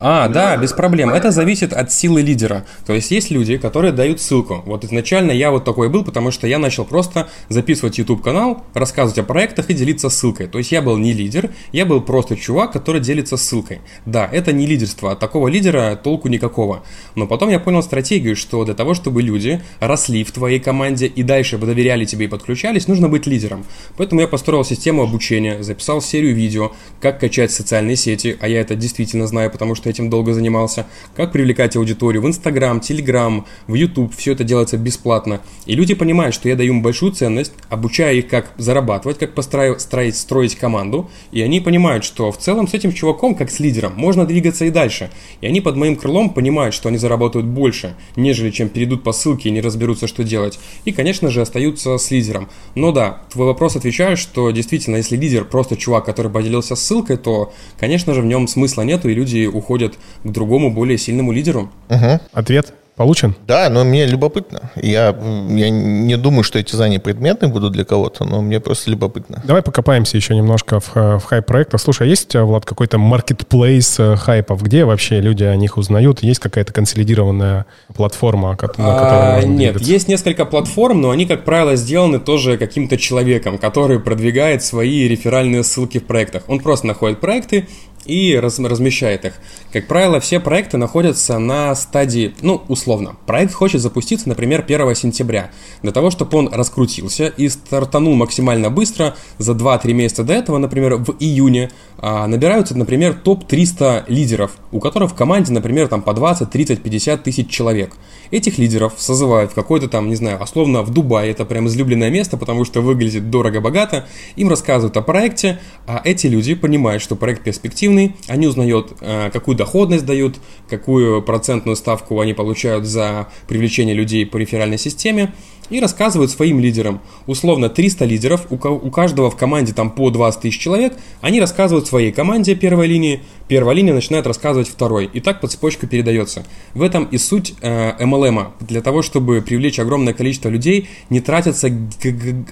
А, 0.00 0.28
да, 0.28 0.56
без 0.56 0.72
проблем. 0.72 1.10
Это 1.10 1.30
зависит 1.30 1.72
от 1.72 1.92
силы 1.92 2.20
лидера. 2.20 2.66
То 2.84 2.92
есть 2.92 3.12
есть 3.12 3.30
люди, 3.30 3.56
которые 3.56 3.92
дают 3.92 4.20
ссылку. 4.20 4.60
Вот 4.66 4.84
изначально 4.84 5.30
я 5.30 5.52
вот 5.52 5.64
такой 5.64 5.88
был, 5.88 6.04
потому 6.04 6.32
что 6.32 6.48
я 6.48 6.58
начал 6.58 6.84
просто 6.84 7.28
записывать 7.48 7.96
YouTube 7.98 8.20
канал, 8.20 8.64
рассказывать 8.74 9.18
о 9.18 9.22
проектах 9.22 9.70
и 9.70 9.74
делиться 9.74 10.08
ссылкой. 10.08 10.48
То 10.48 10.58
есть 10.58 10.72
я 10.72 10.82
был 10.82 10.98
не 10.98 11.12
лидер, 11.12 11.50
я 11.70 11.86
был 11.86 12.00
просто 12.00 12.36
чувак, 12.36 12.72
который 12.72 13.00
делится 13.00 13.36
ссылкой. 13.36 13.82
Да, 14.04 14.28
это 14.30 14.52
не 14.52 14.66
лидерство, 14.66 15.12
от 15.12 15.20
такого 15.20 15.46
лидера 15.46 15.94
толку 15.94 16.26
никакого. 16.26 16.82
Но 17.14 17.28
потом 17.28 17.50
я 17.50 17.60
понял 17.60 17.82
стратегию, 17.82 18.34
что 18.34 18.64
для 18.64 18.74
того, 18.74 18.94
чтобы 18.94 19.22
люди 19.22 19.62
росли 19.78 20.24
в 20.24 20.32
твоей 20.32 20.58
команде 20.58 21.06
и 21.06 21.22
дальше 21.22 21.56
доверяли 21.56 22.04
тебе 22.04 22.24
и 22.24 22.28
подключались, 22.28 22.88
нужно 22.88 23.08
быть 23.08 23.26
лидером. 23.26 23.64
Поэтому 23.96 24.22
я 24.22 24.28
построил 24.28 24.64
систему 24.64 25.04
обучения, 25.04 25.62
записал 25.62 26.02
серию 26.02 26.34
видео, 26.34 26.72
как 27.00 27.20
качать 27.20 27.52
социальные 27.52 27.96
сети, 27.96 28.36
а 28.40 28.48
я 28.48 28.60
это 28.60 28.74
действительно 28.74 29.28
знаю, 29.28 29.52
потому 29.52 29.76
что 29.76 29.84
что 29.84 29.90
этим 29.94 30.10
долго 30.10 30.34
занимался, 30.34 30.86
как 31.16 31.32
привлекать 31.32 31.76
аудиторию 31.76 32.22
в 32.22 32.26
Инстаграм, 32.26 32.80
Телеграм, 32.80 33.46
в 33.66 33.74
YouTube, 33.74 34.14
все 34.14 34.32
это 34.32 34.44
делается 34.44 34.76
бесплатно. 34.76 35.40
И 35.66 35.74
люди 35.74 35.94
понимают, 35.94 36.34
что 36.34 36.48
я 36.48 36.56
даю 36.56 36.74
им 36.74 36.82
большую 36.82 37.12
ценность, 37.12 37.52
обучаю 37.70 38.18
их, 38.18 38.28
как 38.28 38.52
зарабатывать, 38.58 39.18
как 39.18 39.34
построить, 39.34 39.80
строить, 39.80 40.16
строить 40.16 40.56
команду, 40.56 41.10
и 41.32 41.40
они 41.40 41.60
понимают, 41.60 42.04
что 42.04 42.30
в 42.30 42.38
целом 42.38 42.68
с 42.68 42.74
этим 42.74 42.92
чуваком, 42.92 43.34
как 43.34 43.50
с 43.50 43.60
лидером, 43.60 43.94
можно 43.96 44.26
двигаться 44.26 44.64
и 44.64 44.70
дальше. 44.70 45.10
И 45.40 45.46
они 45.46 45.60
под 45.60 45.76
моим 45.76 45.96
крылом 45.96 46.30
понимают, 46.30 46.74
что 46.74 46.88
они 46.88 46.98
заработают 46.98 47.46
больше, 47.46 47.94
нежели 48.16 48.50
чем 48.50 48.68
перейдут 48.68 49.02
по 49.02 49.12
ссылке 49.12 49.48
и 49.48 49.52
не 49.52 49.60
разберутся, 49.60 50.06
что 50.06 50.24
делать. 50.24 50.58
И, 50.84 50.92
конечно 50.92 51.30
же, 51.30 51.40
остаются 51.40 51.96
с 51.96 52.10
лидером. 52.10 52.48
Но 52.74 52.92
да, 52.92 53.22
твой 53.32 53.46
вопрос 53.46 53.76
отвечаю, 53.76 54.16
что 54.16 54.50
действительно, 54.50 54.96
если 54.96 55.16
лидер 55.16 55.44
просто 55.44 55.76
чувак, 55.76 56.04
который 56.04 56.30
поделился 56.30 56.74
ссылкой, 56.74 57.16
то, 57.16 57.52
конечно 57.78 58.14
же, 58.14 58.22
в 58.22 58.26
нем 58.26 58.48
смысла 58.48 58.82
нету, 58.82 59.08
и 59.08 59.14
люди 59.14 59.46
уходят 59.46 59.73
переходят 59.74 59.98
к 60.22 60.30
другому, 60.30 60.70
более 60.70 60.98
сильному 60.98 61.32
лидеру. 61.32 61.70
Угу. 61.88 62.20
Ответ 62.32 62.74
получен? 62.96 63.34
Да, 63.46 63.68
но 63.70 63.84
мне 63.84 64.06
любопытно. 64.06 64.70
Я, 64.76 65.08
я 65.08 65.70
не 65.70 66.16
думаю, 66.16 66.44
что 66.44 66.58
эти 66.58 66.76
знания 66.76 67.00
предметные 67.00 67.50
будут 67.50 67.72
для 67.72 67.84
кого-то, 67.84 68.24
но 68.24 68.40
мне 68.40 68.60
просто 68.60 68.90
любопытно. 68.90 69.42
Давай 69.44 69.62
покопаемся 69.62 70.16
еще 70.16 70.36
немножко 70.36 70.78
в, 70.78 70.94
в 70.94 71.22
хайп-проектах. 71.24 71.80
Слушай, 71.80 72.06
а 72.06 72.10
есть, 72.10 72.34
Влад, 72.36 72.64
какой-то 72.64 72.98
маркетплейс 72.98 73.98
э, 73.98 74.16
хайпов? 74.16 74.62
Где 74.62 74.84
вообще 74.84 75.20
люди 75.20 75.42
о 75.42 75.56
них 75.56 75.76
узнают? 75.76 76.22
Есть 76.22 76.40
какая-то 76.40 76.72
консолидированная 76.72 77.66
платформа, 77.96 78.50
на 78.50 78.56
которой 78.56 78.84
а, 78.86 79.34
можно 79.36 79.50
Нет, 79.50 79.72
двигаться? 79.72 79.92
есть 79.92 80.08
несколько 80.08 80.44
платформ, 80.44 81.00
но 81.00 81.10
они, 81.10 81.26
как 81.26 81.44
правило, 81.44 81.74
сделаны 81.74 82.20
тоже 82.20 82.58
каким-то 82.58 82.96
человеком, 82.96 83.58
который 83.58 83.98
продвигает 83.98 84.62
свои 84.62 85.08
реферальные 85.08 85.64
ссылки 85.64 85.98
в 85.98 86.06
проектах. 86.06 86.44
Он 86.46 86.60
просто 86.60 86.86
находит 86.86 87.20
проекты, 87.20 87.66
и 88.06 88.36
раз, 88.36 88.58
размещает 88.58 89.24
их. 89.24 89.34
Как 89.72 89.86
правило, 89.86 90.20
все 90.20 90.40
проекты 90.40 90.76
находятся 90.76 91.38
на 91.38 91.74
стадии, 91.74 92.34
ну, 92.42 92.62
условно, 92.68 93.16
проект 93.26 93.52
хочет 93.52 93.80
запуститься, 93.80 94.28
например, 94.28 94.64
1 94.66 94.94
сентября. 94.94 95.50
Для 95.82 95.92
того, 95.92 96.10
чтобы 96.10 96.36
он 96.38 96.48
раскрутился 96.52 97.26
и 97.26 97.48
стартанул 97.48 98.14
максимально 98.14 98.70
быстро, 98.70 99.16
за 99.38 99.52
2-3 99.52 99.92
месяца 99.92 100.24
до 100.24 100.34
этого, 100.34 100.58
например, 100.58 100.96
в 100.96 101.16
июне, 101.20 101.70
а, 101.98 102.26
набираются, 102.26 102.76
например, 102.76 103.14
топ-300 103.14 104.04
лидеров, 104.08 104.52
у 104.72 104.80
которых 104.80 105.12
в 105.12 105.14
команде, 105.14 105.52
например, 105.52 105.88
там 105.88 106.02
по 106.02 106.12
20, 106.12 106.50
30, 106.50 106.82
50 106.82 107.22
тысяч 107.22 107.48
человек. 107.48 107.96
Этих 108.30 108.58
лидеров 108.58 108.94
созывают 108.98 109.52
в 109.52 109.54
какой-то 109.54 109.88
там, 109.88 110.08
не 110.08 110.16
знаю, 110.16 110.42
условно 110.42 110.82
в 110.82 110.92
Дубае, 110.92 111.30
это 111.30 111.44
прям 111.44 111.66
излюбленное 111.68 112.10
место, 112.10 112.36
потому 112.36 112.64
что 112.64 112.80
выглядит 112.80 113.30
дорого-богато, 113.30 114.06
им 114.36 114.48
рассказывают 114.48 114.96
о 114.96 115.02
проекте, 115.02 115.60
а 115.86 116.00
эти 116.04 116.26
люди 116.26 116.54
понимают, 116.54 117.02
что 117.02 117.16
проект 117.16 117.42
перспективный, 117.42 117.93
эффективный, 117.94 118.16
они 118.28 118.46
узнают, 118.46 118.92
э, 119.00 119.30
какую 119.30 119.56
доходность 119.56 120.04
дают, 120.04 120.36
какую 120.68 121.22
процентную 121.22 121.76
ставку 121.76 122.20
они 122.20 122.34
получают 122.34 122.84
за 122.84 123.28
привлечение 123.48 123.94
людей 123.94 124.26
по 124.26 124.36
реферальной 124.36 124.78
системе, 124.78 125.32
и 125.70 125.80
рассказывают 125.80 126.30
своим 126.30 126.60
лидерам. 126.60 127.00
Условно 127.26 127.68
300 127.68 128.04
лидеров, 128.04 128.46
у 128.50 128.90
каждого 128.90 129.30
в 129.30 129.36
команде 129.36 129.72
там 129.72 129.90
по 129.90 130.10
20 130.10 130.42
тысяч 130.42 130.58
человек, 130.58 130.94
они 131.20 131.40
рассказывают 131.40 131.86
своей 131.86 132.12
команде 132.12 132.54
первой 132.54 132.86
линии, 132.86 133.22
первая 133.48 133.76
линия 133.76 133.94
начинает 133.94 134.26
рассказывать 134.26 134.68
второй, 134.68 135.06
и 135.06 135.20
так 135.20 135.40
по 135.40 135.48
цепочке 135.48 135.86
передается. 135.86 136.44
В 136.74 136.82
этом 136.82 137.04
и 137.04 137.18
суть 137.18 137.54
э, 137.60 138.02
MLM. 138.04 138.48
Для 138.60 138.80
того, 138.80 139.02
чтобы 139.02 139.42
привлечь 139.42 139.78
огромное 139.78 140.14
количество 140.14 140.48
людей, 140.48 140.88
не 141.10 141.20
тратятся 141.20 141.70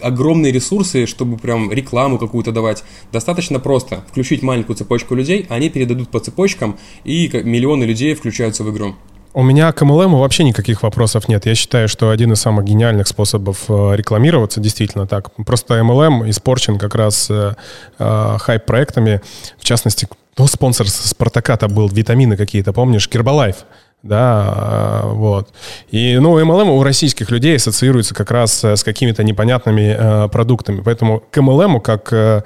огромные 0.00 0.52
ресурсы, 0.52 1.06
чтобы 1.06 1.36
прям 1.38 1.70
рекламу 1.72 2.18
какую-то 2.18 2.52
давать. 2.52 2.84
Достаточно 3.12 3.58
просто 3.60 4.04
включить 4.08 4.42
маленькую 4.42 4.76
цепочку 4.76 5.14
людей, 5.14 5.46
они 5.48 5.70
передадут 5.70 6.08
по 6.08 6.20
цепочкам, 6.20 6.78
и 7.04 7.28
миллионы 7.44 7.84
людей 7.84 8.14
включаются 8.14 8.64
в 8.64 8.72
игру. 8.72 8.94
У 9.34 9.42
меня 9.42 9.72
к 9.72 9.80
MLM 9.80 10.18
вообще 10.18 10.44
никаких 10.44 10.82
вопросов 10.82 11.26
нет. 11.26 11.46
Я 11.46 11.54
считаю, 11.54 11.88
что 11.88 12.10
один 12.10 12.32
из 12.32 12.40
самых 12.40 12.66
гениальных 12.66 13.08
способов 13.08 13.64
э, 13.68 13.96
рекламироваться 13.96 14.60
действительно 14.60 15.06
так. 15.06 15.32
Просто 15.46 15.78
MLM 15.78 16.28
испорчен 16.28 16.78
как 16.78 16.94
раз 16.94 17.30
э, 17.30 17.54
э, 17.98 18.36
хайп-проектами. 18.38 19.22
В 19.58 19.64
частности, 19.64 20.06
ну, 20.36 20.46
спонсор 20.46 20.86
Спартака-то 20.86 21.68
был, 21.68 21.88
витамины 21.88 22.36
какие-то, 22.36 22.74
помнишь? 22.74 23.08
Гербалайф 23.08 23.64
да, 24.02 25.02
вот. 25.04 25.50
И, 25.92 26.18
ну, 26.18 26.38
MLM 26.38 26.70
у 26.70 26.82
российских 26.82 27.30
людей 27.30 27.56
ассоциируется 27.56 28.14
как 28.14 28.32
раз 28.32 28.64
с 28.64 28.82
какими-то 28.82 29.22
непонятными 29.22 29.96
э, 29.96 30.28
продуктами, 30.28 30.82
поэтому 30.84 31.22
к 31.30 31.38
MLM 31.38 31.80
как 31.80 32.12
э, 32.12 32.42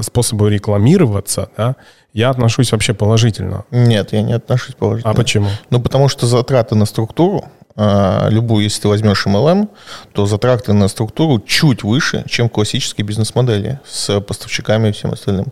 способу 0.00 0.48
рекламироваться, 0.48 1.50
да, 1.58 1.76
я 2.12 2.30
отношусь 2.30 2.72
вообще 2.72 2.94
положительно. 2.94 3.64
Нет, 3.70 4.12
я 4.12 4.22
не 4.22 4.34
отношусь 4.34 4.74
положительно. 4.74 5.12
А 5.12 5.14
почему? 5.14 5.48
Ну, 5.70 5.80
потому 5.80 6.08
что 6.08 6.26
затраты 6.26 6.74
на 6.74 6.84
структуру, 6.84 7.46
а, 7.74 8.28
любую, 8.28 8.64
если 8.64 8.82
ты 8.82 8.88
возьмешь 8.88 9.26
MLM, 9.26 9.68
то 10.12 10.26
затраты 10.26 10.72
на 10.74 10.88
структуру 10.88 11.40
чуть 11.40 11.82
выше, 11.82 12.24
чем 12.28 12.48
классические 12.48 13.06
бизнес-модели 13.06 13.80
с 13.88 14.20
поставщиками 14.20 14.88
и 14.88 14.92
всем 14.92 15.12
остальным. 15.12 15.46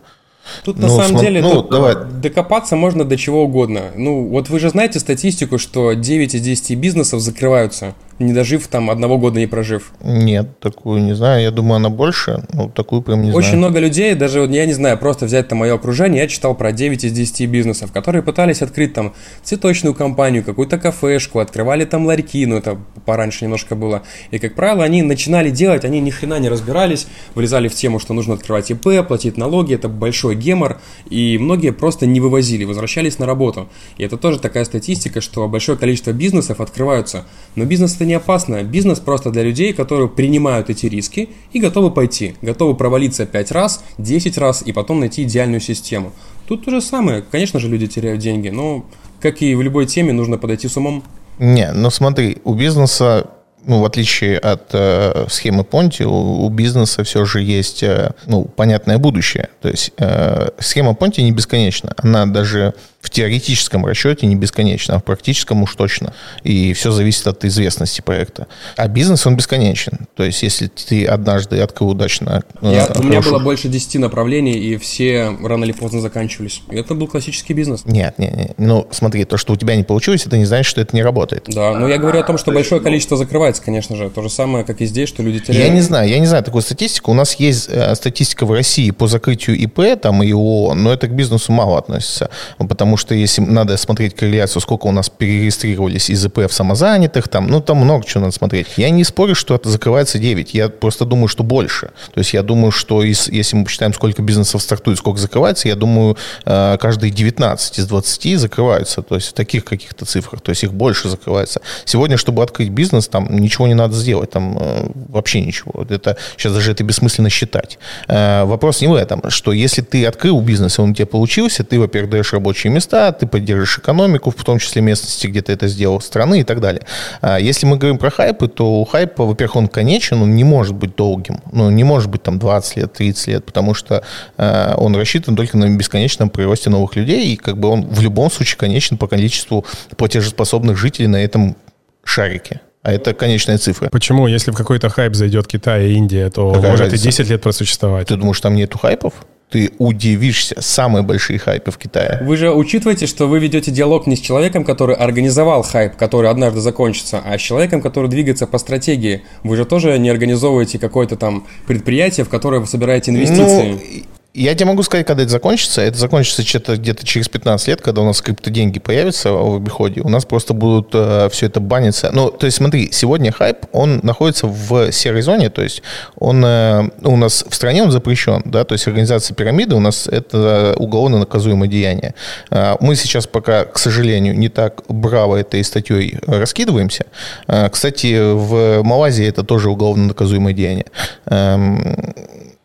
Тут 0.63 0.77
ну, 0.77 0.83
на 0.83 0.89
самом 0.89 1.19
см... 1.19 1.21
деле 1.21 1.41
ну, 1.41 1.61
давай. 1.63 1.95
докопаться 1.95 2.75
можно 2.75 3.05
до 3.05 3.17
чего 3.17 3.43
угодно. 3.43 3.91
Ну, 3.95 4.27
вот 4.27 4.49
вы 4.49 4.59
же 4.59 4.69
знаете 4.69 4.99
статистику, 4.99 5.57
что 5.57 5.93
9 5.93 6.35
из 6.35 6.41
10 6.41 6.77
бизнесов 6.77 7.21
закрываются 7.21 7.95
не 8.21 8.33
дожив 8.33 8.67
там 8.67 8.89
одного 8.89 9.17
года 9.17 9.39
не 9.39 9.47
прожив? 9.47 9.91
Нет, 10.03 10.59
такую 10.59 11.01
не 11.01 11.13
знаю. 11.13 11.41
Я 11.43 11.51
думаю, 11.51 11.77
она 11.77 11.89
больше. 11.89 12.45
Ну, 12.53 12.69
такую 12.69 13.01
прям 13.01 13.21
не 13.21 13.31
Очень 13.31 13.49
знаю. 13.49 13.57
много 13.59 13.79
людей, 13.79 14.13
даже, 14.15 14.41
я 14.41 14.65
не 14.65 14.73
знаю, 14.73 14.97
просто 14.97 15.25
взять 15.25 15.47
там 15.47 15.59
мое 15.59 15.73
окружение, 15.75 16.21
я 16.21 16.27
читал 16.27 16.55
про 16.55 16.71
9 16.71 17.03
из 17.03 17.11
10 17.11 17.49
бизнесов, 17.49 17.91
которые 17.91 18.21
пытались 18.23 18.61
открыть 18.61 18.93
там 18.93 19.13
цветочную 19.43 19.93
компанию, 19.93 20.43
какую-то 20.43 20.77
кафешку, 20.77 21.39
открывали 21.39 21.85
там 21.85 22.05
ларьки, 22.05 22.45
ну 22.45 22.57
это 22.57 22.77
пораньше 23.05 23.45
немножко 23.45 23.75
было. 23.75 24.03
И, 24.31 24.39
как 24.39 24.55
правило, 24.55 24.83
они 24.83 25.01
начинали 25.01 25.49
делать, 25.49 25.85
они 25.85 25.99
ни 25.99 26.09
хрена 26.09 26.39
не 26.39 26.49
разбирались, 26.49 27.07
влезали 27.35 27.67
в 27.67 27.75
тему, 27.75 27.99
что 27.99 28.13
нужно 28.13 28.35
открывать 28.35 28.71
ИП, 28.71 29.07
платить 29.07 29.37
налоги, 29.37 29.75
это 29.75 29.89
большой 29.89 30.35
гемор, 30.35 30.79
и 31.09 31.37
многие 31.37 31.71
просто 31.71 32.05
не 32.05 32.19
вывозили, 32.19 32.63
возвращались 32.63 33.19
на 33.19 33.25
работу. 33.25 33.69
И 33.97 34.03
это 34.03 34.17
тоже 34.17 34.39
такая 34.39 34.65
статистика, 34.65 35.21
что 35.21 35.47
большое 35.47 35.77
количество 35.77 36.11
бизнесов 36.11 36.61
открываются, 36.61 37.25
но 37.55 37.65
бизнес 37.65 37.95
это 37.95 38.05
не 38.05 38.10
опасно. 38.13 38.63
Бизнес 38.63 38.99
просто 38.99 39.31
для 39.31 39.43
людей, 39.43 39.73
которые 39.73 40.07
принимают 40.07 40.69
эти 40.69 40.85
риски 40.85 41.29
и 41.51 41.59
готовы 41.59 41.91
пойти, 41.91 42.35
готовы 42.41 42.75
провалиться 42.75 43.25
5 43.25 43.51
раз, 43.51 43.83
10 43.97 44.37
раз 44.37 44.61
и 44.61 44.71
потом 44.71 44.99
найти 44.99 45.23
идеальную 45.23 45.61
систему. 45.61 46.11
Тут 46.47 46.65
то 46.65 46.71
же 46.71 46.81
самое. 46.81 47.21
Конечно 47.21 47.59
же, 47.59 47.67
люди 47.67 47.87
теряют 47.87 48.19
деньги, 48.19 48.49
но, 48.49 48.85
как 49.19 49.41
и 49.41 49.55
в 49.55 49.61
любой 49.61 49.85
теме, 49.85 50.13
нужно 50.13 50.37
подойти 50.37 50.67
с 50.67 50.77
умом. 50.77 51.03
Не, 51.39 51.71
ну 51.71 51.89
смотри, 51.89 52.37
у 52.43 52.53
бизнеса 52.53 53.29
ну, 53.65 53.81
в 53.81 53.85
отличие 53.85 54.37
от 54.37 54.69
э, 54.73 55.25
схемы 55.29 55.63
Понти, 55.63 56.03
у, 56.03 56.45
у 56.45 56.49
бизнеса 56.49 57.03
все 57.03 57.25
же 57.25 57.41
есть, 57.41 57.83
э, 57.83 58.11
ну, 58.25 58.45
понятное 58.45 58.97
будущее. 58.97 59.49
То 59.61 59.69
есть 59.69 59.91
э, 59.97 60.49
схема 60.59 60.93
Понти 60.93 61.21
не 61.21 61.31
бесконечна. 61.31 61.93
Она 61.97 62.25
даже 62.25 62.73
в 63.01 63.09
теоретическом 63.09 63.85
расчете 63.85 64.27
не 64.27 64.35
бесконечно, 64.35 64.95
а 64.95 64.99
в 64.99 65.03
практическом 65.03 65.63
уж 65.63 65.75
точно. 65.75 66.13
И 66.43 66.73
все 66.73 66.91
зависит 66.91 67.27
от 67.27 67.43
известности 67.43 68.01
проекта. 68.01 68.47
А 68.77 68.87
бизнес, 68.87 69.25
он 69.25 69.35
бесконечен. 69.35 70.07
То 70.15 70.23
есть, 70.23 70.43
если 70.43 70.67
ты 70.67 71.05
однажды 71.05 71.59
открыл 71.59 71.89
удачно... 71.89 72.43
Э, 72.61 72.73
Я, 72.73 72.87
у 72.95 73.03
меня 73.03 73.21
было 73.21 73.39
больше 73.39 73.67
10 73.67 73.95
направлений, 73.95 74.53
и 74.53 74.77
все 74.77 75.35
рано 75.43 75.63
или 75.63 75.71
поздно 75.71 75.99
заканчивались. 75.99 76.61
И 76.69 76.75
это 76.75 76.93
был 76.93 77.07
классический 77.07 77.53
бизнес. 77.53 77.85
Нет, 77.85 78.19
нет, 78.19 78.35
нет. 78.35 78.53
Ну, 78.57 78.87
смотри, 78.91 79.25
то, 79.25 79.37
что 79.37 79.53
у 79.53 79.55
тебя 79.55 79.75
не 79.75 79.83
получилось, 79.83 80.25
это 80.25 80.37
не 80.37 80.45
значит, 80.45 80.69
что 80.69 80.81
это 80.81 80.95
не 80.95 81.01
работает. 81.03 81.45
Да, 81.47 81.73
но 81.73 81.87
я 81.87 81.97
говорю 81.97 82.19
о 82.19 82.23
том, 82.23 82.37
что 82.37 82.51
большое 82.51 82.81
количество 82.81 83.17
закрывается, 83.17 83.50
конечно 83.59 83.95
же. 83.95 84.09
То 84.09 84.21
же 84.21 84.29
самое, 84.29 84.63
как 84.63 84.81
и 84.81 84.85
здесь, 84.85 85.09
что 85.09 85.23
люди 85.23 85.39
теряют. 85.39 85.67
Я 85.67 85.73
не 85.73 85.81
знаю, 85.81 86.09
я 86.09 86.19
не 86.19 86.25
знаю 86.25 86.43
такую 86.43 86.61
статистику. 86.61 87.11
У 87.11 87.13
нас 87.13 87.35
есть 87.35 87.67
э, 87.69 87.95
статистика 87.95 88.45
в 88.45 88.51
России 88.51 88.91
по 88.91 89.07
закрытию 89.07 89.57
ИП 89.57 89.99
там 90.01 90.23
и 90.23 90.31
ООО, 90.31 90.73
но 90.73 90.93
это 90.93 91.07
к 91.07 91.11
бизнесу 91.11 91.51
мало 91.51 91.77
относится. 91.77 92.29
Потому 92.57 92.97
что 92.97 93.15
если 93.15 93.41
надо 93.41 93.77
смотреть 93.77 94.15
корреляцию, 94.15 94.61
сколько 94.61 94.87
у 94.87 94.91
нас 94.91 95.09
перерегистрировались 95.09 96.09
из 96.09 96.25
ИП 96.25 96.39
в 96.39 96.53
самозанятых, 96.53 97.27
там, 97.27 97.47
ну, 97.47 97.61
там 97.61 97.77
много 97.77 98.05
чего 98.05 98.21
надо 98.21 98.33
смотреть. 98.33 98.67
Я 98.77 98.89
не 98.89 99.03
спорю, 99.03 99.35
что 99.35 99.55
это 99.55 99.69
закрывается 99.69 100.19
9, 100.19 100.53
я 100.53 100.69
просто 100.69 101.05
думаю, 101.05 101.27
что 101.27 101.43
больше. 101.43 101.91
То 102.13 102.19
есть 102.19 102.33
я 102.33 102.43
думаю, 102.43 102.71
что 102.71 103.03
из, 103.03 103.27
если 103.27 103.55
мы 103.55 103.65
посчитаем, 103.65 103.93
сколько 103.93 104.21
бизнесов 104.21 104.61
стартует, 104.61 104.97
сколько 104.97 105.19
закрывается, 105.19 105.67
я 105.67 105.75
думаю, 105.75 106.17
э, 106.45 106.77
каждые 106.79 107.11
19 107.11 107.79
из 107.79 107.87
20 107.87 108.39
закрываются, 108.39 109.01
то 109.01 109.15
есть 109.15 109.29
в 109.29 109.33
таких 109.33 109.65
каких-то 109.65 110.05
цифрах, 110.05 110.41
то 110.41 110.49
есть 110.49 110.63
их 110.63 110.73
больше 110.73 111.09
закрывается. 111.09 111.61
Сегодня, 111.85 112.17
чтобы 112.17 112.43
открыть 112.43 112.69
бизнес, 112.69 113.07
там 113.07 113.27
ничего 113.41 113.67
не 113.67 113.73
надо 113.73 113.95
сделать, 113.95 114.31
там 114.31 114.57
э, 114.59 114.87
вообще 115.09 115.41
ничего. 115.41 115.85
Это, 115.89 116.17
сейчас 116.37 116.53
даже 116.53 116.71
это 116.71 116.83
бессмысленно 116.83 117.29
считать. 117.29 117.79
Э, 118.07 118.43
вопрос 118.45 118.81
не 118.81 118.87
в 118.87 118.93
этом, 118.93 119.29
что 119.29 119.51
если 119.51 119.81
ты 119.81 120.05
открыл 120.05 120.41
бизнес, 120.41 120.79
и 120.79 120.81
он 120.81 120.91
у 120.91 120.93
тебя 120.93 121.05
получился, 121.05 121.63
ты, 121.63 121.79
во-первых, 121.79 122.11
даешь 122.11 122.33
рабочие 122.33 122.71
места, 122.71 123.11
ты 123.11 123.27
поддержишь 123.27 123.79
экономику, 123.79 124.31
в 124.31 124.43
том 124.43 124.59
числе 124.59 124.81
местности, 124.81 125.27
где 125.27 125.41
ты 125.41 125.53
это 125.53 125.67
сделал, 125.67 126.01
страны 126.01 126.41
и 126.41 126.43
так 126.43 126.61
далее. 126.61 126.83
А 127.21 127.39
если 127.39 127.65
мы 127.65 127.77
говорим 127.77 127.97
про 127.97 128.11
хайпы, 128.11 128.47
то 128.47 128.81
у 128.81 128.85
хайпа, 128.85 129.25
во-первых, 129.25 129.55
он 129.55 129.67
конечен, 129.67 130.21
он 130.21 130.35
не 130.35 130.43
может 130.43 130.75
быть 130.75 130.95
долгим. 130.95 131.41
Ну, 131.51 131.69
не 131.69 131.83
может 131.83 132.09
быть 132.09 132.23
там 132.23 132.39
20 132.39 132.77
лет, 132.77 132.93
30 132.93 133.27
лет, 133.27 133.45
потому 133.45 133.73
что 133.73 134.03
э, 134.37 134.73
он 134.77 134.95
рассчитан 134.95 135.35
только 135.35 135.57
на 135.57 135.69
бесконечном 135.69 136.29
приросте 136.29 136.69
новых 136.69 136.95
людей, 136.95 137.33
и 137.33 137.35
как 137.35 137.57
бы 137.57 137.69
он 137.69 137.87
в 137.87 138.01
любом 138.01 138.31
случае 138.31 138.57
конечен 138.57 138.97
по 138.97 139.07
количеству 139.07 139.65
платежеспособных 139.97 140.77
жителей 140.77 141.07
на 141.07 141.17
этом 141.23 141.55
шарике. 142.03 142.61
А 142.83 142.91
это 142.91 143.13
конечная 143.13 143.57
цифра. 143.57 143.89
Почему? 143.89 144.27
Если 144.27 144.51
в 144.51 144.55
какой-то 144.55 144.89
хайп 144.89 145.13
зайдет 145.13 145.47
Китай 145.47 145.89
и 145.89 145.93
Индия, 145.93 146.29
то 146.29 146.51
Какая 146.51 146.71
может 146.71 146.85
разница? 146.85 147.07
и 147.07 147.11
10 147.11 147.29
лет 147.29 147.41
просуществовать. 147.41 148.07
Ты 148.07 148.15
думаешь, 148.15 148.39
там 148.41 148.55
нету 148.55 148.77
хайпов? 148.77 149.13
ты 149.51 149.71
удивишься. 149.79 150.55
Самые 150.61 151.03
большие 151.03 151.37
хайпы 151.37 151.71
в 151.71 151.77
Китае. 151.77 152.19
Вы 152.21 152.37
же 152.37 152.51
учитываете, 152.51 153.05
что 153.05 153.27
вы 153.27 153.39
ведете 153.39 153.69
диалог 153.69 154.07
не 154.07 154.15
с 154.15 154.19
человеком, 154.21 154.63
который 154.63 154.95
организовал 154.95 155.61
хайп, 155.61 155.97
который 155.97 156.29
однажды 156.29 156.61
закончится, 156.61 157.21
а 157.23 157.37
с 157.37 157.41
человеком, 157.41 157.81
который 157.81 158.09
двигается 158.09 158.47
по 158.47 158.57
стратегии. 158.57 159.23
Вы 159.43 159.57
же 159.57 159.65
тоже 159.65 159.99
не 159.99 160.09
организовываете 160.09 160.79
какое-то 160.79 161.17
там 161.17 161.45
предприятие, 161.67 162.25
в 162.25 162.29
которое 162.29 162.61
вы 162.61 162.67
собираете 162.67 163.11
инвестиции. 163.11 163.71
Ну, 163.71 164.03
я 164.33 164.55
тебе 164.55 164.67
могу 164.67 164.81
сказать, 164.83 165.05
когда 165.05 165.23
это 165.23 165.31
закончится. 165.31 165.81
Это 165.81 165.97
закончится 165.97 166.41
где-то, 166.41 166.77
где-то 166.77 167.05
через 167.05 167.27
15 167.27 167.67
лет, 167.67 167.81
когда 167.81 168.01
у 168.01 168.05
нас 168.05 168.21
криптоденьги 168.21 168.79
появятся 168.79 169.33
в 169.33 169.55
обиходе. 169.57 170.01
У 170.01 170.09
нас 170.09 170.23
просто 170.23 170.53
будут 170.53 170.89
э, 170.93 171.27
все 171.31 171.47
это 171.47 171.59
баниться. 171.59 172.11
Ну, 172.13 172.31
то 172.31 172.45
есть 172.45 172.57
смотри, 172.57 172.89
сегодня 172.93 173.31
хайп, 173.31 173.57
он 173.73 173.99
находится 174.03 174.47
в 174.47 174.91
серой 174.91 175.21
зоне, 175.21 175.49
то 175.49 175.61
есть 175.61 175.83
он 176.15 176.43
э, 176.45 176.89
у 177.03 177.17
нас 177.17 177.45
в 177.47 177.53
стране 177.53 177.83
он 177.83 177.91
запрещен, 177.91 178.41
да, 178.45 178.63
то 178.63 178.73
есть 178.73 178.87
организация 178.87 179.35
пирамиды 179.35 179.75
у 179.75 179.81
нас 179.81 180.07
это 180.07 180.75
уголовно 180.77 181.19
наказуемое 181.19 181.67
деяние. 181.67 182.15
Э, 182.51 182.75
мы 182.79 182.95
сейчас 182.95 183.27
пока, 183.27 183.65
к 183.65 183.77
сожалению, 183.77 184.37
не 184.37 184.47
так 184.47 184.83
браво 184.87 185.35
этой 185.37 185.61
статьей 185.63 186.19
раскидываемся. 186.25 187.05
Э, 187.47 187.69
кстати, 187.69 188.17
в 188.33 188.81
Малайзии 188.83 189.27
это 189.27 189.43
тоже 189.43 189.69
уголовно 189.69 190.07
наказуемое 190.07 190.53
деяние. 190.53 190.85
Эм, 191.25 192.13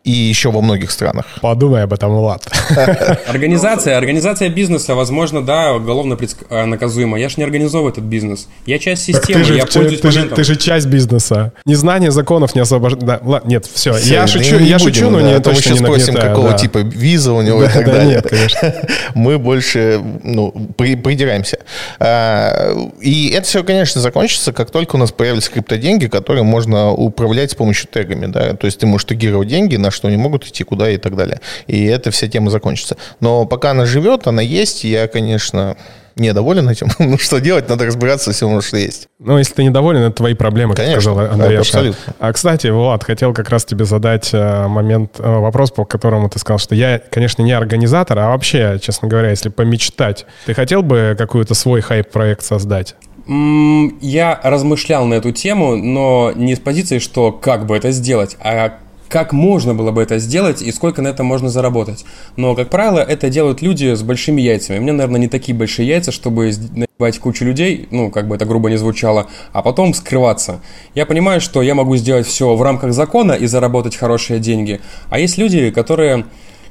и 0.07 0.13
еще 0.13 0.53
во 0.53 0.61
многих 0.61 0.93
странах. 0.93 1.27
Подумай 1.43 1.83
об 1.83 1.93
этом, 1.93 2.15
Влад. 2.15 2.47
Организация, 3.27 3.99
организация 3.99 4.49
бизнеса, 4.49 4.95
возможно, 4.95 5.45
да, 5.45 5.75
уголовно 5.75 6.17
э, 6.49 6.65
наказуема. 6.65 7.19
Я 7.19 7.29
же 7.29 7.35
не 7.39 7.43
организовываю 7.43 7.93
этот 7.93 8.05
бизнес. 8.05 8.47
Я 8.67 8.79
часть 8.79 9.03
системы, 9.03 9.41
ты 9.41 9.45
же, 9.45 9.57
я 9.57 9.67
пользуюсь 9.67 10.01
ты, 10.01 10.11
же, 10.13 10.29
ты 10.29 10.45
же 10.45 10.55
часть 10.55 10.87
бизнеса. 10.87 11.53
Незнание 11.65 12.13
законов 12.13 12.55
не 12.55 12.61
освобождает. 12.61 13.05
Да, 13.05 13.41
нет, 13.45 13.67
все. 13.67 13.95
все 13.95 14.15
я 14.15 14.27
шучу, 14.29 14.59
я 14.59 14.79
будем, 14.79 14.95
шучу, 14.95 15.11
но 15.11 15.19
да, 15.19 15.33
не 15.33 15.41
точно 15.41 15.51
мы 15.51 15.57
сейчас 15.57 15.81
не 15.81 15.85
спросим, 15.85 16.15
какого 16.15 16.51
да. 16.51 16.57
типа 16.57 16.79
виза 16.79 17.33
у 17.33 17.43
него 17.43 17.63
да, 17.63 17.67
и 17.67 17.73
так 17.73 17.87
да, 17.87 17.93
далее. 17.93 18.15
Нет, 18.15 18.29
конечно. 18.29 18.75
Мы 19.17 19.39
больше 19.39 20.01
ну, 20.23 20.53
при, 20.77 20.95
придираемся. 20.95 21.59
А, 21.99 22.77
и 23.01 23.31
это 23.31 23.49
все, 23.49 23.65
конечно, 23.65 24.01
закончится, 24.01 24.53
как 24.53 24.71
только 24.71 24.95
у 24.95 24.99
нас 25.01 25.11
появятся 25.11 25.51
криптоденьги, 25.51 26.07
которые 26.07 26.45
можно 26.45 26.93
управлять 26.93 27.51
с 27.51 27.55
помощью 27.57 27.89
тегами. 27.89 28.27
Да? 28.27 28.55
То 28.55 28.67
есть 28.67 28.79
ты 28.79 28.87
можешь 28.87 29.07
тегировать 29.07 29.49
деньги 29.49 29.75
на 29.75 29.91
что 29.97 30.09
они 30.09 30.16
могут 30.16 30.47
идти, 30.47 30.62
куда 30.64 30.90
и 30.90 30.97
так 30.97 31.16
далее. 31.16 31.40
И 31.66 31.84
эта 31.86 32.11
вся 32.11 32.28
тема 32.28 32.51
закончится. 32.51 32.97
Но 33.20 33.47
пока 33.47 33.72
она 33.72 33.86
живет, 33.86 34.26
она 34.26 34.42
есть, 34.42 34.84
я, 34.84 35.09
конечно, 35.09 35.76
недоволен 36.16 36.68
этим, 36.68 36.88
ну 36.99 37.18
что 37.18 37.40
делать, 37.40 37.68
надо 37.68 37.84
разбираться 37.86 38.32
с 38.32 38.38
тем, 38.38 38.61
что 38.62 38.76
есть. 38.76 39.09
Ну, 39.18 39.38
если 39.38 39.55
ты 39.55 39.64
недоволен, 39.64 40.01
это 40.01 40.16
твои 40.16 40.34
проблемы, 40.34 40.74
Конечно, 40.74 40.94
как 40.94 41.03
сказал 41.03 41.32
Андрей. 41.32 41.59
абсолютно. 41.59 42.14
А, 42.18 42.32
кстати, 42.32 42.68
Влад, 42.68 43.05
хотел 43.05 43.34
как 43.34 43.51
раз 43.51 43.64
тебе 43.64 43.84
задать 43.84 44.30
э, 44.32 44.66
момент, 44.66 45.18
э, 45.18 45.22
вопрос, 45.22 45.70
по 45.70 45.84
которому 45.84 46.28
ты 46.30 46.38
сказал, 46.38 46.59
что 46.59 46.74
я, 46.74 47.01
конечно, 47.11 47.42
не 47.42 47.53
организатор, 47.53 48.18
а 48.18 48.28
вообще, 48.28 48.78
честно 48.80 49.09
говоря, 49.09 49.30
если 49.30 49.51
помечтать, 49.51 50.26
ты 50.47 50.55
хотел 50.55 50.82
бы 50.82 51.14
какой-то 51.18 51.55
свой 51.55 51.80
хайп-проект 51.82 52.42
создать? 52.42 52.97
Я 53.28 54.40
размышлял 54.42 55.05
на 55.05 55.14
эту 55.14 55.32
тему, 55.32 55.76
но 55.76 56.32
не 56.34 56.55
с 56.55 56.61
позиции, 56.61 57.01
что 57.01 57.32
как 57.32 57.66
бы 57.66 57.76
это 57.76 57.90
сделать, 57.90 58.36
а 58.40 58.78
как 59.09 59.33
можно 59.33 59.75
было 59.75 59.91
бы 59.91 60.03
это 60.03 60.19
сделать 60.19 60.63
и 60.63 60.73
сколько 60.73 61.03
на 61.03 61.09
это 61.09 61.23
можно 61.23 61.49
заработать. 61.49 62.05
Но, 62.37 62.55
как 62.55 62.71
правило, 62.71 62.99
это 62.99 63.31
делают 63.31 63.63
люди 63.63 63.95
с 63.95 64.03
большими 64.03 64.41
яйцами. 64.41 64.79
У 64.79 64.83
меня, 64.83 64.93
наверное, 64.93 65.21
не 65.21 65.29
такие 65.29 65.57
большие 65.57 65.89
яйца, 65.89 66.13
чтобы 66.13 66.53
наебать 66.73 67.19
кучу 67.19 67.45
людей, 67.45 67.89
ну, 67.91 68.11
как 68.11 68.29
бы 68.29 68.37
это 68.37 68.45
грубо 68.45 68.71
не 68.71 68.77
звучало, 68.77 69.29
а 69.53 69.63
потом 69.63 69.95
скрываться. 69.95 70.61
Я 70.95 71.07
понимаю, 71.07 71.41
что 71.41 71.63
я 71.63 71.75
могу 71.75 71.97
сделать 71.97 72.27
все 72.27 72.55
в 72.55 72.63
рамках 72.63 72.93
закона 72.93 73.33
и 73.33 73.47
заработать 73.47 73.97
хорошие 73.97 74.41
деньги. 74.41 74.81
А 75.11 75.19
есть 75.19 75.39
люди, 75.39 75.71
которые 75.71 76.27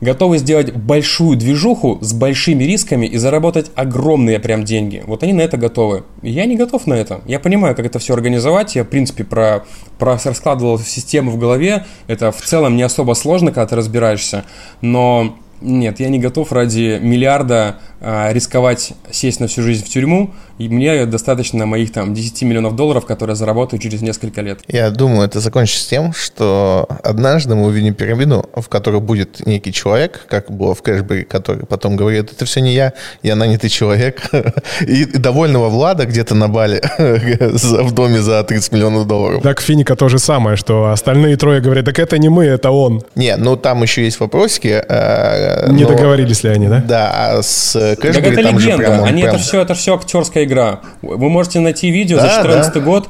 готовы 0.05 0.37
сделать 0.37 0.73
большую 0.73 1.37
движуху 1.37 1.97
с 1.99 2.13
большими 2.13 2.63
рисками 2.63 3.05
и 3.05 3.17
заработать 3.17 3.71
огромные 3.75 4.39
прям 4.39 4.63
деньги. 4.63 5.03
Вот 5.05 5.23
они 5.23 5.33
на 5.33 5.41
это 5.41 5.57
готовы. 5.57 6.03
Я 6.21 6.45
не 6.45 6.55
готов 6.55 6.87
на 6.87 6.93
это. 6.93 7.19
Я 7.25 7.39
понимаю, 7.41 7.75
как 7.75 7.85
это 7.85 7.99
все 7.99 8.13
организовать. 8.13 8.75
Я, 8.75 8.83
в 8.85 8.87
принципе, 8.87 9.25
про, 9.25 9.65
про 9.99 10.17
раскладывал 10.23 10.79
систему 10.79 11.31
в 11.31 11.37
голове. 11.37 11.85
Это 12.07 12.31
в 12.31 12.41
целом 12.41 12.77
не 12.77 12.83
особо 12.83 13.13
сложно, 13.15 13.51
когда 13.51 13.67
ты 13.67 13.75
разбираешься. 13.75 14.45
Но 14.79 15.35
нет, 15.61 15.99
я 15.99 16.09
не 16.09 16.19
готов 16.19 16.51
ради 16.51 16.99
миллиарда 17.01 17.77
а, 18.01 18.31
рисковать 18.31 18.93
сесть 19.09 19.39
на 19.39 19.47
всю 19.47 19.61
жизнь 19.61 19.85
в 19.85 19.89
тюрьму, 19.89 20.33
и 20.57 20.69
мне 20.69 21.05
достаточно 21.05 21.65
моих 21.65 21.91
там 21.91 22.13
10 22.13 22.41
миллионов 22.43 22.75
долларов, 22.75 23.05
которые 23.05 23.33
я 23.33 23.35
заработаю 23.35 23.79
через 23.79 24.01
несколько 24.01 24.41
лет. 24.41 24.59
Я 24.67 24.89
думаю, 24.89 25.27
это 25.27 25.39
закончится 25.39 25.89
тем, 25.89 26.13
что 26.13 26.87
однажды 27.03 27.55
мы 27.55 27.65
увидим 27.65 27.93
пирамиду, 27.93 28.49
в 28.55 28.67
которой 28.69 29.01
будет 29.01 29.45
некий 29.45 29.73
человек, 29.73 30.25
как 30.27 30.49
было 30.51 30.73
в 30.73 30.81
Кэшбэре, 30.81 31.25
который 31.25 31.65
потом 31.65 31.95
говорит, 31.95 32.31
это 32.31 32.45
все 32.45 32.61
не 32.61 32.73
я, 32.73 32.93
я 33.23 33.35
нанятый 33.35 33.69
человек, 33.69 34.21
и 34.81 35.05
довольного 35.05 35.69
Влада 35.69 36.05
где-то 36.05 36.35
на 36.35 36.47
Бали 36.47 36.81
в 36.97 37.91
доме 37.91 38.21
за 38.21 38.43
30 38.43 38.71
миллионов 38.71 39.07
долларов. 39.07 39.43
Так 39.43 39.61
Финика 39.61 39.95
то 39.95 40.09
же 40.09 40.19
самое, 40.19 40.57
что 40.57 40.91
остальные 40.91 41.37
трое 41.37 41.61
говорят, 41.61 41.85
так 41.85 41.99
это 41.99 42.17
не 42.17 42.29
мы, 42.29 42.45
это 42.45 42.71
он. 42.71 43.03
Не, 43.15 43.35
ну 43.35 43.57
там 43.57 43.81
еще 43.83 44.03
есть 44.03 44.19
вопросики. 44.19 44.83
Э, 44.87 45.69
не 45.71 45.85
договорились 45.85 46.43
ли 46.43 46.49
они, 46.49 46.67
да? 46.67 46.83
Да, 46.85 47.11
а 47.13 47.43
с 47.43 47.75
это 47.75 48.43
там 48.43 48.59
легенда. 48.59 48.85
Прям, 48.85 49.03
Они 49.03 49.21
прям... 49.21 49.35
это 49.35 49.43
все, 49.43 49.61
это 49.61 49.73
все 49.73 49.95
актерская 49.95 50.44
игра. 50.45 50.81
Вы 51.01 51.29
можете 51.29 51.59
найти 51.59 51.91
видео 51.91 52.17
да, 52.17 52.23
за 52.23 52.43
2014 52.43 52.73
да. 52.73 52.79
год. 52.79 53.09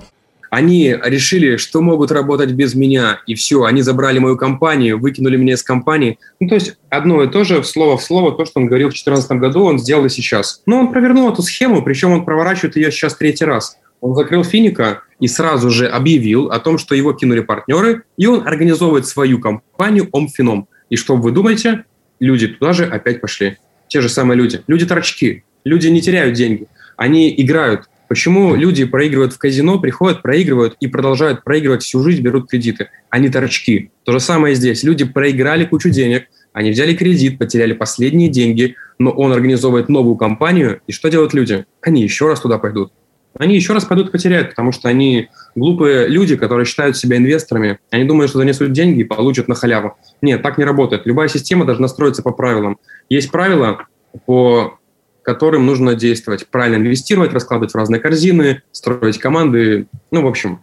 Они 0.49 0.95
решили, 1.03 1.57
что 1.57 1.81
могут 1.81 2.11
работать 2.11 2.51
без 2.51 2.75
меня, 2.75 3.19
и 3.27 3.35
все, 3.35 3.63
они 3.63 3.81
забрали 3.81 4.19
мою 4.19 4.37
компанию, 4.37 4.99
выкинули 4.99 5.37
меня 5.37 5.53
из 5.53 5.63
компании. 5.63 6.17
Ну, 6.39 6.47
то 6.47 6.55
есть 6.55 6.77
одно 6.89 7.23
и 7.23 7.27
то 7.27 7.43
же, 7.43 7.63
слово 7.63 7.97
в 7.97 8.03
слово, 8.03 8.31
то, 8.31 8.45
что 8.45 8.59
он 8.59 8.67
говорил 8.67 8.87
в 8.87 8.91
2014 8.91 9.31
году, 9.33 9.65
он 9.65 9.79
сделал 9.79 10.05
и 10.05 10.09
сейчас. 10.09 10.61
Но 10.65 10.79
он 10.79 10.91
провернул 10.91 11.29
эту 11.31 11.41
схему, 11.41 11.81
причем 11.81 12.11
он 12.11 12.23
проворачивает 12.23 12.77
ее 12.77 12.91
сейчас 12.91 13.15
третий 13.15 13.43
раз. 13.43 13.77
Он 13.99 14.15
закрыл 14.15 14.43
Финика 14.43 15.01
и 15.19 15.27
сразу 15.27 15.69
же 15.71 15.87
объявил 15.87 16.51
о 16.51 16.59
том, 16.59 16.77
что 16.77 16.95
его 16.95 17.11
кинули 17.13 17.41
партнеры, 17.41 18.03
и 18.17 18.27
он 18.27 18.47
организовывает 18.47 19.07
свою 19.07 19.39
компанию 19.39 20.07
Омфином. 20.13 20.67
И 20.89 20.95
что 20.95 21.17
вы 21.17 21.31
думаете? 21.31 21.85
Люди 22.19 22.47
туда 22.47 22.71
же 22.71 22.85
опять 22.85 23.19
пошли 23.19 23.57
те 23.87 24.01
же 24.01 24.09
самые 24.09 24.37
люди. 24.37 24.61
Люди 24.67 24.85
торчки. 24.85 25.43
Люди 25.63 25.87
не 25.87 26.01
теряют 26.01 26.35
деньги. 26.35 26.67
Они 26.97 27.33
играют. 27.35 27.89
Почему 28.07 28.55
люди 28.55 28.85
проигрывают 28.85 29.33
в 29.33 29.37
казино, 29.37 29.79
приходят, 29.79 30.21
проигрывают 30.21 30.75
и 30.79 30.87
продолжают 30.87 31.43
проигрывать 31.43 31.83
всю 31.83 32.01
жизнь, 32.01 32.21
берут 32.21 32.49
кредиты? 32.49 32.89
Они 33.09 33.29
торчки. 33.29 33.91
То 34.03 34.11
же 34.11 34.19
самое 34.19 34.53
здесь. 34.55 34.83
Люди 34.83 35.05
проиграли 35.05 35.65
кучу 35.65 35.89
денег, 35.89 36.27
они 36.53 36.71
взяли 36.71 36.93
кредит, 36.95 37.39
потеряли 37.39 37.73
последние 37.73 38.29
деньги, 38.29 38.75
но 38.99 39.11
он 39.11 39.33
организовывает 39.33 39.89
новую 39.89 40.15
компанию, 40.15 40.81
и 40.87 40.91
что 40.91 41.09
делают 41.09 41.33
люди? 41.33 41.65
Они 41.81 42.03
еще 42.03 42.27
раз 42.27 42.39
туда 42.39 42.59
пойдут. 42.59 42.93
Они 43.37 43.55
еще 43.55 43.73
раз 43.73 43.83
пойдут 43.83 44.11
потеряют, 44.11 44.51
потому 44.51 44.71
что 44.71 44.87
они 44.87 45.27
глупые 45.55 46.07
люди, 46.07 46.37
которые 46.37 46.65
считают 46.65 46.95
себя 46.95 47.17
инвесторами. 47.17 47.79
Они 47.91 48.05
думают, 48.05 48.29
что 48.29 48.39
занесут 48.39 48.71
деньги 48.71 49.01
и 49.01 49.03
получат 49.03 49.49
на 49.49 49.55
халяву. 49.55 49.97
Нет, 50.21 50.41
так 50.41 50.57
не 50.57 50.63
работает. 50.63 51.05
Любая 51.05 51.27
система 51.27 51.65
должна 51.65 51.89
строиться 51.89 52.23
по 52.23 52.31
правилам. 52.31 52.77
Есть 53.09 53.31
правила, 53.31 53.87
по 54.25 54.79
которым 55.25 55.65
нужно 55.65 55.95
действовать. 55.95 56.47
Правильно 56.47 56.77
инвестировать, 56.77 57.33
раскладывать 57.33 57.73
в 57.73 57.75
разные 57.75 57.99
корзины, 57.99 58.61
строить 58.71 59.17
команды. 59.17 59.87
Ну, 60.11 60.21
в 60.21 60.27
общем, 60.27 60.61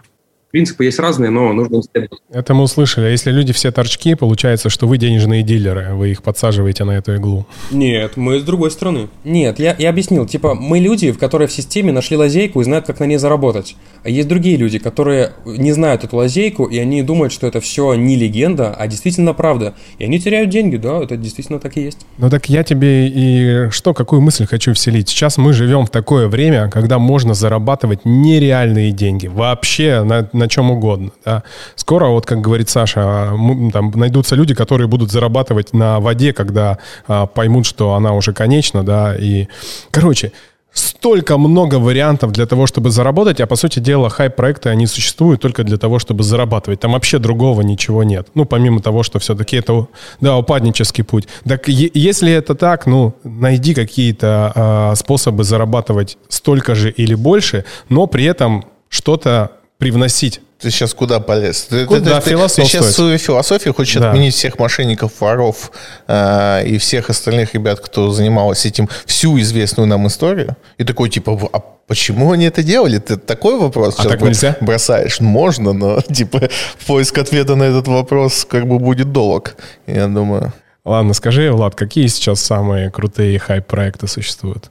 принципы 0.53 0.85
есть 0.85 0.99
разные, 0.99 1.31
но 1.31 1.53
нужно 1.53 1.81
исследовать. 1.81 2.23
Это 2.31 2.55
мы 2.55 2.63
услышали. 2.63 3.07
А 3.07 3.09
если 3.09 3.33
люди 3.33 3.53
все 3.53 3.73
торчки, 3.73 4.15
получается, 4.15 4.69
что 4.69 4.87
вы 4.87 4.99
денежные 4.99 5.43
дилеры, 5.43 5.95
вы 5.95 6.11
их 6.11 6.23
подсаживаете 6.23 6.85
на 6.85 6.93
эту 6.93 7.15
иглу. 7.15 7.47
Нет, 7.71 8.17
мы 8.17 8.39
с 8.39 8.43
другой 8.45 8.71
стороны. 8.71 9.09
Нет, 9.25 9.59
я, 9.59 9.75
я 9.79 9.89
объяснил. 9.89 10.27
Типа, 10.27 10.55
мы 10.55 10.79
люди, 10.79 11.11
в 11.11 11.19
которые 11.19 11.49
в 11.49 11.53
системе 11.53 11.91
нашли 11.91 12.17
лазейку 12.17 12.61
и 12.61 12.65
знают, 12.65 12.87
как 12.87 13.01
на 13.01 13.05
ней 13.05 13.17
заработать. 13.17 13.77
А 14.05 14.11
есть 14.11 14.29
другие 14.29 14.57
люди, 14.57 14.79
которые 14.79 15.33
не 15.47 15.73
знают 15.73 16.05
эту 16.05 16.17
лазейку, 16.17 16.67
и 16.67 16.79
они 16.79 17.03
думают, 17.03 17.33
что 17.33 17.47
это 17.47 17.61
все 17.61 17.95
не 17.95 18.17
легенда, 18.17 18.75
а 18.75 18.87
действительно 18.87 19.33
правда. 19.33 19.75
И 19.99 20.05
они 20.05 20.21
теряют 20.21 20.51
деньги, 20.51 20.77
да, 20.77 21.03
это 21.03 21.17
действительно 21.17 21.59
так 21.59 21.77
и 21.79 21.83
есть. 21.83 22.07
Ну 22.19 22.29
так 22.29 22.49
я 22.51 22.63
тебе 22.63 23.09
и 23.09 23.71
что, 23.71 23.95
какую 23.95 24.21
мысль 24.21 24.47
хочу 24.47 24.75
вселить? 24.75 25.09
Сейчас 25.09 25.39
мы 25.39 25.55
живем 25.55 25.87
в 25.87 25.91
такое 25.91 26.29
время, 26.29 26.69
когда 26.69 26.99
можно 26.99 27.33
зарабатывать 27.33 28.01
нереальные 28.05 28.93
деньги. 28.93 29.29
Вообще 29.29 30.03
на, 30.03 30.29
на 30.43 30.49
чем 30.49 30.71
угодно. 30.71 31.11
Да. 31.25 31.45
Скоро, 31.77 32.09
вот 32.09 32.27
как 32.27 32.41
говорит 32.41 32.69
Саша, 32.69 33.33
там 33.73 33.93
найдутся 33.95 34.35
люди, 34.35 34.55
которые 34.55 34.89
будут 34.89 35.13
зарабатывать 35.13 35.73
на 35.73 36.01
воде, 36.01 36.33
когда 36.33 36.79
а, 37.07 37.27
поймут, 37.27 37.65
что 37.65 37.95
она 37.95 38.13
уже 38.13 38.33
конечна, 38.33 38.83
да, 38.83 39.15
и, 39.17 39.47
короче, 39.93 40.33
столько 40.73 41.39
много 41.39 41.77
вариантов 41.77 42.33
для 42.33 42.47
того, 42.47 42.67
чтобы 42.67 42.91
заработать, 42.91 43.41
а 43.41 43.47
по 43.47 43.57
сути 43.57 43.79
дела 43.79 44.09
хайп-проекты, 44.09 44.71
они 44.71 44.87
существуют 44.87 45.41
только 45.41 45.63
для 45.63 45.77
того, 45.77 45.99
чтобы 45.99 46.25
зарабатывать. 46.25 46.81
Там 46.81 46.93
вообще 46.93 47.19
другого 47.19 47.63
ничего 47.63 48.03
нет. 48.03 48.29
Ну, 48.35 48.45
помимо 48.45 48.81
того, 48.81 49.03
что 49.03 49.19
все-таки 49.19 49.57
это, 49.57 49.87
да, 50.21 50.37
упаднический 50.37 51.05
путь. 51.05 51.29
Так 51.45 51.69
если 51.69 52.33
это 52.33 52.55
так, 52.55 52.87
ну, 52.87 53.15
найди 53.23 53.75
какие-то 53.75 54.53
э, 54.55 54.97
способы 54.97 55.45
зарабатывать 55.45 56.19
столько 56.29 56.75
же 56.75 56.91
или 56.91 57.15
больше, 57.15 57.65
но 57.89 58.07
при 58.07 58.25
этом 58.25 58.65
что-то 58.89 59.51
привносить. 59.83 60.41
Ты 60.61 60.71
сейчас 60.71 60.95
куда 60.95 61.19
полез? 61.19 61.63
Ты, 61.63 61.87
куда 61.87 62.21
ты, 62.21 62.31
ты, 62.31 62.37
ты 62.37 62.65
сейчас 62.65 62.95
свою 62.95 63.19
философию 63.19 63.75
хочешь 63.75 64.01
да. 64.01 64.11
отменить 64.11 64.33
всех 64.33 64.61
мошенников, 64.61 65.11
воров 65.19 65.73
э, 66.07 66.65
и 66.65 66.79
всех 66.79 67.11
остальных 67.11 67.55
ребят, 67.55 67.81
кто 67.81 68.13
занимался 68.13 68.69
этим, 68.69 68.89
всю 69.07 69.41
известную 69.41 69.89
нам 69.89 70.07
историю. 70.07 70.57
И 70.79 70.85
такой 70.85 71.11
типа, 71.11 71.37
а 71.53 71.59
почему 71.89 72.31
они 72.31 72.45
это 72.45 72.63
делали? 72.63 72.99
Ты 72.99 73.17
такой 73.17 73.59
вопрос 73.59 73.97
а 73.99 74.05
так 74.05 74.23
нельзя? 74.23 74.57
бросаешь? 74.61 75.19
Можно, 75.19 75.73
но 75.73 76.01
типа 76.13 76.49
поиск 76.87 77.19
ответа 77.19 77.57
на 77.57 77.65
этот 77.65 77.89
вопрос 77.89 78.47
как 78.49 78.69
бы 78.69 78.79
будет 78.79 79.11
долг, 79.11 79.57
я 79.89 80.07
думаю. 80.07 80.53
Ладно, 80.85 81.13
скажи, 81.15 81.51
Влад, 81.51 81.75
какие 81.75 82.07
сейчас 82.07 82.41
самые 82.41 82.91
крутые 82.91 83.37
хайп-проекты 83.41 84.07
существуют? 84.07 84.71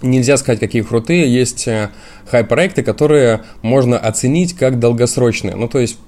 Нельзя 0.00 0.36
сказать, 0.36 0.60
какие 0.60 0.82
крутые. 0.82 1.26
Есть 1.28 1.66
э, 1.66 1.90
хай-проекты, 2.30 2.84
которые 2.84 3.42
можно 3.62 3.98
оценить 3.98 4.54
как 4.54 4.78
долгосрочные. 4.78 5.56
Ну, 5.56 5.66
то 5.66 5.80
есть 5.80 5.98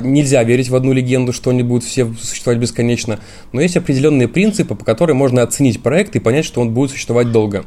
нельзя 0.00 0.42
верить 0.42 0.68
в 0.68 0.74
одну 0.74 0.92
легенду, 0.92 1.32
что 1.32 1.50
они 1.50 1.62
будут 1.62 1.84
все 1.84 2.12
существовать 2.20 2.58
бесконечно. 2.60 3.20
Но 3.52 3.60
есть 3.60 3.76
определенные 3.76 4.26
принципы, 4.26 4.74
по 4.74 4.84
которым 4.84 5.18
можно 5.18 5.42
оценить 5.42 5.80
проект 5.80 6.16
и 6.16 6.18
понять, 6.18 6.44
что 6.44 6.60
он 6.60 6.70
будет 6.74 6.90
существовать 6.90 7.30
долго. 7.30 7.64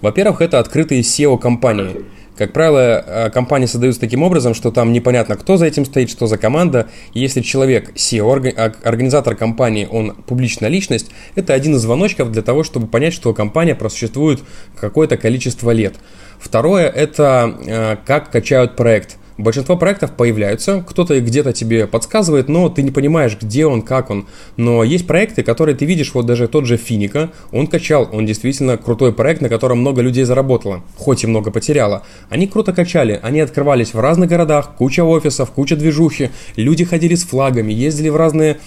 Во-первых, 0.00 0.40
это 0.40 0.60
открытые 0.60 1.02
SEO-компании. 1.02 2.06
Как 2.38 2.52
правило, 2.52 3.04
э, 3.04 3.30
компании 3.30 3.66
создаются 3.66 4.00
таким 4.00 4.22
образом, 4.22 4.54
что 4.54 4.70
там 4.70 4.92
непонятно, 4.92 5.36
кто 5.36 5.56
за 5.56 5.66
этим 5.66 5.84
стоит, 5.84 6.08
что 6.08 6.28
за 6.28 6.38
команда. 6.38 6.86
Если 7.12 7.40
человек, 7.40 7.90
SEO, 7.96 8.54
а, 8.56 8.72
организатор 8.84 9.34
компании, 9.34 9.88
он 9.90 10.14
публичная 10.14 10.68
личность, 10.68 11.10
это 11.34 11.52
один 11.52 11.74
из 11.74 11.80
звоночков 11.80 12.30
для 12.30 12.42
того, 12.42 12.62
чтобы 12.62 12.86
понять, 12.86 13.12
что 13.12 13.34
компания 13.34 13.74
просуществует 13.74 14.40
какое-то 14.80 15.16
количество 15.16 15.72
лет. 15.72 15.96
Второе– 16.38 16.88
это 16.94 17.58
э, 17.66 17.96
как 18.06 18.30
качают 18.30 18.76
проект– 18.76 19.16
Большинство 19.38 19.76
проектов 19.76 20.10
появляются, 20.16 20.84
кто-то 20.84 21.20
где-то 21.20 21.52
тебе 21.52 21.86
подсказывает, 21.86 22.48
но 22.48 22.68
ты 22.68 22.82
не 22.82 22.90
понимаешь, 22.90 23.38
где 23.40 23.66
он, 23.66 23.82
как 23.82 24.10
он. 24.10 24.26
Но 24.56 24.82
есть 24.82 25.06
проекты, 25.06 25.44
которые 25.44 25.76
ты 25.76 25.84
видишь, 25.84 26.12
вот 26.12 26.26
даже 26.26 26.48
тот 26.48 26.66
же 26.66 26.76
Финика, 26.76 27.30
он 27.52 27.68
качал, 27.68 28.08
он 28.12 28.26
действительно 28.26 28.76
крутой 28.76 29.12
проект, 29.12 29.40
на 29.40 29.48
котором 29.48 29.78
много 29.78 30.02
людей 30.02 30.24
заработало, 30.24 30.82
хоть 30.96 31.22
и 31.22 31.28
много 31.28 31.52
потеряло. 31.52 32.02
Они 32.28 32.48
круто 32.48 32.72
качали, 32.72 33.20
они 33.22 33.38
открывались 33.38 33.94
в 33.94 34.00
разных 34.00 34.28
городах, 34.28 34.74
куча 34.76 35.04
офисов, 35.04 35.52
куча 35.52 35.76
движухи, 35.76 36.30
люди 36.56 36.84
ходили 36.84 37.14
с 37.14 37.22
флагами, 37.22 37.72
ездили 37.72 38.08
в 38.08 38.16
разные 38.16 38.58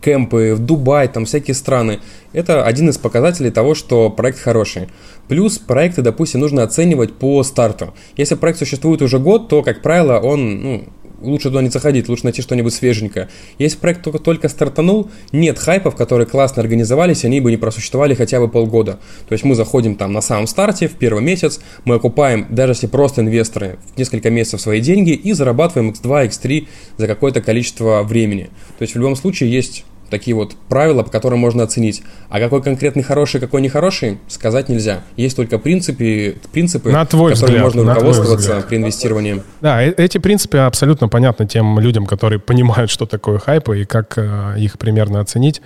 кемпы, 0.00 0.54
в 0.54 0.60
Дубай, 0.60 1.08
там 1.08 1.24
всякие 1.24 1.54
страны. 1.54 2.00
Это 2.32 2.64
один 2.64 2.88
из 2.88 2.98
показателей 2.98 3.50
того, 3.50 3.74
что 3.74 4.10
проект 4.10 4.38
хороший. 4.40 4.88
Плюс 5.28 5.58
проекты, 5.58 6.02
допустим, 6.02 6.40
нужно 6.40 6.62
оценивать 6.62 7.12
по 7.14 7.42
старту. 7.42 7.94
Если 8.16 8.34
проект 8.34 8.58
существует 8.58 9.02
уже 9.02 9.18
год, 9.18 9.48
то, 9.48 9.62
как 9.62 9.82
правило, 9.82 10.18
он 10.18 10.62
ну, 10.62 10.84
лучше 11.20 11.48
туда 11.48 11.62
не 11.62 11.68
заходить, 11.68 12.08
лучше 12.08 12.24
найти 12.24 12.42
что-нибудь 12.42 12.72
свеженькое. 12.72 13.28
Если 13.58 13.78
проект 13.78 14.02
только, 14.02 14.18
только 14.18 14.48
стартанул, 14.48 15.10
нет 15.32 15.58
хайпов, 15.58 15.96
которые 15.96 16.26
классно 16.26 16.62
организовались, 16.62 17.24
они 17.24 17.40
бы 17.40 17.50
не 17.50 17.56
просуществовали 17.56 18.14
хотя 18.14 18.40
бы 18.40 18.48
полгода. 18.48 18.98
То 19.28 19.32
есть 19.32 19.44
мы 19.44 19.54
заходим 19.54 19.96
там 19.96 20.12
на 20.12 20.20
самом 20.20 20.46
старте, 20.46 20.88
в 20.88 20.96
первый 20.96 21.22
месяц, 21.22 21.60
мы 21.84 21.96
окупаем, 21.96 22.46
даже 22.50 22.72
если 22.72 22.86
просто 22.86 23.20
инвесторы, 23.22 23.78
в 23.94 23.98
несколько 23.98 24.30
месяцев 24.30 24.60
свои 24.60 24.80
деньги 24.80 25.10
и 25.10 25.32
зарабатываем 25.32 25.90
x2, 25.90 26.28
x3 26.28 26.68
за 26.96 27.06
какое-то 27.06 27.40
количество 27.40 28.02
времени. 28.02 28.50
То 28.78 28.82
есть 28.82 28.94
в 28.94 28.98
любом 28.98 29.16
случае 29.16 29.50
есть 29.52 29.84
такие 30.10 30.34
вот 30.34 30.54
правила, 30.68 31.02
по 31.02 31.10
которым 31.10 31.38
можно 31.38 31.62
оценить. 31.62 32.02
А 32.28 32.38
какой 32.38 32.62
конкретный 32.62 33.02
хороший, 33.02 33.40
какой 33.40 33.62
нехороший, 33.62 34.18
сказать 34.28 34.68
нельзя. 34.68 35.02
Есть 35.16 35.36
только 35.36 35.58
принципы, 35.58 36.36
принципы 36.52 36.90
на 36.90 37.06
твой 37.06 37.34
которыми 37.34 37.56
взгляд, 37.56 37.74
можно 37.74 37.94
руководствоваться 37.94 38.64
при 38.68 38.76
инвестировании. 38.76 39.42
Да, 39.60 39.82
э, 39.82 39.92
эти 39.96 40.18
принципы 40.18 40.58
абсолютно 40.58 41.08
понятны 41.08 41.46
тем 41.46 41.78
людям, 41.78 42.06
которые 42.06 42.38
понимают, 42.38 42.90
что 42.90 43.06
такое 43.06 43.38
хайпы 43.38 43.82
и 43.82 43.84
как 43.84 44.14
э, 44.16 44.56
их 44.58 44.78
примерно 44.78 45.20
оценить. 45.20 45.62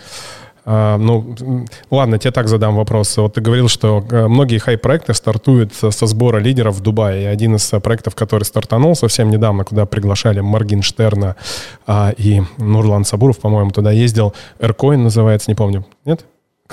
А, 0.66 0.96
ну, 0.96 1.36
ладно, 1.90 2.18
тебе 2.18 2.30
так 2.30 2.48
задам 2.48 2.76
вопрос. 2.76 3.16
Вот 3.16 3.34
ты 3.34 3.40
говорил, 3.40 3.68
что 3.68 4.04
э, 4.10 4.28
многие 4.28 4.58
хай-проекты 4.58 5.12
стартуют 5.14 5.74
со 5.74 6.06
сбора 6.06 6.38
лидеров 6.38 6.76
в 6.76 6.80
Дубае. 6.80 7.24
И 7.24 7.26
один 7.26 7.56
из 7.56 7.70
проектов, 7.82 8.14
который 8.14 8.44
стартанул 8.44 8.94
совсем 8.94 9.30
недавно, 9.30 9.64
куда 9.64 9.86
приглашали 9.86 10.40
Моргенштерна 10.40 11.36
а, 11.86 12.12
и 12.16 12.42
Нурлан 12.56 13.04
Сабуров, 13.04 13.38
по-моему, 13.38 13.70
туда 13.70 13.92
ездил. 13.92 14.34
Aircoin 14.58 14.96
называется, 14.96 15.50
не 15.50 15.54
помню. 15.54 15.84
Нет? 16.04 16.24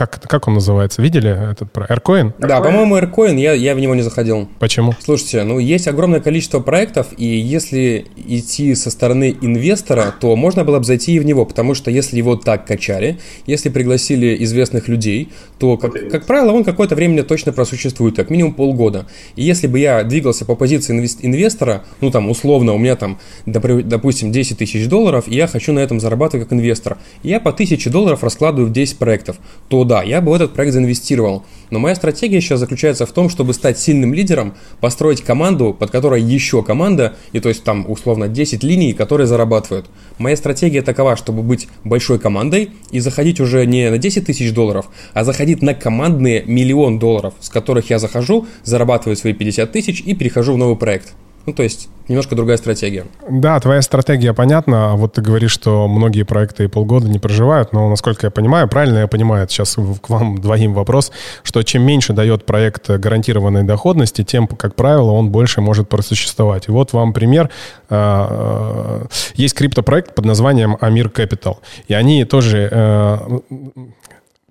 Как, 0.01 0.19
как 0.19 0.47
он 0.47 0.55
называется? 0.55 0.99
Видели 0.99 1.29
этот 1.51 1.71
про 1.71 1.85
Aircoin? 1.85 2.33
Да, 2.39 2.59
по-моему, 2.59 2.97
Aircoin, 2.97 3.39
я, 3.39 3.53
я 3.53 3.75
в 3.75 3.79
него 3.79 3.93
не 3.93 4.01
заходил. 4.01 4.49
Почему? 4.57 4.95
Слушайте, 4.99 5.43
ну 5.43 5.59
есть 5.59 5.87
огромное 5.87 6.19
количество 6.19 6.59
проектов, 6.59 7.09
и 7.17 7.27
если 7.27 8.07
идти 8.15 8.73
со 8.73 8.89
стороны 8.89 9.37
инвестора, 9.41 10.11
то 10.19 10.35
можно 10.35 10.63
было 10.63 10.79
бы 10.79 10.85
зайти 10.85 11.13
и 11.13 11.19
в 11.19 11.25
него, 11.25 11.45
потому 11.45 11.75
что 11.75 11.91
если 11.91 12.17
его 12.17 12.35
так 12.35 12.65
качали, 12.65 13.19
если 13.45 13.69
пригласили 13.69 14.43
известных 14.43 14.87
людей, 14.87 15.31
то, 15.59 15.77
как, 15.77 15.93
как 16.09 16.25
правило, 16.25 16.51
он 16.51 16.63
какое-то 16.63 16.95
время 16.95 17.21
точно 17.21 17.53
просуществует, 17.53 18.15
как 18.15 18.31
минимум 18.31 18.55
полгода. 18.55 19.05
И 19.35 19.43
если 19.43 19.67
бы 19.67 19.77
я 19.77 20.03
двигался 20.03 20.45
по 20.45 20.55
позиции 20.55 20.97
инвестора, 21.21 21.83
ну 22.01 22.09
там 22.09 22.27
условно 22.27 22.73
у 22.73 22.79
меня 22.79 22.95
там, 22.95 23.19
допустим, 23.45 24.31
10 24.31 24.57
тысяч 24.57 24.87
долларов, 24.87 25.25
и 25.27 25.35
я 25.35 25.45
хочу 25.45 25.73
на 25.73 25.79
этом 25.79 25.99
зарабатывать 25.99 26.47
как 26.47 26.57
инвестор, 26.57 26.97
и 27.21 27.29
я 27.29 27.39
по 27.39 27.51
1000 27.51 27.87
долларов 27.91 28.23
раскладываю 28.23 28.67
в 28.67 28.73
10 28.73 28.97
проектов, 28.97 29.37
то 29.67 29.90
да, 29.91 30.03
я 30.03 30.21
бы 30.21 30.31
в 30.31 30.33
этот 30.33 30.53
проект 30.53 30.71
заинвестировал. 30.71 31.43
Но 31.69 31.79
моя 31.79 31.95
стратегия 31.95 32.39
сейчас 32.39 32.61
заключается 32.61 33.05
в 33.05 33.11
том, 33.11 33.27
чтобы 33.27 33.53
стать 33.53 33.77
сильным 33.77 34.13
лидером, 34.13 34.53
построить 34.79 35.21
команду, 35.21 35.75
под 35.77 35.91
которой 35.91 36.21
еще 36.21 36.63
команда, 36.63 37.17
и 37.33 37.41
то 37.41 37.49
есть 37.49 37.65
там 37.65 37.85
условно 37.91 38.29
10 38.29 38.63
линий, 38.63 38.93
которые 38.93 39.27
зарабатывают. 39.27 39.87
Моя 40.17 40.37
стратегия 40.37 40.81
такова, 40.81 41.17
чтобы 41.17 41.43
быть 41.43 41.67
большой 41.83 42.19
командой 42.19 42.69
и 42.91 43.01
заходить 43.01 43.41
уже 43.41 43.65
не 43.65 43.89
на 43.89 43.97
10 43.97 44.25
тысяч 44.25 44.53
долларов, 44.53 44.85
а 45.13 45.25
заходить 45.25 45.61
на 45.61 45.73
командные 45.73 46.43
миллион 46.43 46.97
долларов, 46.97 47.33
с 47.41 47.49
которых 47.49 47.89
я 47.89 47.99
захожу, 47.99 48.47
зарабатываю 48.63 49.17
свои 49.17 49.33
50 49.33 49.69
тысяч 49.73 49.99
и 49.99 50.15
перехожу 50.15 50.53
в 50.53 50.57
новый 50.57 50.77
проект. 50.77 51.15
Ну, 51.45 51.53
то 51.53 51.63
есть 51.63 51.89
немножко 52.07 52.35
другая 52.35 52.57
стратегия. 52.57 53.05
Да, 53.29 53.59
твоя 53.59 53.81
стратегия 53.81 54.33
понятна. 54.33 54.95
Вот 54.95 55.13
ты 55.13 55.21
говоришь, 55.21 55.51
что 55.51 55.87
многие 55.87 56.23
проекты 56.23 56.67
полгода 56.67 57.07
не 57.07 57.19
проживают, 57.19 57.73
но, 57.73 57.89
насколько 57.89 58.27
я 58.27 58.31
понимаю, 58.31 58.67
правильно 58.67 58.99
я 58.99 59.07
понимаю, 59.07 59.47
сейчас 59.49 59.75
к 59.75 60.09
вам 60.09 60.37
двоим 60.41 60.73
вопрос, 60.73 61.11
что 61.43 61.63
чем 61.63 61.83
меньше 61.83 62.13
дает 62.13 62.45
проект 62.45 62.89
гарантированной 62.89 63.63
доходности, 63.63 64.23
тем, 64.23 64.47
как 64.47 64.75
правило, 64.75 65.11
он 65.11 65.29
больше 65.29 65.61
может 65.61 65.89
просуществовать. 65.89 66.67
И 66.67 66.71
вот 66.71 66.93
вам 66.93 67.13
пример. 67.13 67.49
А, 67.89 68.27
а, 68.29 69.07
есть 69.35 69.55
криптопроект 69.55 70.13
под 70.13 70.25
названием 70.25 70.77
Амир 70.79 71.07
Capital. 71.07 71.57
И 71.87 71.93
они 71.93 72.23
тоже 72.25 72.69
э, 72.71 73.39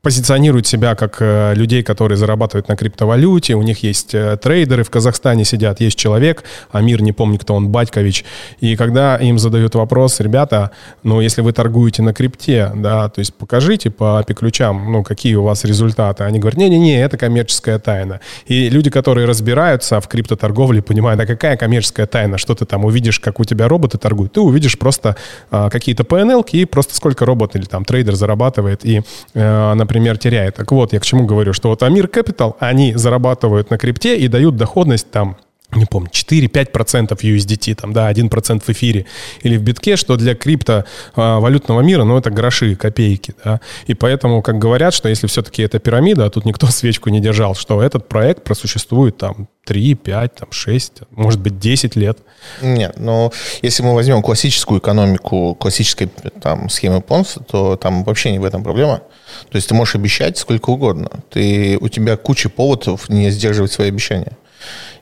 позиционируют 0.03 0.67
себя 0.67 0.95
как 0.95 1.17
э, 1.21 1.53
людей, 1.55 1.83
которые 1.83 2.17
зарабатывают 2.17 2.69
на 2.69 2.77
криптовалюте, 2.77 3.55
у 3.55 3.63
них 3.63 3.83
есть 3.83 4.15
э, 4.15 4.39
трейдеры 4.39 4.83
в 4.83 4.91
Казахстане 4.91 5.45
сидят, 5.45 5.81
есть 5.81 5.99
человек, 5.99 6.45
Амир, 6.71 7.03
не 7.03 7.13
помню, 7.13 7.39
кто 7.39 7.55
он, 7.55 7.69
Батькович, 7.69 8.25
и 8.61 8.77
когда 8.77 9.17
им 9.17 9.39
задают 9.39 9.75
вопрос, 9.75 10.21
ребята, 10.21 10.71
ну, 11.03 11.21
если 11.21 11.43
вы 11.43 11.53
торгуете 11.53 12.03
на 12.03 12.15
крипте, 12.15 12.73
да, 12.75 13.09
то 13.11 13.19
есть 13.19 13.35
покажите 13.35 13.91
по 13.91 14.25
API 14.27 14.35
ключам, 14.35 14.91
ну, 14.91 15.03
какие 15.03 15.35
у 15.35 15.43
вас 15.43 15.65
результаты, 15.65 16.25
они 16.25 16.39
говорят, 16.39 16.59
не-не-не, 16.59 17.03
это 17.03 17.19
коммерческая 17.19 17.79
тайна. 17.79 18.21
И 18.47 18.71
люди, 18.71 18.89
которые 18.89 19.27
разбираются 19.27 20.01
в 20.01 20.09
криптоторговле, 20.09 20.81
понимают, 20.81 21.21
а 21.21 21.27
какая 21.27 21.59
коммерческая 21.59 22.07
тайна, 22.07 22.39
что 22.39 22.55
ты 22.55 22.65
там 22.65 22.87
увидишь, 22.87 23.21
как 23.21 23.39
у 23.39 23.45
тебя 23.45 23.69
роботы 23.69 23.99
торгуют, 23.99 24.33
ты 24.33 24.41
увидишь 24.41 24.79
просто 24.79 25.17
а, 25.51 25.69
какие-то 25.69 26.05
PNL 26.05 26.49
и 26.53 26.65
просто 26.65 26.95
сколько 26.95 27.27
робот 27.27 27.55
или 27.55 27.65
там 27.65 27.85
трейдер 27.85 28.15
зарабатывает, 28.15 28.85
и, 28.85 29.03
а, 29.35 29.75
например, 29.75 29.90
теряет. 30.17 30.57
Так 30.57 30.73
вот, 30.73 30.93
я 30.93 31.01
к 31.01 31.05
чему 31.05 31.27
говорю, 31.27 31.53
что 31.53 31.69
вот 31.69 31.83
Амир 31.83 32.07
Capital, 32.07 32.55
они 32.59 32.95
зарабатывают 32.95 33.71
на 33.71 33.79
крипте 33.79 34.17
и 34.17 34.29
дают 34.29 34.57
доходность 34.57 35.11
там 35.11 35.37
не 35.73 35.85
помню, 35.85 36.11
4-5% 36.11 37.17
USDT, 37.17 37.75
там, 37.75 37.93
да, 37.93 38.11
1% 38.11 38.63
в 38.65 38.69
эфире 38.71 39.07
или 39.43 39.57
в 39.57 39.63
битке, 39.63 39.97
что 39.97 40.17
для 40.17 40.35
крипто 40.35 40.85
а, 41.15 41.39
валютного 41.39 41.81
мира, 41.81 42.05
ну, 42.05 42.19
это 42.19 42.31
гроши, 42.31 42.75
копейки, 42.75 43.35
да. 43.45 43.61
И 43.87 43.95
поэтому, 43.95 44.43
как 44.43 44.59
говорят, 44.59 44.95
что 44.95 45.09
если 45.09 45.27
все-таки 45.27 45.63
это 45.63 45.79
пирамида, 45.79 46.27
а 46.27 46.31
тут 46.31 46.45
никто 46.45 46.67
свечку 46.71 47.11
не 47.11 47.21
держал, 47.21 47.55
что 47.55 47.83
этот 47.83 48.09
проект 48.09 48.45
просуществует 48.45 49.17
там 49.17 49.49
3, 49.65 49.95
5, 49.95 50.35
там, 50.35 50.49
6, 50.51 50.93
может 51.11 51.41
быть, 51.41 51.59
10 51.59 51.97
лет. 51.97 52.19
Нет, 52.63 52.95
но 52.99 53.33
если 53.63 53.83
мы 53.83 53.95
возьмем 53.95 54.23
классическую 54.23 54.81
экономику, 54.81 55.55
классической 55.55 56.09
там, 56.43 56.69
схемы 56.69 57.01
Понса, 57.01 57.41
то 57.41 57.77
там 57.77 58.03
вообще 58.05 58.33
не 58.33 58.39
в 58.39 58.45
этом 58.45 58.65
проблема. 58.65 59.03
То 59.51 59.57
есть 59.57 59.69
ты 59.69 59.75
можешь 59.75 59.95
обещать 59.95 60.39
сколько 60.39 60.71
угодно. 60.71 61.11
Ты, 61.31 61.79
у 61.81 61.89
тебя 61.89 62.17
куча 62.17 62.49
поводов 62.49 63.09
не 63.09 63.31
сдерживать 63.31 63.71
свои 63.71 63.89
обещания. 63.89 64.37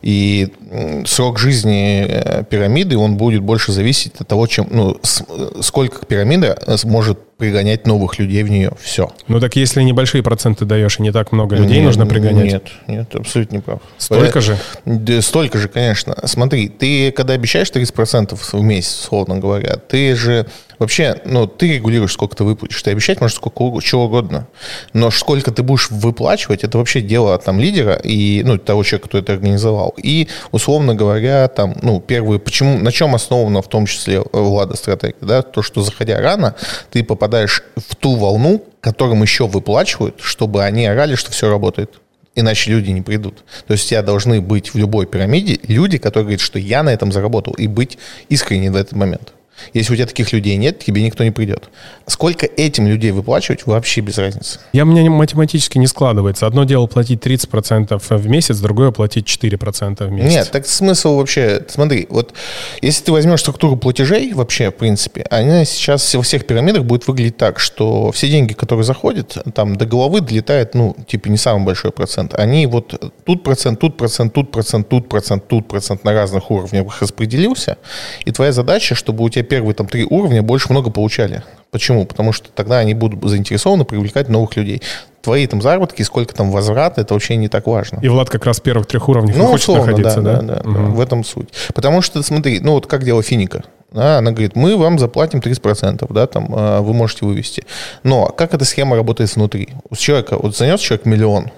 И 0.03 0.53
срок 1.07 1.39
жизни 1.39 2.05
э, 2.07 2.45
пирамиды, 2.49 2.97
он 2.97 3.17
будет 3.17 3.43
больше 3.43 3.73
зависеть 3.73 4.13
от 4.21 4.29
того, 4.29 4.47
чем, 4.47 4.69
ну, 4.71 4.97
сколько 5.61 6.07
пирамида 6.07 6.77
сможет 6.77 7.19
пригонять 7.39 7.87
новых 7.87 8.19
людей 8.19 8.43
в 8.43 8.51
нее. 8.51 8.73
Все. 8.81 9.11
Ну 9.29 9.41
так 9.41 9.57
если 9.57 9.83
небольшие 9.83 10.23
проценты 10.23 10.65
даешь, 10.65 10.99
и 10.99 11.03
не 11.03 11.13
так 11.13 11.33
много 11.33 11.57
людей 11.57 11.77
нет, 11.77 11.87
нужно 11.87 12.07
пригонять? 12.07 12.53
Нет, 12.53 12.65
нет, 12.87 13.15
абсолютно 13.15 13.57
не 13.57 13.63
прав. 13.63 13.81
Столько 13.97 14.41
же? 14.41 14.59
Да, 14.85 15.23
столько 15.23 15.59
же, 15.59 15.69
конечно. 15.69 16.17
Смотри, 16.25 16.69
ты 16.69 17.13
когда 17.13 17.35
обещаешь 17.35 17.71
30% 17.71 18.37
в 18.37 18.61
месяц, 18.63 19.05
условно 19.05 19.39
говоря, 19.39 19.77
ты 19.77 20.15
же 20.17 20.47
вообще, 20.79 21.21
ну, 21.25 21.47
ты 21.47 21.75
регулируешь, 21.75 22.13
сколько 22.13 22.37
ты 22.37 22.45
выплатишь. 22.45 22.83
Ты 22.83 22.91
обещать 22.91 23.21
можешь 23.21 23.37
сколько 23.37 23.81
чего 23.83 24.05
угодно. 24.05 24.47
Но 24.93 25.11
сколько 25.11 25.51
ты 25.51 25.63
будешь 25.63 25.91
выплачивать, 25.91 26.65
это 26.65 26.79
вообще 26.79 27.01
дело 27.01 27.37
там 27.39 27.59
лидера 27.61 27.95
и, 27.95 28.43
ну, 28.45 28.59
того 28.59 28.85
человека, 28.85 29.09
кто 29.09 29.19
это 29.19 29.33
организовал. 29.33 29.95
И, 29.97 30.29
условно 30.53 30.95
говоря, 30.95 31.49
там, 31.49 31.77
ну, 31.83 32.01
первые, 32.01 32.39
почему, 32.39 32.79
на 32.79 32.93
чем 32.93 33.15
основана 33.15 33.63
в 33.63 33.69
том 33.69 33.87
числе 33.87 34.23
Влада 34.33 34.77
стратегия, 34.77 35.17
да, 35.21 35.43
то, 35.43 35.63
что 35.63 35.83
заходя 35.83 36.21
рано, 36.21 36.55
ты 36.91 37.05
попадаешь 37.05 37.63
в 37.77 37.97
ту 37.97 38.17
волну, 38.17 38.65
которым 38.81 39.23
еще 39.23 39.47
выплачивают, 39.47 40.17
чтобы 40.21 40.65
они 40.65 40.87
орали, 40.87 41.15
что 41.15 41.33
все 41.33 41.51
работает. 41.51 42.01
Иначе 42.35 42.71
люди 42.71 42.91
не 42.91 43.03
придут. 43.03 43.43
То 43.67 43.73
есть 43.73 43.87
у 43.87 43.89
тебя 43.89 44.03
должны 44.03 44.41
быть 44.41 44.73
в 44.73 44.79
любой 44.79 45.07
пирамиде 45.07 45.59
люди, 45.67 45.99
которые 45.99 46.25
говорят, 46.25 46.41
что 46.41 46.61
я 46.61 46.85
на 46.85 46.91
этом 46.91 47.11
заработал, 47.11 47.53
и 47.55 47.67
быть 47.67 47.99
искренне 48.29 48.71
в 48.71 48.77
этот 48.77 48.93
момент. 48.93 49.33
Если 49.73 49.93
у 49.93 49.97
тебя 49.97 50.07
таких 50.07 50.33
людей 50.33 50.57
нет, 50.57 50.79
тебе 50.79 51.03
никто 51.03 51.25
не 51.25 51.31
придет. 51.31 51.71
Сколько 52.07 52.47
этим 52.47 52.87
людей 52.87 53.11
выплачивать, 53.11 53.67
вообще 53.67 54.01
без 54.01 54.19
разницы. 54.19 54.61
Я, 54.73 54.85
у 54.85 54.87
меня 54.87 55.09
математически 55.11 55.79
не 55.79 55.87
складывается. 55.87 56.47
Одно 56.47 56.65
дело 56.65 56.87
платить 56.87 57.21
30% 57.21 57.99
в 57.99 58.29
месяц, 58.29 58.59
другое 58.59 58.91
платить 58.91 59.27
4% 59.27 60.07
в 60.07 60.11
месяц. 60.11 60.31
Нет, 60.31 60.51
так 60.51 60.67
смысл 60.67 61.17
вообще... 61.17 61.65
Смотри, 61.69 62.07
вот 62.11 62.35
если 62.83 63.05
ты 63.05 63.13
возьмешь 63.13 63.41
структуру 63.41 63.77
платежей 63.77 64.33
вообще, 64.33 64.71
в 64.71 64.75
принципе, 64.75 65.27
она 65.31 65.65
сейчас 65.65 66.15
во 66.15 66.23
всех 66.23 66.47
пирамидах 66.47 66.85
будет 66.85 67.07
выглядеть 67.07 67.37
так, 67.37 67.59
что 67.59 68.11
все 68.13 68.29
деньги, 68.29 68.53
которые 68.53 68.85
заходят, 68.85 69.37
там 69.55 69.77
до 69.77 69.87
головы 69.87 70.21
долетает, 70.21 70.75
ну, 70.75 70.97
типа 71.07 71.29
не 71.29 71.37
самый 71.37 71.65
большой 71.65 71.93
процент. 71.93 72.35
Они 72.35 72.67
вот 72.67 72.95
тут 73.25 73.43
процент, 73.43 73.81
тут 73.81 73.97
процент, 73.97 74.33
тут 74.33 74.51
процент, 74.51 74.89
тут 74.89 75.09
процент, 75.09 75.49
тут 75.49 75.69
процент 75.69 76.05
на 76.05 76.13
разных 76.13 76.51
уровнях 76.51 77.01
распределился. 77.01 77.79
И 78.25 78.33
твоя 78.33 78.53
задача, 78.53 78.95
чтобы 78.95 79.25
у 79.25 79.29
тебя 79.29 79.45
первые 79.49 79.75
там 79.75 79.87
три 79.87 80.05
уровня 80.05 80.43
больше 80.43 80.71
много 80.71 80.91
получали. 80.91 81.43
Почему? 81.71 82.07
Потому 82.07 82.33
что 82.33 82.49
тогда 82.55 82.79
они 82.79 82.95
будут 82.95 83.23
заинтересованы 83.29 83.85
привлекать 83.85 84.29
новых 84.29 84.57
людей. 84.57 84.83
Твои 85.21 85.47
там 85.47 85.61
заработки, 85.61 86.03
сколько 86.03 86.35
там 86.35 86.51
возврат, 86.51 86.99
это 86.99 87.13
вообще 87.15 87.37
не 87.37 87.49
так 87.49 87.67
важно. 87.67 87.99
И 88.01 88.09
Влад 88.09 88.31
как 88.31 88.47
раз 88.47 88.61
первых 88.61 88.87
трех 88.87 89.09
уровней 89.09 89.35
ну, 89.37 89.47
хочет 89.47 89.69
условно, 89.69 89.87
находиться, 89.87 90.21
да? 90.23 90.41
Да, 90.41 90.61
да, 90.63 90.71
угу. 90.71 90.93
в 90.93 91.01
этом 91.01 91.25
суть. 91.25 91.49
Потому 91.75 92.01
что, 92.01 92.23
смотри, 92.23 92.61
ну 92.61 92.73
вот 92.73 92.87
как 92.87 93.05
дело 93.05 93.23
Финика. 93.23 93.65
Да, 93.91 94.19
она 94.19 94.33
говорит, 94.33 94.55
мы 94.55 94.77
вам 94.77 94.99
заплатим 94.99 95.41
30%, 95.41 96.07
да, 96.13 96.27
там, 96.27 96.49
а, 96.55 96.81
вы 96.83 96.93
можете 96.93 97.25
вывести. 97.25 97.65
Но 98.03 98.27
как 98.27 98.53
эта 98.53 98.67
схема 98.67 98.97
работает 98.97 99.35
внутри? 99.35 99.71
У 99.89 99.97
человека, 99.97 100.39
вот 100.39 100.55
занес 100.57 100.81
человек 100.81 101.07
миллион, 101.07 101.51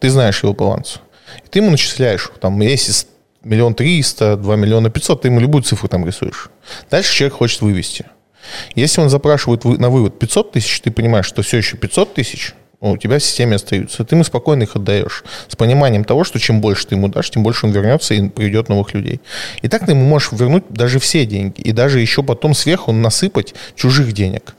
ты 0.00 0.10
знаешь 0.10 0.42
его 0.42 0.54
баланс. 0.54 0.98
И 1.44 1.48
ты 1.48 1.60
ему 1.60 1.70
начисляешь, 1.70 2.32
там, 2.40 2.60
если 2.60 2.92
миллион 3.44 3.74
триста, 3.74 4.36
два 4.36 4.56
миллиона 4.56 4.90
пятьсот, 4.90 5.22
ты 5.22 5.28
ему 5.28 5.40
любую 5.40 5.62
цифру 5.62 5.88
там 5.88 6.06
рисуешь. 6.06 6.50
Дальше 6.90 7.14
человек 7.14 7.34
хочет 7.38 7.60
вывести. 7.60 8.06
Если 8.74 9.00
он 9.00 9.08
запрашивает 9.08 9.64
на 9.64 9.90
вывод 9.90 10.18
500 10.18 10.52
тысяч, 10.52 10.80
ты 10.80 10.90
понимаешь, 10.90 11.26
что 11.26 11.42
все 11.42 11.58
еще 11.58 11.76
500 11.76 12.14
тысяч, 12.14 12.54
у 12.80 12.96
тебя 12.96 13.18
в 13.18 13.22
системе 13.22 13.56
остаются. 13.56 14.04
Ты 14.04 14.16
ему 14.16 14.24
спокойно 14.24 14.64
их 14.64 14.74
отдаешь. 14.74 15.22
С 15.46 15.54
пониманием 15.54 16.02
того, 16.04 16.24
что 16.24 16.40
чем 16.40 16.60
больше 16.60 16.88
ты 16.88 16.96
ему 16.96 17.06
дашь, 17.06 17.30
тем 17.30 17.44
больше 17.44 17.66
он 17.66 17.72
вернется 17.72 18.14
и 18.14 18.28
приведет 18.28 18.68
новых 18.68 18.92
людей. 18.92 19.20
И 19.62 19.68
так 19.68 19.86
ты 19.86 19.92
ему 19.92 20.04
можешь 20.04 20.32
вернуть 20.32 20.64
даже 20.68 20.98
все 20.98 21.24
деньги. 21.24 21.60
И 21.60 21.70
даже 21.70 22.00
еще 22.00 22.24
потом 22.24 22.54
сверху 22.54 22.90
насыпать 22.90 23.54
чужих 23.76 24.12
денег. 24.12 24.56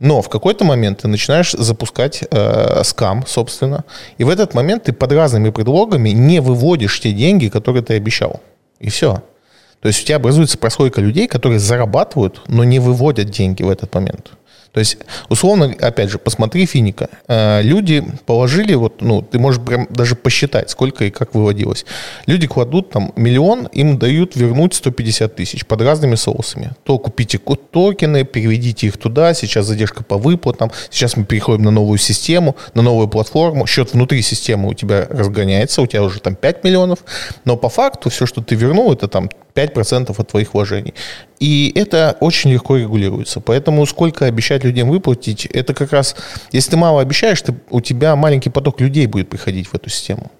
Но 0.00 0.22
в 0.22 0.30
какой-то 0.30 0.64
момент 0.64 1.02
ты 1.02 1.08
начинаешь 1.08 1.52
запускать 1.52 2.24
э, 2.30 2.82
скам, 2.84 3.24
собственно, 3.26 3.84
и 4.16 4.24
в 4.24 4.30
этот 4.30 4.54
момент 4.54 4.84
ты 4.84 4.92
под 4.94 5.12
разными 5.12 5.50
предлогами 5.50 6.08
не 6.08 6.40
выводишь 6.40 7.00
те 7.00 7.12
деньги, 7.12 7.48
которые 7.48 7.82
ты 7.82 7.94
обещал. 7.94 8.40
И 8.78 8.88
все. 8.88 9.22
То 9.80 9.88
есть 9.88 10.02
у 10.02 10.06
тебя 10.06 10.16
образуется 10.16 10.56
прослойка 10.56 11.02
людей, 11.02 11.26
которые 11.26 11.58
зарабатывают, 11.58 12.42
но 12.48 12.64
не 12.64 12.78
выводят 12.78 13.28
деньги 13.28 13.62
в 13.62 13.68
этот 13.68 13.94
момент. 13.94 14.32
То 14.72 14.80
есть, 14.80 14.98
условно, 15.28 15.74
опять 15.80 16.10
же, 16.10 16.18
посмотри 16.18 16.64
финика. 16.66 17.08
Э, 17.26 17.60
люди 17.62 18.04
положили, 18.26 18.74
вот, 18.74 19.02
ну, 19.02 19.20
ты 19.20 19.38
можешь 19.38 19.60
прям 19.60 19.86
даже 19.90 20.14
посчитать, 20.14 20.70
сколько 20.70 21.04
и 21.04 21.10
как 21.10 21.34
выводилось. 21.34 21.84
Люди 22.26 22.46
кладут 22.46 22.90
там 22.90 23.12
миллион, 23.16 23.66
им 23.66 23.98
дают 23.98 24.36
вернуть 24.36 24.74
150 24.74 25.34
тысяч 25.34 25.66
под 25.66 25.82
разными 25.82 26.14
соусами. 26.14 26.72
То 26.84 26.98
купите 26.98 27.38
токены, 27.38 28.24
переведите 28.24 28.86
их 28.86 28.96
туда, 28.96 29.34
сейчас 29.34 29.66
задержка 29.66 30.04
по 30.04 30.16
выплатам, 30.18 30.70
сейчас 30.90 31.16
мы 31.16 31.24
переходим 31.24 31.64
на 31.64 31.70
новую 31.70 31.98
систему, 31.98 32.56
на 32.74 32.82
новую 32.82 33.08
платформу, 33.08 33.66
счет 33.66 33.92
внутри 33.92 34.22
системы 34.22 34.68
у 34.68 34.74
тебя 34.74 35.06
разгоняется, 35.10 35.82
у 35.82 35.86
тебя 35.86 36.02
уже 36.02 36.20
там 36.20 36.36
5 36.36 36.64
миллионов, 36.64 37.00
но 37.44 37.56
по 37.56 37.68
факту 37.68 38.10
все, 38.10 38.26
что 38.26 38.40
ты 38.40 38.54
вернул, 38.54 38.92
это 38.92 39.08
там 39.08 39.30
5% 39.64 40.14
от 40.16 40.28
твоих 40.28 40.54
вложений. 40.54 40.94
И 41.40 41.72
это 41.74 42.18
очень 42.20 42.52
легко 42.52 42.76
регулируется. 42.76 43.40
Поэтому 43.40 43.86
сколько 43.86 44.26
обещать 44.26 44.62
людям 44.62 44.90
выплатить, 44.90 45.46
это 45.46 45.72
как 45.72 45.92
раз, 45.92 46.14
если 46.52 46.72
ты 46.72 46.76
мало 46.76 47.00
обещаешь, 47.00 47.40
ты, 47.40 47.54
у 47.70 47.80
тебя 47.80 48.14
маленький 48.14 48.50
поток 48.50 48.78
людей 48.80 49.06
будет 49.06 49.30
приходить 49.30 49.66
в 49.68 49.74
эту 49.74 49.88
систему. 49.88 50.30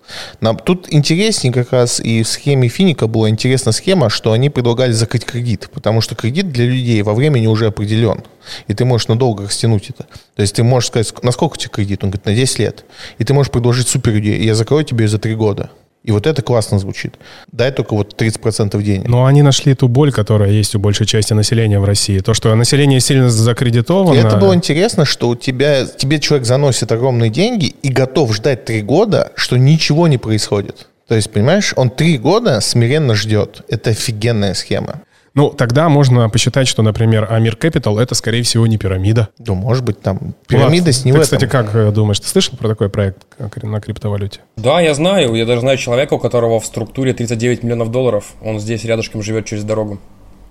Нам, 0.41 0.59
тут 0.59 0.93
интереснее 0.93 1.55
как 1.55 1.73
раз 1.73 2.01
и 2.01 2.23
в 2.23 2.29
схеме 2.29 2.69
Финика 2.69 3.07
была 3.07 3.31
интересна 3.31 3.73
схема, 3.73 4.11
что 4.11 4.33
они 4.33 4.51
предлагали 4.51 4.93
закрыть 4.93 5.25
кредит, 5.25 5.71
потому 5.73 6.03
что 6.03 6.15
кредит 6.15 6.53
для 6.53 6.67
людей 6.67 7.01
во 7.01 7.15
времени 7.15 7.47
уже 7.47 7.67
определен. 7.67 8.23
И 8.69 8.75
ты 8.75 8.85
можешь 8.85 9.09
надолго 9.09 9.45
растянуть 9.45 9.89
это. 9.89 10.07
То 10.37 10.43
есть 10.43 10.55
ты 10.55 10.63
можешь 10.63 10.89
сказать, 10.89 11.15
насколько 11.23 11.57
тебе 11.57 11.71
кредит? 11.71 12.05
Он 12.05 12.11
говорит, 12.11 12.27
на 12.27 12.35
10 12.35 12.59
лет. 12.59 12.85
И 13.17 13.25
ты 13.25 13.33
можешь 13.33 13.51
предложить 13.51 13.89
супер 13.89 14.19
идею, 14.19 14.43
я 14.43 14.55
закрою 14.55 14.85
тебе 14.85 15.09
за 15.09 15.19
3 15.19 15.35
года. 15.35 15.71
И 16.03 16.13
вот 16.13 16.27
это 16.27 16.41
классно 16.41 16.79
звучит. 16.79 17.17
Дай 17.53 17.71
только 17.73 17.95
вот 17.95 18.21
30% 18.21 18.83
денег. 18.83 19.07
Но 19.07 19.27
они 19.27 19.43
нашли 19.43 19.75
ту 19.75 19.87
боль, 19.87 20.13
которая 20.13 20.51
есть 20.51 20.75
у 20.75 20.79
большей 20.79 21.07
части 21.07 21.35
населения 21.35 21.79
в 21.79 21.85
России. 21.85 22.21
То, 22.21 22.33
что 22.33 22.55
население 22.55 23.01
сильно 23.01 23.29
закредитовано. 23.29 24.15
И 24.15 24.19
это 24.19 24.37
было 24.37 24.55
интересно, 24.55 25.05
что 25.05 25.29
у 25.29 25.37
тебя, 25.37 25.85
тебе 25.85 26.19
человек 26.19 26.47
заносит 26.47 26.91
огромные 26.91 27.31
деньги 27.31 27.75
и 27.83 27.91
готов 27.91 28.35
ждать 28.35 28.65
три 28.65 28.81
года, 28.81 29.33
что 29.35 29.59
ничего 29.59 30.09
не 30.09 30.17
происходит. 30.17 30.89
То 31.07 31.17
есть, 31.17 31.31
понимаешь, 31.31 31.75
он 31.77 31.91
три 31.91 32.17
года 32.17 32.61
смиренно 32.61 33.15
ждет. 33.15 33.63
Это 33.69 33.91
офигенная 33.91 34.55
схема. 34.55 35.03
Ну, 35.35 35.51
тогда 35.51 35.89
можно 35.89 36.29
посчитать, 36.29 36.67
что, 36.67 36.83
например, 36.83 37.27
Амир 37.31 37.55
Capital 37.55 38.01
это, 38.01 38.15
скорее 38.15 38.43
всего, 38.43 38.67
не 38.67 38.79
пирамида. 38.79 39.29
Ну, 39.39 39.55
может 39.55 39.85
быть, 39.85 40.01
там 40.01 40.35
пирамида 40.47 40.85
Влад, 40.85 40.95
с 40.95 41.05
не 41.05 41.13
Ты, 41.13 41.21
кстати, 41.21 41.45
этом. 41.45 41.65
как 41.65 41.75
э, 41.75 41.91
думаешь, 41.93 42.19
ты 42.21 42.27
слышал 42.27 42.57
про 42.57 42.69
такой 42.69 42.89
проект 42.89 43.19
на 43.63 43.81
криптовалюте? 43.81 44.41
Да, 44.57 44.81
я 44.81 44.95
знаю. 44.95 45.35
Я 45.35 45.47
даже 45.47 45.61
знаю 45.61 45.79
человека, 45.79 46.15
у 46.15 46.19
которого 46.19 46.59
в 46.59 46.67
структуре 46.67 47.13
39 47.13 47.63
миллионов 47.63 47.91
долларов. 47.91 48.35
Он 48.43 48.59
здесь 48.59 48.85
рядышком 48.85 49.23
живет 49.23 49.47
через 49.47 49.65
дорогу. 49.65 49.99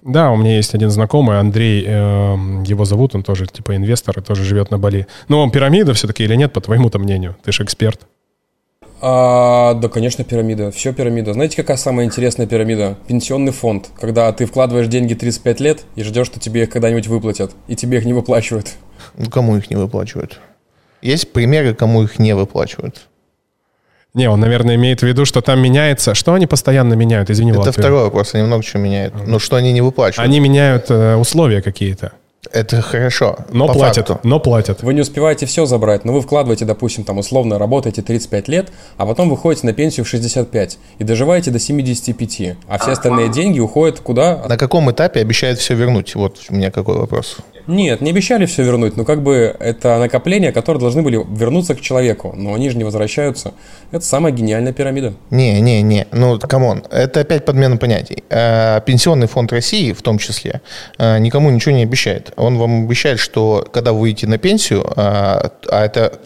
Да, 0.01 0.31
у 0.31 0.37
меня 0.37 0.55
есть 0.55 0.73
один 0.73 0.89
знакомый, 0.89 1.39
Андрей, 1.39 1.83
э, 1.85 1.91
его 2.65 2.85
зовут, 2.85 3.15
он 3.15 3.23
тоже 3.23 3.47
типа 3.47 3.75
инвестор 3.75 4.17
и 4.17 4.21
тоже 4.21 4.45
живет 4.45 4.71
на 4.71 4.79
Бали. 4.79 5.07
Но 5.27 5.41
он 5.41 5.51
пирамида 5.51 5.93
все-таки 5.93 6.23
или 6.23 6.35
нет, 6.35 6.53
по 6.53 6.61
твоему-то 6.61 6.99
мнению? 6.99 7.35
Ты 7.43 7.51
же 7.51 7.63
эксперт. 7.63 8.01
А, 9.01 9.73
да, 9.75 9.87
конечно, 9.87 10.23
пирамида. 10.23 10.71
Все 10.71 10.93
пирамида. 10.93 11.33
Знаете, 11.33 11.55
какая 11.55 11.77
самая 11.77 12.05
интересная 12.05 12.47
пирамида? 12.47 12.97
Пенсионный 13.07 13.51
фонд. 13.51 13.89
Когда 13.99 14.31
ты 14.33 14.45
вкладываешь 14.45 14.87
деньги 14.87 15.13
35 15.13 15.59
лет 15.61 15.83
и 15.95 16.03
ждешь, 16.03 16.27
что 16.27 16.39
тебе 16.39 16.63
их 16.63 16.69
когда-нибудь 16.69 17.07
выплатят. 17.07 17.51
И 17.67 17.75
тебе 17.75 17.99
их 17.99 18.05
не 18.05 18.13
выплачивают. 18.13 18.73
Ну, 19.15 19.29
кому 19.29 19.55
их 19.57 19.69
не 19.69 19.77
выплачивают? 19.77 20.39
Есть 21.01 21.31
примеры, 21.31 21.73
кому 21.73 22.03
их 22.03 22.19
не 22.19 22.35
выплачивают. 22.35 23.07
Не, 24.13 24.27
он, 24.29 24.39
наверное, 24.39 24.75
имеет 24.75 25.01
в 25.01 25.03
виду, 25.03 25.23
что 25.23 25.41
там 25.41 25.61
меняется. 25.61 26.13
Что 26.15 26.33
они 26.33 26.47
постоянно 26.47 26.95
меняют? 26.95 27.29
Извини, 27.29 27.51
Это 27.51 27.65
ты- 27.65 27.71
второй 27.71 28.03
вопрос, 28.03 28.33
они 28.33 28.43
много 28.43 28.63
чего 28.63 28.81
меняют. 28.81 29.13
Но 29.27 29.39
что 29.39 29.55
они 29.55 29.71
не 29.71 29.81
выплачивают? 29.81 30.27
Они 30.27 30.39
меняют 30.39 30.89
э, 30.89 31.15
условия 31.15 31.61
какие-то. 31.61 32.13
Это 32.53 32.81
хорошо. 32.81 33.37
Но 33.51 33.67
по 33.67 33.73
платят. 33.73 34.07
факту. 34.07 34.27
Но 34.27 34.39
платят. 34.39 34.81
Вы 34.81 34.93
не 34.93 35.01
успеваете 35.01 35.45
все 35.45 35.65
забрать, 35.65 36.05
но 36.05 36.13
вы 36.13 36.21
вкладываете, 36.21 36.65
допустим, 36.65 37.03
там 37.03 37.17
условно 37.17 37.59
работаете 37.59 38.01
35 38.01 38.47
лет, 38.47 38.69
а 38.97 39.05
потом 39.05 39.29
выходите 39.29 39.67
на 39.67 39.73
пенсию 39.73 40.05
в 40.05 40.09
65 40.09 40.77
и 40.99 41.03
доживаете 41.03 41.51
до 41.51 41.59
75, 41.59 42.57
а 42.67 42.77
все 42.77 42.91
остальные 42.91 43.29
деньги 43.29 43.59
уходят 43.59 43.99
куда? 43.99 44.43
На 44.47 44.57
каком 44.57 44.89
этапе 44.89 45.19
обещают 45.19 45.59
все 45.59 45.75
вернуть? 45.75 46.15
Вот 46.15 46.37
у 46.49 46.55
меня 46.55 46.71
какой 46.71 46.97
вопрос. 46.97 47.37
Нет, 47.67 48.01
не 48.01 48.09
обещали 48.09 48.47
все 48.47 48.63
вернуть, 48.63 48.97
но 48.97 49.05
как 49.05 49.21
бы 49.21 49.55
это 49.59 49.99
накопления, 49.99 50.51
которые 50.51 50.81
должны 50.81 51.03
были 51.03 51.23
вернуться 51.29 51.75
к 51.75 51.81
человеку, 51.81 52.33
но 52.35 52.55
они 52.55 52.69
же 52.71 52.77
не 52.77 52.83
возвращаются. 52.83 53.53
Это 53.91 54.03
самая 54.03 54.33
гениальная 54.33 54.73
пирамида. 54.73 55.13
Не, 55.29 55.61
не, 55.61 55.83
не. 55.83 56.07
Ну, 56.11 56.39
come 56.39 56.64
on. 56.64 56.83
Это 56.89 57.19
опять 57.19 57.45
подмена 57.45 57.77
понятий. 57.77 58.23
Э, 58.29 58.81
Пенсионный 58.85 59.27
фонд 59.27 59.51
России, 59.51 59.93
в 59.93 60.01
том 60.01 60.17
числе, 60.17 60.61
э, 60.97 61.19
никому 61.19 61.51
ничего 61.51 61.75
не 61.75 61.83
обещает. 61.83 62.28
Он 62.35 62.57
вам 62.57 62.85
обещает, 62.85 63.19
что 63.19 63.67
когда 63.71 63.93
вы 63.93 64.01
выйдете 64.01 64.27
на 64.27 64.37
пенсию, 64.37 64.81
э, 64.81 64.91
а 64.95 65.85
это 65.85 66.19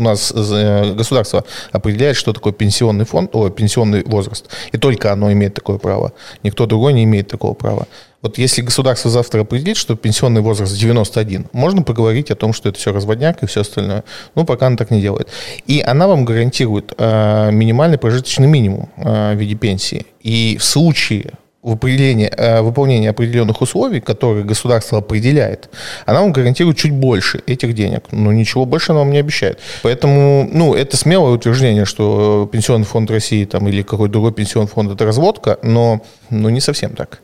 у 0.00 0.02
нас 0.02 0.32
э, 0.34 0.94
государство 0.94 1.44
определяет, 1.72 2.16
что 2.16 2.32
такое 2.32 2.52
пенсионный 2.52 3.04
фонд, 3.04 3.30
о, 3.34 3.50
пенсионный 3.50 4.02
возраст. 4.04 4.48
И 4.72 4.78
только 4.78 5.12
оно 5.12 5.30
имеет 5.32 5.54
такое 5.54 5.78
право. 5.78 6.12
Никто 6.42 6.66
другой 6.66 6.94
не 6.94 7.04
имеет 7.04 7.28
такого 7.28 7.54
права. 7.54 7.86
Вот 8.22 8.38
если 8.38 8.62
государство 8.62 9.10
завтра 9.10 9.42
определит, 9.42 9.76
что 9.76 9.96
пенсионный 9.96 10.40
возраст 10.40 10.76
91, 10.76 11.46
можно 11.52 11.82
поговорить 11.82 12.30
о 12.30 12.34
том, 12.34 12.52
что 12.52 12.68
это 12.68 12.78
все 12.78 12.92
разводняк 12.92 13.42
и 13.42 13.46
все 13.46 13.60
остальное. 13.60 14.04
Ну, 14.34 14.44
пока 14.44 14.66
она 14.66 14.76
так 14.76 14.90
не 14.90 15.00
делает. 15.00 15.28
И 15.66 15.80
она 15.80 16.06
вам 16.06 16.24
гарантирует 16.24 16.92
э, 16.96 17.50
минимальный 17.52 17.98
прожиточный 17.98 18.46
минимум 18.46 18.90
э, 18.96 19.34
в 19.34 19.38
виде 19.38 19.54
пенсии. 19.54 20.06
И 20.20 20.56
в 20.58 20.64
случае 20.64 21.32
в 21.62 21.72
определении, 21.72 22.26
э, 22.26 22.58
определенных 22.58 23.60
условий, 23.60 24.00
которые 24.00 24.44
государство 24.44 24.98
определяет, 24.98 25.68
она 26.06 26.20
вам 26.20 26.32
гарантирует 26.32 26.78
чуть 26.78 26.92
больше 26.92 27.42
этих 27.46 27.74
денег. 27.74 28.04
Но 28.12 28.32
ничего 28.32 28.64
больше 28.64 28.92
она 28.92 29.00
вам 29.00 29.10
не 29.10 29.18
обещает. 29.18 29.58
Поэтому, 29.82 30.48
ну, 30.50 30.74
это 30.74 30.96
смелое 30.96 31.32
утверждение, 31.32 31.84
что 31.84 32.48
Пенсионный 32.50 32.86
фонд 32.86 33.10
России 33.10 33.44
там, 33.44 33.68
или 33.68 33.82
какой-то 33.82 34.12
другой 34.12 34.32
пенсионный 34.32 34.68
фонд– 34.68 34.92
это 34.92 35.04
разводка, 35.04 35.58
но 35.62 36.00
ну, 36.30 36.48
не 36.48 36.60
совсем 36.60 36.94
так. 36.94 37.20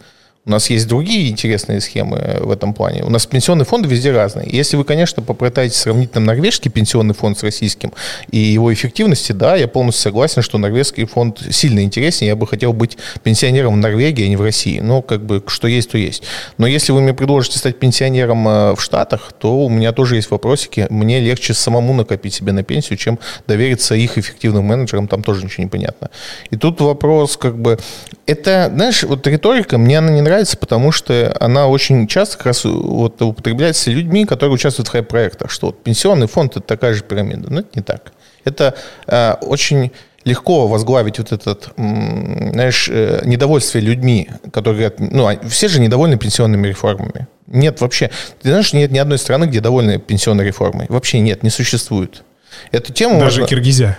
У 0.47 0.51
нас 0.51 0.71
есть 0.71 0.87
другие 0.87 1.29
интересные 1.29 1.81
схемы 1.81 2.37
в 2.39 2.53
этом 2.53 2.73
плане. 2.73 3.03
У 3.03 3.11
нас 3.11 3.27
пенсионные 3.27 3.65
фонды 3.65 3.89
везде 3.89 4.13
разные. 4.13 4.49
Если 4.49 4.77
вы, 4.77 4.85
конечно, 4.85 5.21
попытаетесь 5.21 5.77
сравнить 5.77 6.13
там 6.13 6.25
норвежский 6.25 6.71
пенсионный 6.71 7.15
фонд 7.15 7.37
с 7.37 7.43
российским 7.43 7.93
и 8.31 8.39
его 8.39 8.73
эффективности, 8.73 9.33
да, 9.33 9.57
я 9.57 9.67
полностью 9.67 10.05
согласен, 10.05 10.43
что 10.43 10.59
норвежский 10.59 11.05
фонд 11.05 11.43
сильно 11.51 11.81
интереснее. 11.81 12.29
Я 12.29 12.37
бы 12.37 12.47
хотел 12.47 12.73
быть 12.73 12.97
пенсионером 13.25 13.75
в 13.75 13.77
Норвегии, 13.79 14.25
а 14.25 14.29
не 14.29 14.37
в 14.37 14.43
России. 14.43 14.79
Но 14.79 15.03
как 15.03 15.27
бы 15.27 15.43
что 15.49 15.67
есть, 15.67 15.91
то 15.91 15.99
есть. 15.99 16.23
Но 16.59 16.69
если 16.69 16.93
вы 16.93 17.01
мне 17.01 17.13
предложите 17.13 17.59
стать 17.59 17.81
пенсионером 17.81 18.47
э, 18.47 18.75
в 18.77 18.81
Штатах, 18.81 19.33
то 19.37 19.65
у 19.65 19.69
меня 19.69 19.91
тоже 19.91 20.15
есть 20.15 20.31
вопросики. 20.31 20.87
Мне 20.91 21.19
легче 21.19 21.55
самому 21.55 21.93
накопить 21.93 22.35
себе 22.35 22.53
на 22.53 22.63
пенсию, 22.63 22.99
чем 22.99 23.19
довериться 23.49 23.97
их 23.97 24.17
эффективным 24.17 24.65
менеджерам. 24.65 25.09
Там 25.09 25.25
тоже 25.25 25.45
ничего 25.45 25.65
не 25.65 25.71
понятно. 25.71 26.11
И 26.51 26.57
тут 26.57 26.81
вопрос 26.81 27.37
как 27.37 27.59
бы... 27.59 27.81
Это, 28.27 28.71
знаешь, 28.73 29.03
вот 29.03 29.27
риторика, 29.27 29.79
мне 29.79 29.99
она 29.99 30.11
не 30.11 30.21
нравится, 30.21 30.36
потому 30.59 30.93
что 30.93 31.35
она 31.41 31.69
очень 31.69 32.07
часто 32.07 32.37
как 32.37 32.47
раз 32.47 32.65
вот 32.65 33.21
употребляется 33.23 33.91
людьми, 33.91 34.25
которые 34.25 34.55
участвуют 34.55 34.89
в 34.89 34.91
хайп-проектах, 34.93 35.51
что 35.51 35.67
вот 35.69 35.83
пенсионный 35.83 36.27
фонд– 36.27 36.53
это 36.57 36.67
такая 36.67 36.95
же 36.95 37.03
пирамида. 37.03 37.53
Но 37.53 37.61
это 37.61 37.69
не 37.75 37.83
так. 37.83 38.13
Это 38.45 38.75
э, 39.07 39.35
очень 39.43 39.91
легко 40.25 40.67
возглавить 40.67 41.19
вот 41.19 41.33
этот, 41.33 41.71
знаешь, 41.77 42.89
э, 42.93 43.23
недовольствие 43.25 43.83
людьми, 43.83 44.29
которые 44.53 44.89
говорят, 44.91 45.01
ну, 45.13 45.27
а 45.29 45.49
все 45.49 45.69
же 45.69 45.81
недовольны 45.81 46.19
пенсионными 46.19 46.67
реформами. 46.67 47.29
Нет 47.47 47.81
вообще. 47.81 48.11
Ты 48.43 48.49
знаешь, 48.51 48.73
нет 48.73 48.91
ни 48.91 48.99
одной 48.99 49.19
страны, 49.19 49.45
где 49.45 49.61
довольны 49.61 49.99
пенсионной 49.99 50.45
реформой. 50.45 50.87
Вообще 50.89 51.21
нет, 51.21 51.43
не 51.45 51.51
существует. 51.51 52.25
Эту 52.73 52.93
тему 52.93 53.21
Даже 53.21 53.41
можно- 53.41 53.49
Киргизия. 53.49 53.99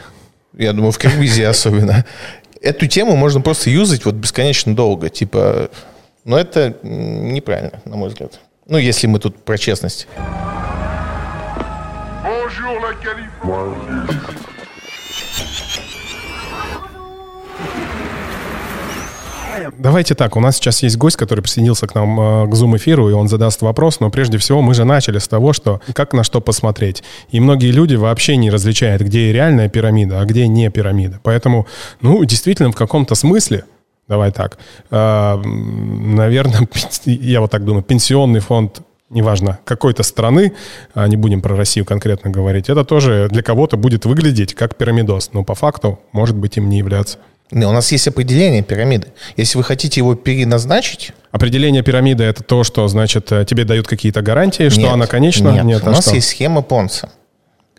я 0.58 0.74
думаю, 0.74 0.92
в 0.92 0.98
Киргизии 0.98 1.44
особенно. 1.50 2.06
Эту 2.62 2.88
тему 2.88 3.16
можно 3.16 3.40
просто 3.40 3.70
юзать 3.70 4.04
вот 4.04 4.16
бесконечно 4.16 4.76
долго. 4.76 5.10
Типа, 5.10 5.70
но 6.28 6.38
это 6.38 6.76
неправильно, 6.84 7.80
на 7.86 7.96
мой 7.96 8.10
взгляд. 8.10 8.42
Ну, 8.68 8.78
если 8.78 9.08
мы 9.08 9.18
тут 9.18 9.38
про 9.46 9.58
честность. 9.58 10.10
Давайте 19.78 20.16
так, 20.16 20.36
у 20.36 20.42
нас 20.42 20.58
сейчас 20.58 20.84
есть 20.84 20.98
гость, 20.98 21.16
который 21.16 21.40
присоединился 21.40 21.88
к 21.88 21.96
нам 21.96 22.20
э, 22.20 22.48
к 22.48 22.54
Zoom-эфиру, 22.54 23.10
и 23.10 23.14
он 23.14 23.30
задаст 23.30 23.62
вопрос, 23.62 24.02
но 24.02 24.10
прежде 24.10 24.38
всего 24.38 24.62
мы 24.62 24.74
же 24.74 24.84
начали 24.84 25.20
с 25.20 25.30
того, 25.30 25.54
что 25.54 25.80
как 25.94 26.12
на 26.12 26.26
что 26.26 26.42
посмотреть. 26.42 27.04
И 27.30 27.40
многие 27.40 27.72
люди 27.72 27.96
вообще 27.96 28.36
не 28.36 28.50
различают, 28.50 29.02
где 29.02 29.32
реальная 29.32 29.70
пирамида, 29.70 30.20
а 30.20 30.26
где 30.26 30.48
не 30.48 30.70
пирамида. 30.70 31.22
Поэтому, 31.24 31.68
ну, 32.02 32.22
действительно, 32.26 32.74
в 32.74 32.76
каком-то 32.76 33.16
смысле– 33.16 33.64
давай 34.08 34.32
так, 34.32 34.58
э, 34.90 35.42
наверное, 35.44 36.68
я 37.06 37.42
вот 37.42 37.52
так 37.52 37.66
думаю, 37.66 37.84
пенсионный 37.84 38.40
фонд 38.40 38.82
неважно, 39.10 39.60
какой-то 39.64 40.04
страны, 40.04 40.54
а 40.94 41.08
не 41.08 41.16
будем 41.16 41.42
про 41.42 41.56
Россию 41.56 41.86
конкретно 41.86 42.30
говорить, 42.30 42.70
это 42.70 42.84
тоже 42.84 43.30
для 43.32 43.42
кого-то 43.42 43.78
будет 43.78 44.06
выглядеть 44.06 44.54
как 44.54 44.76
пирамидос, 44.76 45.32
но 45.34 45.44
по 45.44 45.56
факту 45.56 46.00
может 46.12 46.36
быть 46.36 46.58
им 46.58 46.70
не 46.70 46.80
являться. 46.80 47.18
У 47.52 47.58
нас 47.58 47.92
есть 47.94 48.08
определение 48.10 48.62
пирамиды. 48.62 49.08
Если 49.38 49.58
вы 49.58 49.64
хотите 49.64 50.02
его 50.02 50.16
переназначить... 50.16 51.14
Определение 51.32 51.82
пирамиды– 51.82 52.24
это 52.26 52.44
то, 52.44 52.66
что, 52.66 52.86
значит, 52.90 53.32
э, 53.32 53.46
тебе 53.46 53.64
дают 53.64 53.88
какие-то 53.88 54.22
гарантии, 54.22 54.68
что 54.68 54.82
нет, 54.82 54.92
она 54.92 55.08
конечна? 55.08 55.50
Нет, 55.50 55.64
нет 55.64 55.82
а 55.86 55.90
у 55.90 55.94
нас 55.94 56.06
что? 56.06 56.16
есть 56.16 56.28
схема 56.28 56.62
Понца. 56.62 57.10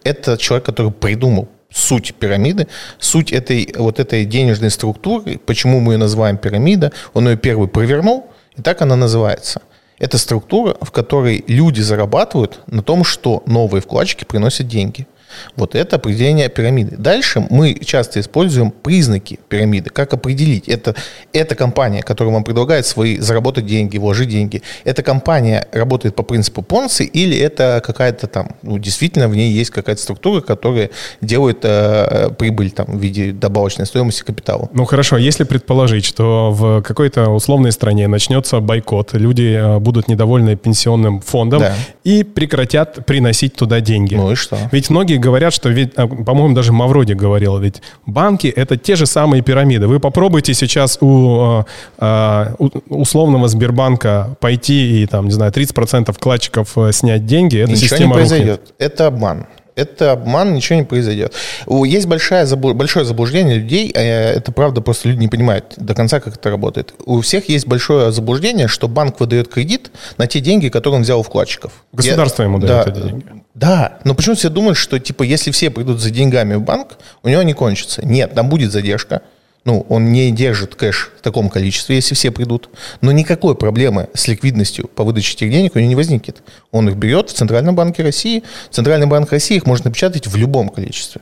Это 0.04 0.38
человек, 0.38 0.64
который 0.64 0.90
придумал 0.90 1.48
суть 1.72 2.14
пирамиды, 2.14 2.68
суть 2.98 3.32
этой, 3.32 3.72
вот 3.76 4.00
этой 4.00 4.24
денежной 4.24 4.70
структуры, 4.70 5.38
почему 5.38 5.80
мы 5.80 5.94
ее 5.94 5.98
называем 5.98 6.36
пирамида, 6.36 6.92
он 7.14 7.28
ее 7.28 7.36
первый 7.36 7.68
провернул, 7.68 8.26
и 8.56 8.62
так 8.62 8.82
она 8.82 8.96
называется. 8.96 9.62
Это 9.98 10.16
структура, 10.16 10.76
в 10.80 10.90
которой 10.92 11.44
люди 11.48 11.80
зарабатывают 11.80 12.60
на 12.66 12.82
том, 12.82 13.04
что 13.04 13.42
новые 13.46 13.82
вкладчики 13.82 14.24
приносят 14.24 14.68
деньги– 14.68 15.06
вот 15.56 15.74
это 15.74 15.96
определение 15.96 16.48
пирамиды. 16.48 16.96
Дальше 16.96 17.46
мы 17.50 17.74
часто 17.84 18.20
используем 18.20 18.70
признаки 18.70 19.38
пирамиды. 19.48 19.90
Как 19.90 20.14
определить? 20.14 20.68
Это, 20.68 20.94
это 21.32 21.54
компания, 21.54 22.02
которая 22.02 22.32
вам 22.32 22.44
предлагает 22.44 22.86
свои 22.86 23.18
заработать 23.18 23.66
деньги, 23.66 23.98
вложить 23.98 24.28
деньги. 24.28 24.62
Эта 24.84 25.02
компания 25.02 25.66
работает 25.72 26.14
по 26.14 26.22
принципу 26.22 26.62
Понси 26.62 27.04
или 27.04 27.36
это 27.38 27.82
какая-то 27.84 28.26
там, 28.26 28.56
ну, 28.62 28.78
действительно 28.78 29.28
в 29.28 29.36
ней 29.36 29.50
есть 29.50 29.70
какая-то 29.70 30.00
структура, 30.00 30.40
которая 30.40 30.90
делает 31.20 31.58
э, 31.62 32.30
прибыль 32.38 32.70
там 32.70 32.86
в 32.86 33.00
виде 33.00 33.32
добавочной 33.32 33.86
стоимости 33.86 34.22
капитала. 34.22 34.68
Ну 34.72 34.84
хорошо, 34.84 35.16
если 35.16 35.44
предположить, 35.44 36.04
что 36.04 36.50
в 36.52 36.82
какой-то 36.82 37.30
условной 37.30 37.72
стране 37.72 38.08
начнется 38.08 38.60
бойкот, 38.60 39.14
люди 39.14 39.54
э, 39.56 39.78
будут 39.78 40.08
недовольны 40.08 40.56
пенсионным 40.56 41.20
фондом 41.20 41.60
да. 41.60 41.74
и 42.04 42.22
прекратят 42.22 43.06
приносить 43.06 43.54
туда 43.54 43.80
деньги. 43.80 44.14
Ну 44.14 44.32
и 44.32 44.34
что? 44.34 44.58
Ведь 44.72 44.90
многие 44.90 45.16
говорят, 45.28 45.52
что 45.52 45.68
ведь, 45.68 45.92
а, 45.96 46.06
по-моему, 46.06 46.54
даже 46.54 46.72
Мавроди 46.72 47.12
говорил, 47.12 47.58
ведь 47.58 47.82
банки— 48.06 48.46
это 48.56 48.78
те 48.78 48.96
же 48.96 49.04
самые 49.06 49.42
пирамиды. 49.42 49.86
Вы 49.86 50.00
попробуйте 50.00 50.54
сейчас 50.54 50.98
у, 51.00 51.38
а, 51.40 51.66
а, 51.98 52.54
у 52.58 52.70
условного 52.88 53.48
Сбербанка 53.48 54.36
пойти 54.40 55.02
и, 55.02 55.06
там, 55.06 55.26
не 55.26 55.32
знаю, 55.32 55.52
30% 55.52 56.12
вкладчиков 56.12 56.78
э, 56.78 56.92
снять 56.92 57.26
деньги, 57.26 57.58
эта 57.58 57.72
Ничего 57.72 57.88
система 57.88 58.14
не 58.14 58.14
произойдет. 58.14 58.60
Рухнет. 58.60 58.74
Это 58.78 59.06
обман 59.06 59.46
это 59.78 60.12
обман, 60.12 60.54
ничего 60.54 60.80
не 60.80 60.84
произойдет. 60.84 61.32
Есть 61.66 62.06
большое, 62.06 62.44
большое 62.56 63.04
заблуждение 63.04 63.58
людей, 63.58 63.92
э, 63.94 64.32
это 64.32 64.50
правда, 64.50 64.80
просто 64.80 65.08
люди 65.08 65.20
не 65.20 65.28
понимают 65.28 65.74
до 65.76 65.94
конца, 65.94 66.20
как 66.20 66.34
это 66.34 66.50
работает. 66.50 66.94
У 67.06 67.20
всех 67.20 67.48
есть 67.48 67.66
большое 67.66 68.10
заблуждение, 68.10 68.66
что 68.66 68.88
банк 68.88 69.20
выдает 69.20 69.48
кредит 69.48 69.90
на 70.16 70.26
те 70.26 70.40
деньги, 70.40 70.68
которые 70.68 70.96
он 70.96 71.02
взял 71.02 71.20
у 71.20 71.22
вкладчиков. 71.22 71.72
Государство 71.92 72.42
Я, 72.42 72.48
ему 72.48 72.58
дает 72.58 72.84
да, 72.84 72.90
эти 72.90 73.06
деньги. 73.06 73.24
Да, 73.54 73.98
но 74.04 74.14
почему 74.14 74.34
все 74.34 74.48
думают, 74.48 74.76
что 74.76 74.98
типа 74.98 75.22
если 75.22 75.50
все 75.52 75.70
придут 75.70 76.00
за 76.00 76.10
деньгами 76.10 76.54
в 76.54 76.62
банк, 76.62 76.98
у 77.22 77.28
него 77.28 77.42
не 77.42 77.52
кончится? 77.52 78.04
Нет, 78.04 78.34
там 78.34 78.48
будет 78.48 78.72
задержка 78.72 79.22
ну, 79.64 79.84
он 79.88 80.12
не 80.12 80.30
держит 80.30 80.74
кэш 80.74 81.12
в 81.18 81.20
таком 81.20 81.50
количестве, 81.50 81.96
если 81.96 82.14
все 82.14 82.30
придут. 82.30 82.70
Но 83.00 83.12
никакой 83.12 83.54
проблемы 83.54 84.08
с 84.14 84.26
ликвидностью 84.28 84.88
по 84.88 85.04
выдаче 85.04 85.34
этих 85.34 85.50
денег 85.50 85.76
у 85.76 85.78
него 85.78 85.88
не 85.88 85.94
возникнет. 85.94 86.42
Он 86.70 86.88
их 86.88 86.96
берет 86.96 87.30
в 87.30 87.34
Центральном 87.34 87.74
банке 87.74 88.02
России. 88.02 88.44
Центральный 88.70 89.06
банк 89.06 89.30
России 89.30 89.56
их 89.56 89.66
может 89.66 89.84
напечатать 89.84 90.26
в 90.26 90.36
любом 90.36 90.68
количестве. 90.68 91.20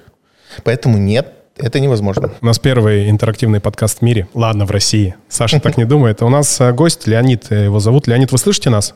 Поэтому 0.65 0.97
нет, 0.97 1.33
это 1.57 1.81
невозможно. 1.81 2.33
У 2.41 2.47
нас 2.47 2.59
первый 2.59 3.09
интерактивный 3.11 3.61
подкаст 3.61 3.99
в 3.99 4.03
мире. 4.03 4.29
Ладно, 4.35 4.67
в 4.67 4.71
России. 4.71 5.15
Саша 5.29 5.59
так 5.59 5.77
не 5.77 5.85
думает. 5.85 6.23
У 6.23 6.29
нас 6.29 6.61
э, 6.61 6.73
гость 6.73 7.07
Леонид, 7.07 7.47
э, 7.51 7.65
его 7.65 7.81
зовут. 7.81 8.07
Леонид, 8.07 8.31
вы 8.31 8.39
слышите 8.39 8.71
нас? 8.71 8.95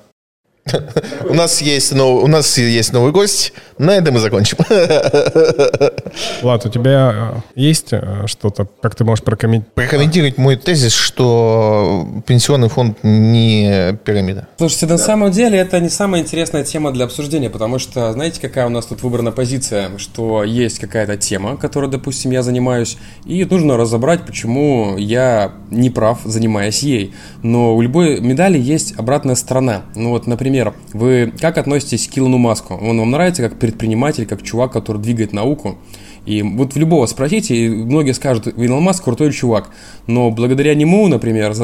У 1.28 1.34
нас 1.34 1.62
есть 1.62 1.92
новый, 1.94 2.24
у 2.24 2.26
нас 2.26 2.58
есть 2.58 2.92
новый 2.92 3.12
гость. 3.12 3.52
На 3.78 3.92
этом 3.92 4.14
мы 4.14 4.20
закончим. 4.20 4.58
Влад, 6.42 6.66
у 6.66 6.68
тебя 6.68 7.14
э, 7.14 7.60
есть 7.60 7.92
э, 7.92 8.26
что-то, 8.26 8.68
как 8.82 8.94
ты 8.94 9.04
можешь 9.04 9.24
прокомментировать? 9.24 9.74
Прокомментировать 9.74 10.38
мой 10.38 10.56
тезис, 10.56 10.92
что 10.92 12.06
пенсионный 12.26 12.68
фонд 12.68 12.98
не 13.02 13.98
пирамида. 14.04 14.48
Слушайте, 14.58 14.86
на 14.86 14.98
самом 14.98 15.30
деле 15.30 15.58
это 15.58 15.80
не 15.80 15.88
самая 15.88 16.20
интересная 16.20 16.62
тема 16.62 16.92
для 16.92 17.06
обсуждения, 17.06 17.48
потому 17.48 17.78
что, 17.78 18.12
знаете, 18.12 18.40
какая 18.40 18.66
у 18.66 18.70
нас 18.70 18.84
тут 18.84 19.02
выбрана 19.02 19.32
позиция, 19.32 19.96
что 19.96 20.44
есть 20.44 20.78
какая-то 20.78 21.16
тема, 21.16 21.56
которой, 21.56 21.88
допустим, 21.90 22.32
я 22.32 22.42
занимаюсь, 22.42 22.98
и 23.24 23.44
нужно 23.44 23.78
разобрать, 23.78 24.26
почему 24.26 24.98
я 24.98 25.52
не 25.70 25.88
прав, 25.88 26.20
занимаясь 26.24 26.82
ей. 26.82 27.14
Но 27.42 27.74
у 27.74 27.80
любой 27.80 28.20
медали 28.20 28.58
есть 28.58 28.94
обратная 28.98 29.36
сторона. 29.36 29.82
Ну 29.94 30.10
вот, 30.10 30.26
например, 30.26 30.49
Например, 30.50 30.74
вы 30.94 31.32
как 31.40 31.58
относитесь 31.58 32.08
к 32.08 32.18
Илону 32.18 32.36
Маску? 32.36 32.74
Он 32.74 32.98
вам 32.98 33.12
нравится 33.12 33.40
как 33.40 33.56
предприниматель, 33.56 34.26
как 34.26 34.42
чувак, 34.42 34.72
который 34.72 35.00
двигает 35.00 35.32
науку? 35.32 35.78
И 36.26 36.42
вот 36.42 36.74
в 36.74 36.76
любого 36.76 37.06
спросите, 37.06 37.54
и 37.54 37.68
многие 37.68 38.14
скажут, 38.14 38.48
Илон 38.48 38.82
Маск 38.82 39.04
крутой 39.04 39.32
чувак. 39.32 39.70
Но 40.08 40.32
благодаря 40.32 40.74
нему, 40.74 41.06
например, 41.06 41.54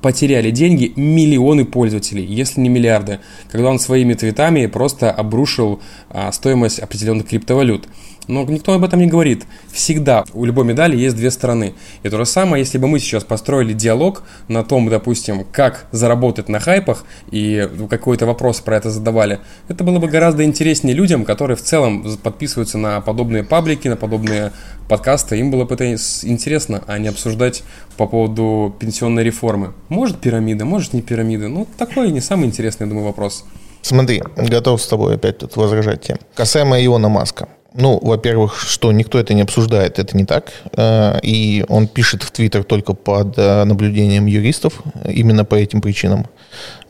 потеряли 0.00 0.52
деньги 0.52 0.92
миллионы 0.94 1.64
пользователей, 1.64 2.24
если 2.24 2.60
не 2.60 2.68
миллиарды, 2.68 3.18
когда 3.50 3.70
он 3.70 3.80
своими 3.80 4.14
твитами 4.14 4.66
просто 4.66 5.10
обрушил 5.10 5.80
а, 6.08 6.30
стоимость 6.30 6.78
определенных 6.78 7.26
криптовалют. 7.26 7.88
Но 8.28 8.44
никто 8.44 8.74
об 8.74 8.84
этом 8.84 9.00
не 9.00 9.06
говорит. 9.06 9.44
Всегда 9.72 10.24
у 10.34 10.44
любой 10.44 10.64
медали 10.64 10.96
есть 10.96 11.16
две 11.16 11.30
стороны. 11.30 11.74
И 12.02 12.08
то 12.08 12.18
же 12.18 12.26
самое, 12.26 12.62
если 12.62 12.78
бы 12.78 12.86
мы 12.86 13.00
сейчас 13.00 13.24
построили 13.24 13.72
диалог 13.72 14.22
на 14.48 14.62
том, 14.62 14.88
допустим, 14.88 15.44
как 15.50 15.86
заработать 15.90 16.48
на 16.48 16.60
хайпах, 16.60 17.04
и 17.30 17.68
какой-то 17.88 18.26
вопрос 18.26 18.60
про 18.60 18.76
это 18.76 18.90
задавали, 18.90 19.40
это 19.68 19.82
было 19.82 19.98
бы 19.98 20.08
гораздо 20.08 20.44
интереснее 20.44 20.94
людям, 20.94 21.24
которые 21.24 21.56
в 21.56 21.62
целом 21.62 22.04
подписываются 22.22 22.78
на 22.78 23.00
подобные 23.00 23.42
паблики, 23.42 23.88
на 23.88 23.96
подобные 23.96 24.52
подкасты. 24.88 25.38
Им 25.38 25.50
было 25.50 25.64
бы 25.64 25.74
это 25.74 25.92
интересно, 25.92 26.82
а 26.86 26.98
не 26.98 27.08
обсуждать 27.08 27.62
по 27.96 28.06
поводу 28.06 28.74
пенсионной 28.78 29.24
реформы. 29.24 29.72
Может 29.88 30.18
пирамида, 30.20 30.64
может 30.64 30.92
не 30.92 31.02
пирамида. 31.02 31.48
Ну, 31.48 31.66
такой 31.76 32.10
не 32.10 32.20
самый 32.20 32.46
интересный, 32.46 32.84
я 32.84 32.88
думаю, 32.88 33.06
вопрос. 33.06 33.44
Смотри, 33.82 34.22
готов 34.36 34.82
с 34.82 34.86
тобой 34.86 35.14
опять 35.14 35.38
тут 35.38 35.56
возражать 35.56 36.02
тем. 36.02 36.18
Касаемо 36.34 36.84
Иона 36.84 37.08
Маска. 37.08 37.48
Ну, 37.74 37.98
во-первых, 38.00 38.58
что 38.60 38.92
никто 38.92 39.18
это 39.18 39.34
не 39.34 39.42
обсуждает, 39.42 39.98
это 39.98 40.16
не 40.16 40.24
так. 40.24 40.52
Э, 40.72 41.18
и 41.22 41.64
он 41.68 41.86
пишет 41.86 42.22
в 42.22 42.30
Твиттер 42.30 42.64
только 42.64 42.94
под 42.94 43.38
э, 43.38 43.64
наблюдением 43.64 44.26
юристов, 44.26 44.82
именно 45.04 45.44
по 45.44 45.54
этим 45.54 45.80
причинам. 45.80 46.26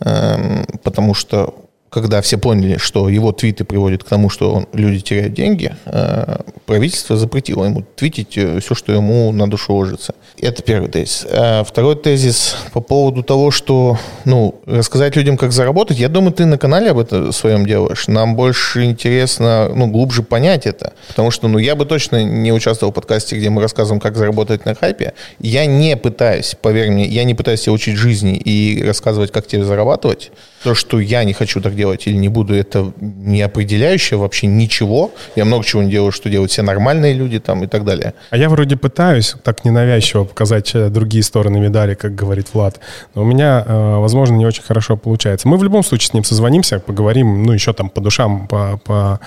Эм, 0.00 0.64
потому 0.84 1.14
что 1.14 1.67
когда 1.90 2.20
все 2.20 2.38
поняли, 2.38 2.76
что 2.76 3.08
его 3.08 3.32
твиты 3.32 3.64
приводят 3.64 4.04
к 4.04 4.08
тому, 4.08 4.28
что 4.28 4.52
он, 4.52 4.68
люди 4.72 5.00
теряют 5.00 5.34
деньги, 5.34 5.74
э, 5.86 6.40
правительство 6.66 7.16
запретило 7.16 7.64
ему 7.64 7.84
твитить 7.96 8.36
э, 8.36 8.60
все, 8.60 8.74
что 8.74 8.92
ему 8.92 9.32
на 9.32 9.48
душу 9.48 9.74
ложится. 9.74 10.14
Это 10.38 10.62
первый 10.62 10.90
тезис. 10.90 11.26
А 11.30 11.64
второй 11.64 11.96
тезис 11.96 12.56
по 12.72 12.80
поводу 12.80 13.22
того, 13.22 13.50
что 13.50 13.98
ну, 14.24 14.60
рассказать 14.66 15.16
людям, 15.16 15.36
как 15.36 15.52
заработать. 15.52 15.98
Я 15.98 16.08
думаю, 16.08 16.32
ты 16.32 16.44
на 16.44 16.58
канале 16.58 16.90
об 16.90 16.98
этом 16.98 17.32
своем 17.32 17.64
делаешь. 17.64 18.06
Нам 18.06 18.36
больше 18.36 18.84
интересно 18.84 19.70
ну, 19.74 19.86
глубже 19.86 20.22
понять 20.22 20.66
это. 20.66 20.92
Потому 21.08 21.30
что 21.30 21.48
ну, 21.48 21.58
я 21.58 21.74
бы 21.74 21.86
точно 21.86 22.22
не 22.22 22.52
участвовал 22.52 22.92
в 22.92 22.94
подкасте, 22.94 23.36
где 23.36 23.48
мы 23.50 23.62
рассказываем, 23.62 24.00
как 24.00 24.16
заработать 24.16 24.64
на 24.64 24.74
хайпе. 24.74 25.14
Я 25.40 25.66
не 25.66 25.96
пытаюсь, 25.96 26.54
поверь 26.60 26.90
мне, 26.90 27.06
я 27.06 27.24
не 27.24 27.34
пытаюсь 27.34 27.62
тебя 27.62 27.72
учить 27.72 27.96
жизни 27.96 28.36
и 28.36 28.82
рассказывать, 28.84 29.32
как 29.32 29.46
тебе 29.46 29.64
зарабатывать. 29.64 30.30
То, 30.64 30.74
что 30.74 30.98
я 30.98 31.24
не 31.24 31.32
хочу 31.32 31.60
так 31.60 31.76
делать 31.76 32.06
или 32.06 32.16
не 32.16 32.28
буду, 32.28 32.54
это 32.54 32.92
не 33.00 33.42
определяющее 33.42 34.18
вообще 34.18 34.46
ничего. 34.46 35.12
Я 35.36 35.44
много 35.44 35.64
чего 35.64 35.82
не 35.82 35.90
делаю, 35.90 36.10
что 36.10 36.28
делают 36.28 36.50
все 36.50 36.62
нормальные 36.62 37.14
люди 37.14 37.38
там 37.38 37.62
и 37.64 37.66
так 37.66 37.84
далее. 37.84 38.14
А 38.30 38.36
я 38.36 38.48
вроде 38.48 38.76
пытаюсь 38.76 39.34
так 39.44 39.64
ненавязчиво 39.64 40.24
показать 40.24 40.74
э, 40.74 40.88
другие 40.88 41.22
стороны 41.22 41.60
медали, 41.60 41.94
как 41.94 42.14
говорит 42.14 42.48
Влад. 42.52 42.80
Но 43.14 43.22
у 43.22 43.24
меня, 43.24 43.64
э, 43.64 43.96
возможно, 43.98 44.34
не 44.34 44.46
очень 44.46 44.62
хорошо 44.62 44.96
получается. 44.96 45.46
Мы 45.46 45.58
в 45.58 45.62
любом 45.62 45.84
случае 45.84 46.08
с 46.08 46.12
ним 46.12 46.24
созвонимся, 46.24 46.80
поговорим, 46.80 47.44
ну, 47.44 47.52
еще 47.52 47.72
там 47.72 47.88
по 47.88 48.00
душам, 48.00 48.48
по, 48.48 48.80
по 48.84 49.20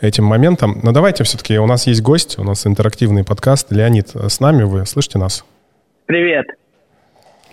этим 0.00 0.24
моментам. 0.24 0.80
Но 0.82 0.92
давайте 0.92 1.22
все-таки, 1.24 1.58
у 1.58 1.66
нас 1.66 1.86
есть 1.86 2.02
гость, 2.02 2.38
у 2.38 2.44
нас 2.44 2.66
интерактивный 2.66 3.24
подкаст. 3.24 3.70
Леонид 3.70 4.10
с 4.14 4.40
нами, 4.40 4.64
вы 4.64 4.84
слышите 4.86 5.18
нас? 5.18 5.44
Привет. 6.06 6.46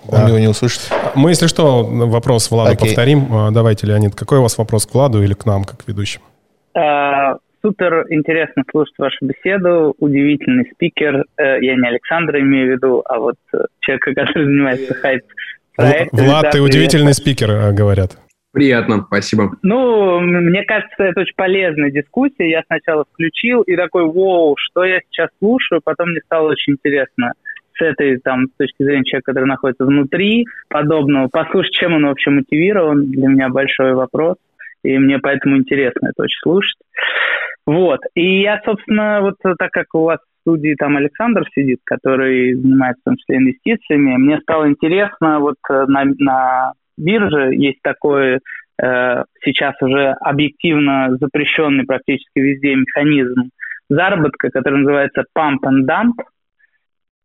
Он 0.07 0.21
да. 0.21 0.27
его 0.27 0.39
не 0.39 0.47
услышит. 0.47 0.81
Мы, 1.15 1.31
если 1.31 1.47
что, 1.47 1.83
вопрос 1.83 2.51
Владу 2.51 2.71
Окей. 2.71 2.87
повторим. 2.87 3.27
А, 3.31 3.51
давайте, 3.51 3.87
Леонид, 3.87 4.15
какой 4.15 4.39
у 4.39 4.41
вас 4.41 4.57
вопрос 4.57 4.85
к 4.85 4.93
Владу 4.93 5.21
или 5.21 5.33
к 5.33 5.45
нам, 5.45 5.63
как 5.63 5.87
ведущим? 5.87 6.21
А, 6.73 7.37
супер 7.61 8.05
интересно 8.09 8.63
слушать 8.69 8.95
вашу 8.97 9.17
беседу. 9.21 9.95
Удивительный 9.99 10.69
спикер. 10.73 11.25
Э, 11.37 11.61
я 11.61 11.75
не 11.75 11.87
Александра 11.87 12.39
имею 12.39 12.67
в 12.67 12.71
виду, 12.71 13.03
а 13.05 13.19
вот 13.19 13.35
э, 13.53 13.57
человека, 13.81 14.13
который 14.13 14.45
занимается 14.45 14.93
хайп 14.93 15.23
проектом. 15.75 16.19
Влад, 16.19 16.43
да, 16.43 16.51
ты 16.51 16.61
удивительный 16.61 17.13
спикер, 17.13 17.51
э, 17.51 17.71
говорят. 17.73 18.17
Приятно, 18.51 19.03
спасибо. 19.05 19.51
Ну, 19.61 20.19
мне 20.19 20.63
кажется, 20.63 21.03
это 21.03 21.21
очень 21.21 21.35
полезная 21.35 21.91
дискуссия. 21.91 22.49
Я 22.49 22.63
сначала 22.65 23.05
включил 23.13 23.61
и 23.61 23.75
такой, 23.75 24.05
вау, 24.05 24.55
что 24.57 24.83
я 24.83 25.01
сейчас 25.09 25.29
слушаю, 25.37 25.81
потом 25.83 26.09
мне 26.09 26.19
стало 26.25 26.49
очень 26.49 26.73
интересно 26.73 27.33
с 27.79 27.81
этой, 27.81 28.17
там, 28.19 28.47
с 28.47 28.57
точки 28.57 28.83
зрения 28.83 29.05
человека, 29.05 29.31
который 29.31 29.47
находится 29.47 29.85
внутри 29.85 30.45
подобного, 30.67 31.29
послушать, 31.29 31.73
чем 31.73 31.93
он 31.93 32.05
вообще 32.05 32.29
мотивирован, 32.29 33.09
для 33.09 33.27
меня 33.27 33.49
большой 33.49 33.93
вопрос 33.93 34.35
и 34.83 34.97
мне 34.97 35.19
поэтому 35.19 35.57
интересно 35.57 36.07
это 36.07 36.23
очень 36.23 36.39
слушать. 36.41 36.77
Вот. 37.65 37.99
И 38.15 38.41
я, 38.41 38.61
собственно, 38.65 39.21
вот 39.21 39.35
так 39.41 39.71
как 39.71 39.93
у 39.93 40.03
вас 40.03 40.19
в 40.19 40.41
студии 40.41 40.75
там 40.75 40.97
Александр 40.97 41.43
сидит, 41.53 41.79
который 41.83 42.53
занимается 42.53 43.01
в 43.01 43.05
том 43.05 43.17
числе 43.17 43.37
инвестициями, 43.37 44.17
мне 44.17 44.39
стало 44.39 44.67
интересно, 44.69 45.39
вот 45.39 45.57
э, 45.69 45.85
на, 45.87 46.05
на 46.17 46.73
бирже 46.97 47.53
есть 47.53 47.81
такой 47.83 48.39
э, 48.81 49.23
сейчас 49.43 49.75
уже 49.81 50.15
объективно 50.21 51.17
запрещенный 51.19 51.85
практически 51.85 52.39
везде 52.39 52.75
механизм 52.75 53.49
заработка, 53.89 54.49
который 54.49 54.79
называется 54.79 55.25
pump 55.37 55.59
and 55.65 55.85
dump, 55.87 56.23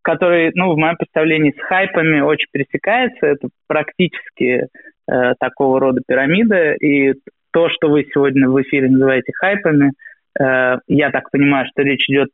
который, 0.04 0.52
ну, 0.54 0.72
в 0.72 0.76
моем 0.76 0.96
представлении 0.96 1.52
с 1.52 1.60
хайпами 1.62 2.20
очень 2.20 2.48
пересекается. 2.52 3.26
Это 3.26 3.48
практически 3.66 4.68
э, 5.10 5.34
такого 5.40 5.80
рода 5.80 6.02
пирамида. 6.06 6.74
И 6.74 7.14
то, 7.52 7.70
что 7.70 7.88
вы 7.88 8.06
сегодня 8.12 8.48
в 8.48 8.60
эфире 8.62 8.90
называете 8.90 9.32
хайпами, 9.32 9.92
э, 10.38 10.78
я 10.86 11.10
так 11.10 11.30
понимаю, 11.30 11.66
что 11.72 11.82
речь 11.82 12.08
идет 12.08 12.28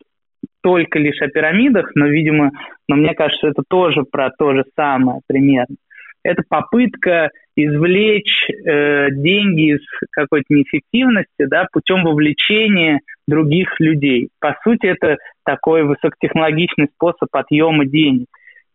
только 0.63 0.99
лишь 0.99 1.23
о 1.23 1.29
пирамидах, 1.29 1.93
но, 1.95 2.07
видимо, 2.07 2.51
но 2.89 2.97
мне 2.97 3.15
кажется, 3.15 3.49
это 3.49 3.63
тоже 3.69 4.03
про 4.03 4.31
то 4.37 4.53
же 4.53 4.65
самое 4.75 5.21
примерно. 5.29 5.77
Это 6.23 6.43
попытка 6.49 7.31
извлечь 7.57 8.49
э, 8.51 9.11
деньги 9.13 9.77
из 9.77 9.81
какой-то 10.11 10.47
неэффективности 10.51 11.45
да, 11.47 11.67
путем 11.73 12.03
вовлечения 12.03 13.01
других 13.27 13.69
людей. 13.79 14.29
По 14.41 14.57
сути, 14.63 14.87
это 14.87 15.17
такой 15.45 15.85
высокотехнологичный 15.85 16.89
способ 16.95 17.29
отъема 17.33 17.87
денег. 17.87 18.27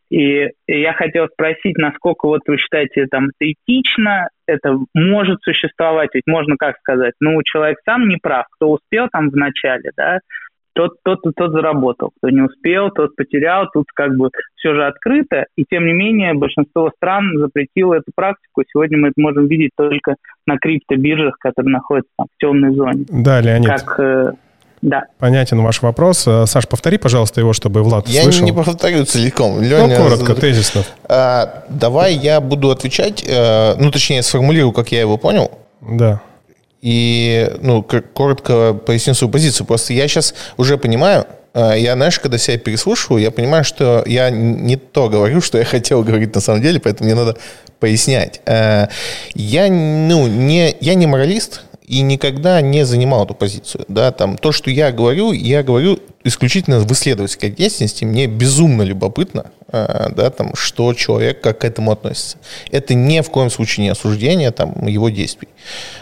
И, 0.09 0.49
я 0.67 0.93
хотел 0.93 1.27
спросить, 1.29 1.77
насколько 1.77 2.27
вот 2.27 2.41
вы 2.47 2.57
считаете, 2.57 3.07
там, 3.09 3.29
это 3.29 3.51
этично, 3.51 4.29
это 4.45 4.77
может 4.93 5.41
существовать, 5.41 6.09
ведь 6.13 6.27
можно 6.27 6.55
как 6.57 6.77
сказать, 6.77 7.13
ну, 7.19 7.41
человек 7.43 7.79
сам 7.85 8.07
не 8.07 8.17
прав, 8.17 8.45
кто 8.51 8.71
успел 8.71 9.07
там 9.11 9.29
в 9.29 9.35
начале, 9.35 9.91
да, 9.97 10.19
тот, 10.75 10.97
тот, 11.03 11.19
тот 11.35 11.51
заработал, 11.51 12.11
кто 12.17 12.29
не 12.29 12.41
успел, 12.41 12.89
тот 12.91 13.15
потерял, 13.15 13.67
тут 13.73 13.85
как 13.95 14.15
бы 14.17 14.29
все 14.57 14.73
же 14.73 14.85
открыто, 14.85 15.45
и 15.55 15.63
тем 15.69 15.85
не 15.85 15.93
менее 15.93 16.33
большинство 16.33 16.91
стран 16.97 17.31
запретило 17.37 17.93
эту 17.95 18.11
практику, 18.13 18.63
сегодня 18.71 18.97
мы 18.97 19.07
это 19.07 19.15
можем 19.19 19.47
видеть 19.47 19.71
только 19.77 20.15
на 20.45 20.57
криптобиржах, 20.57 21.37
которые 21.39 21.71
находятся 21.71 22.11
там, 22.17 22.27
в 22.27 22.41
темной 22.41 22.75
зоне. 22.75 23.05
Да, 23.09 23.39
Леонид. 23.39 23.69
Как, 23.69 23.99
э, 23.99 24.31
да. 24.81 25.05
Понятен 25.17 25.61
ваш 25.61 25.81
вопрос. 25.81 26.27
Э, 26.27 26.45
Саш, 26.45 26.67
повтори, 26.67 26.97
пожалуйста, 26.97 27.39
его, 27.39 27.53
чтобы 27.53 27.81
Влад 27.81 28.09
я 28.09 28.23
слышал. 28.23 28.45
Я 28.45 28.51
не 28.51 28.55
повторю 28.55 29.05
целиком. 29.05 29.61
Леня, 29.61 29.97
ну, 29.97 30.03
коротко, 30.03 30.35
тезисно. 30.35 30.83
А, 31.07 31.63
давай 31.69 32.15
я 32.15 32.41
буду 32.41 32.69
отвечать, 32.69 33.25
ну, 33.79 33.91
точнее, 33.91 34.21
сформулирую, 34.23 34.73
как 34.73 34.91
я 34.91 34.99
его 34.99 35.17
понял. 35.17 35.51
Да. 35.81 36.21
И, 36.81 37.51
ну, 37.61 37.83
коротко 37.83 38.73
поясню 38.73 39.13
свою 39.13 39.31
позицию. 39.31 39.65
Просто 39.65 39.93
я 39.93 40.07
сейчас 40.07 40.35
уже 40.57 40.77
понимаю, 40.77 41.25
а, 41.53 41.73
я, 41.73 41.93
знаешь, 41.93 42.19
когда 42.19 42.37
себя 42.37 42.57
переслушиваю, 42.57 43.21
я 43.21 43.31
понимаю, 43.31 43.63
что 43.63 44.03
я 44.05 44.29
не 44.29 44.75
то 44.75 45.09
говорю, 45.09 45.41
что 45.41 45.57
я 45.57 45.65
хотел 45.65 46.03
говорить 46.03 46.35
на 46.35 46.41
самом 46.41 46.61
деле, 46.61 46.79
поэтому 46.79 47.09
мне 47.09 47.15
надо 47.15 47.37
пояснять. 47.79 48.41
Я, 48.45 49.67
ну, 49.69 50.27
не, 50.27 50.75
я 50.79 50.93
не 50.93 51.07
моралист, 51.07 51.61
и 51.87 52.01
никогда 52.01 52.61
не 52.61 52.85
занимал 52.85 53.25
эту 53.25 53.33
позицию. 53.33 53.85
Да, 53.87 54.11
там, 54.11 54.37
то, 54.37 54.51
что 54.51 54.71
я 54.71 54.91
говорю, 54.91 55.31
я 55.31 55.63
говорю 55.63 55.99
исключительно 56.23 56.79
в 56.79 56.91
исследовательской 56.91 57.51
деятельности. 57.51 58.05
Мне 58.05 58.27
безумно 58.27 58.81
любопытно, 58.81 59.51
э, 59.64 59.64
да, 60.15 60.29
там, 60.29 60.55
что 60.55 60.93
человек 60.93 61.41
как 61.41 61.59
к 61.59 61.65
этому 61.65 61.91
относится. 61.91 62.37
Это 62.71 62.93
ни 62.93 63.21
в 63.21 63.29
коем 63.29 63.49
случае 63.49 63.85
не 63.85 63.89
осуждение 63.89 64.51
там, 64.51 64.85
его 64.87 65.09
действий. 65.09 65.49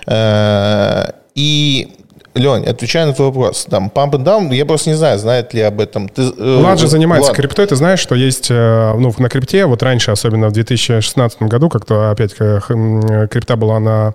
Э, 0.07 1.11
и 1.36 1.95
Лень, 2.36 2.65
отвечая 2.65 3.05
на 3.05 3.13
твой 3.13 3.27
вопрос, 3.27 3.67
там, 3.69 3.91
pump 3.93 4.11
and 4.11 4.23
down, 4.23 4.53
я 4.53 4.65
просто 4.65 4.89
не 4.89 4.95
знаю, 4.95 5.19
знает 5.19 5.53
ли 5.53 5.61
об 5.61 5.79
этом. 5.79 6.09
Ты, 6.09 6.23
э, 6.23 6.57
Влад 6.59 6.79
же 6.79 6.88
занимается 6.88 7.29
Влад. 7.29 7.38
криптой, 7.38 7.67
ты 7.67 7.75
знаешь, 7.75 7.99
что 7.99 8.15
есть, 8.15 8.47
э, 8.49 8.93
ну, 8.97 9.13
на 9.17 9.29
крипте, 9.29 9.65
вот 9.65 9.84
раньше, 9.84 10.11
особенно 10.11 10.49
в 10.49 10.51
2016 10.51 11.43
году, 11.43 11.69
как-то 11.69 12.09
опять 12.09 12.34
крипта 12.34 13.55
была 13.55 13.79
на 13.79 14.13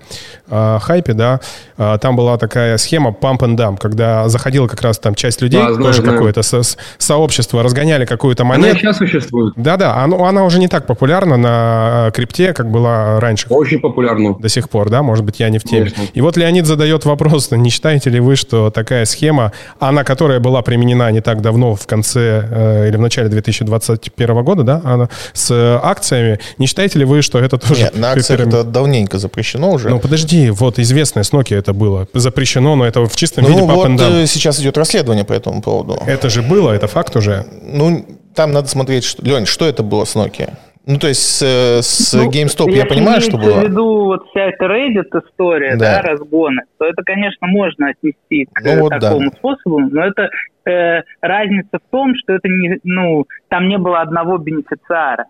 э, 0.51 0.79
хайпе, 0.81 1.12
да, 1.12 1.41
э, 1.77 1.99
там 2.01 2.16
была 2.16 2.39
такая 2.39 2.77
схема 2.79 3.11
pump 3.11 3.39
and 3.39 3.57
dump, 3.57 3.79
когда 3.79 4.29
заходила 4.29 4.66
как 4.66 4.83
раз 4.83 4.99
там 4.99 5.14
часть 5.14 5.41
людей, 5.41 5.61
да, 5.61 5.75
тоже 5.75 6.03
какое-то 6.03 6.43
со 6.43 6.62
сообщество, 6.99 7.62
разгоняли 7.62 8.05
какую-то 8.05 8.45
монету. 8.45 8.71
Она 8.71 8.79
сейчас 8.79 8.97
существует. 8.97 9.55
Да-да, 9.57 10.03
она, 10.03 10.29
она 10.29 10.45
уже 10.45 10.59
не 10.59 10.69
так 10.69 10.87
популярна 10.87 11.37
на 11.37 12.07
э, 12.09 12.11
крипте, 12.12 12.53
как 12.53 12.71
была 12.71 13.21
раньше. 13.21 13.47
Очень 13.49 13.81
популярна. 13.81 14.35
До 14.39 14.49
сих 14.49 14.69
пор, 14.69 14.91
да, 14.91 15.03
может 15.03 15.25
быть, 15.25 15.39
я 15.41 15.49
не 15.51 15.59
в 15.59 15.64
теме. 15.64 15.91
Конечно. 15.91 16.12
И 16.12 16.21
вот 16.21 16.37
Леонид 16.37 16.66
задает 16.66 17.05
вопрос, 17.05 17.51
не 17.51 17.71
считаете 17.71 18.08
Считаете 18.09 18.15
ли 18.15 18.21
вы, 18.21 18.37
что 18.37 18.71
такая 18.71 19.05
схема, 19.05 19.53
она, 19.79 20.03
которая 20.03 20.41
была 20.41 20.63
применена 20.63 21.11
не 21.11 21.21
так 21.21 21.43
давно, 21.43 21.75
в 21.75 21.87
конце 21.87 22.49
э, 22.51 22.89
или 22.89 22.97
в 22.97 23.01
начале 23.01 23.29
2021 23.29 24.45
года, 24.45 24.63
да, 24.63 24.81
она 24.85 25.09
с 25.35 25.51
акциями, 25.83 26.39
не 26.59 26.67
считаете 26.67 26.99
ли 27.01 27.05
вы, 27.05 27.23
что 27.23 27.39
это 27.39 27.59
тоже... 27.59 27.83
Нет, 27.83 27.97
на 27.97 28.13
акциях 28.13 28.41
это 28.41 28.65
давненько 28.65 29.19
запрещено 29.19 29.73
уже. 29.73 29.91
Ну, 29.91 30.01
подожди, 30.01 30.51
вот 30.51 30.79
известное 30.79 31.23
с 31.23 31.33
Nokia 31.33 31.59
это 31.59 31.73
было. 31.75 32.07
Запрещено, 32.15 32.77
но 32.77 32.87
это 32.87 33.07
в 33.07 33.15
чистом 33.15 33.45
ну, 33.45 33.51
виде 33.51 33.63
вот 33.63 34.01
э, 34.01 34.27
сейчас 34.27 34.59
идет 34.61 34.79
расследование 34.79 35.25
по 35.25 35.35
этому 35.35 35.61
поводу. 35.61 35.99
Это 36.07 36.31
же 36.31 36.43
было, 36.43 36.71
это 36.71 36.87
факт 36.87 37.17
уже. 37.17 37.45
Ну, 37.63 38.07
там 38.35 38.53
надо 38.53 38.69
смотреть, 38.69 39.05
что... 39.05 39.23
Лень, 39.23 39.47
что 39.47 39.67
это 39.67 39.83
было 39.83 40.05
с 40.05 40.15
Nokia? 40.17 40.55
Ну, 40.89 40.99
то 40.99 41.09
есть 41.09 41.20
с, 41.20 41.43
с 41.82 42.14
ну, 42.14 42.30
GameStop 42.30 42.70
я 42.70 42.86
понимаю, 42.86 43.20
что 43.20 43.36
было. 43.36 43.57
Если 43.57 43.68
виду 43.68 44.05
вот 44.07 44.26
вся 44.30 44.47
эта 44.47 44.64
Reddit 44.64 45.22
история, 45.22 45.76
да. 45.76 46.01
да, 46.01 46.03
разгоны, 46.03 46.62
то 46.78 46.86
это, 46.86 47.03
конечно, 47.03 47.47
можно 47.47 47.91
отнести 47.91 48.47
к 48.51 48.62
ну, 48.62 48.80
вот 48.80 48.99
такому 48.99 49.30
да. 49.30 49.36
способу, 49.36 49.80
но 49.80 50.07
это 50.07 50.30
э, 50.64 51.03
разница 51.20 51.78
в 51.78 51.91
том, 51.91 52.14
что 52.16 52.32
это 52.32 52.49
не, 52.49 52.80
ну, 52.84 53.26
там 53.49 53.68
не 53.68 53.76
было 53.76 54.01
одного 54.01 54.39
бенефициара. 54.39 55.26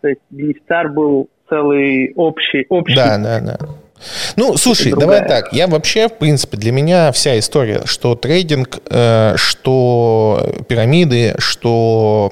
То 0.00 0.08
есть 0.08 0.22
бенефициар 0.30 0.88
был 0.88 1.30
целый 1.48 2.12
общий, 2.16 2.66
общий. 2.68 2.96
Да, 2.96 3.16
да, 3.16 3.40
да. 3.40 3.58
Ну, 4.36 4.56
слушай, 4.56 4.92
давай 4.92 5.26
так. 5.26 5.52
Я 5.52 5.66
вообще, 5.66 6.08
в 6.08 6.14
принципе, 6.14 6.56
для 6.56 6.72
меня 6.72 7.12
вся 7.12 7.38
история, 7.38 7.82
что 7.84 8.14
трейдинг, 8.14 8.78
э, 8.90 9.34
что 9.36 10.54
пирамиды, 10.68 11.34
что 11.38 12.30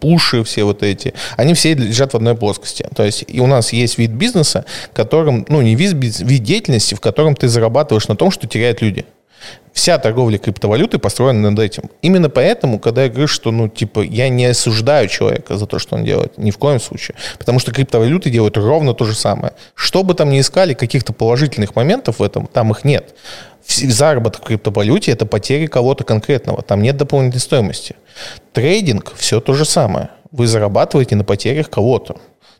пуши 0.00 0.44
все 0.44 0.64
вот 0.64 0.82
эти, 0.82 1.14
они 1.36 1.54
все 1.54 1.74
лежат 1.74 2.12
в 2.12 2.16
одной 2.16 2.34
плоскости. 2.36 2.86
То 2.94 3.04
есть 3.04 3.24
и 3.26 3.40
у 3.40 3.46
нас 3.46 3.72
есть 3.72 3.98
вид 3.98 4.10
бизнеса, 4.10 4.64
которым, 4.92 5.46
ну, 5.48 5.62
не 5.62 5.74
вид, 5.74 5.94
вид 5.94 6.42
деятельности, 6.42 6.94
в 6.94 7.00
котором 7.00 7.34
ты 7.34 7.48
зарабатываешь 7.48 8.08
на 8.08 8.16
том, 8.16 8.30
что 8.30 8.46
теряют 8.46 8.82
люди. 8.82 9.04
Вся 9.72 9.98
торговля 9.98 10.38
криптовалютой 10.38 11.00
построена 11.00 11.50
над 11.50 11.58
этим. 11.58 11.90
Именно 12.00 12.30
поэтому, 12.30 12.78
когда 12.78 13.02
я 13.02 13.08
говорю, 13.08 13.26
что, 13.26 13.50
ну, 13.50 13.68
типа, 13.68 14.00
я 14.00 14.28
не 14.28 14.46
осуждаю 14.46 15.08
человека 15.08 15.56
за 15.56 15.66
то, 15.66 15.80
что 15.80 15.96
он 15.96 16.04
делает, 16.04 16.38
ни 16.38 16.52
в 16.52 16.58
коем 16.58 16.78
случае. 16.78 17.16
Потому 17.38 17.58
что 17.58 17.72
криптовалюты 17.72 18.30
делают 18.30 18.56
ровно 18.56 18.94
то 18.94 19.04
же 19.04 19.14
самое. 19.14 19.52
Что 19.74 20.04
бы 20.04 20.14
там 20.14 20.30
ни 20.30 20.40
искали, 20.40 20.74
каких-то 20.74 21.12
положительных 21.12 21.74
моментов 21.74 22.20
в 22.20 22.22
этом, 22.22 22.46
там 22.46 22.70
их 22.70 22.84
нет. 22.84 23.14
Заработок 23.66 24.42
в 24.42 24.46
криптовалюте– 24.46 25.10
это 25.12 25.26
потери 25.26 25.66
кого-то 25.66 26.04
конкретного. 26.04 26.62
Там 26.62 26.80
нет 26.80 26.96
дополнительной 26.96 27.40
стоимости. 27.40 27.96
Трейдинг– 28.52 29.12
все 29.16 29.40
то 29.40 29.54
же 29.54 29.64
самое. 29.64 30.10
Вы 30.30 30.46
зарабатываете 30.46 31.16
на 31.16 31.24
потерях 31.24 31.68
кого-то. 31.68 32.16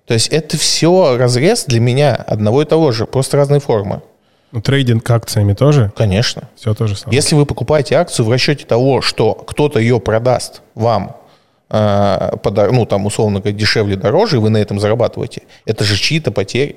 То 0.07 0.15
есть 0.15 0.29
это 0.29 0.59
все 0.59 1.17
разрез 1.17 1.65
для 1.67 1.81
меня 1.81 2.15
одного 2.15 2.63
и 2.63 2.65
того 2.65 2.93
же, 2.93 3.07
просто 3.07 3.37
разные 3.37 3.61
формы. 3.61 4.03
Ну, 4.55 4.61
трейдинг 4.61 5.11
акциями 5.11 5.53
тоже? 5.53 5.91
Конечно. 5.97 6.49
Все 6.55 6.75
то 6.75 6.87
же 6.87 6.95
самое. 6.95 7.17
Если 7.17 7.35
вы 7.35 7.45
покупаете 7.45 7.97
акцию 7.97 8.25
в 8.25 8.31
расчете 8.31 8.65
того, 8.65 9.01
что 9.01 9.35
кто-то 9.35 9.81
ее 9.81 9.99
продаст 9.99 10.63
вам, 10.77 11.17
э, 11.71 12.31
подар, 12.41 12.71
ну, 12.71 12.87
там, 12.87 13.05
условно 13.05 13.41
говоря, 13.41 13.59
дешевле, 13.59 13.97
дороже, 13.97 14.37
и 14.37 14.39
вы 14.39 14.51
на 14.51 14.59
этом 14.59 14.79
зарабатываете, 14.79 15.43
это 15.67 15.83
же 15.83 15.97
чьи-то 15.97 16.31
потери. 16.31 16.77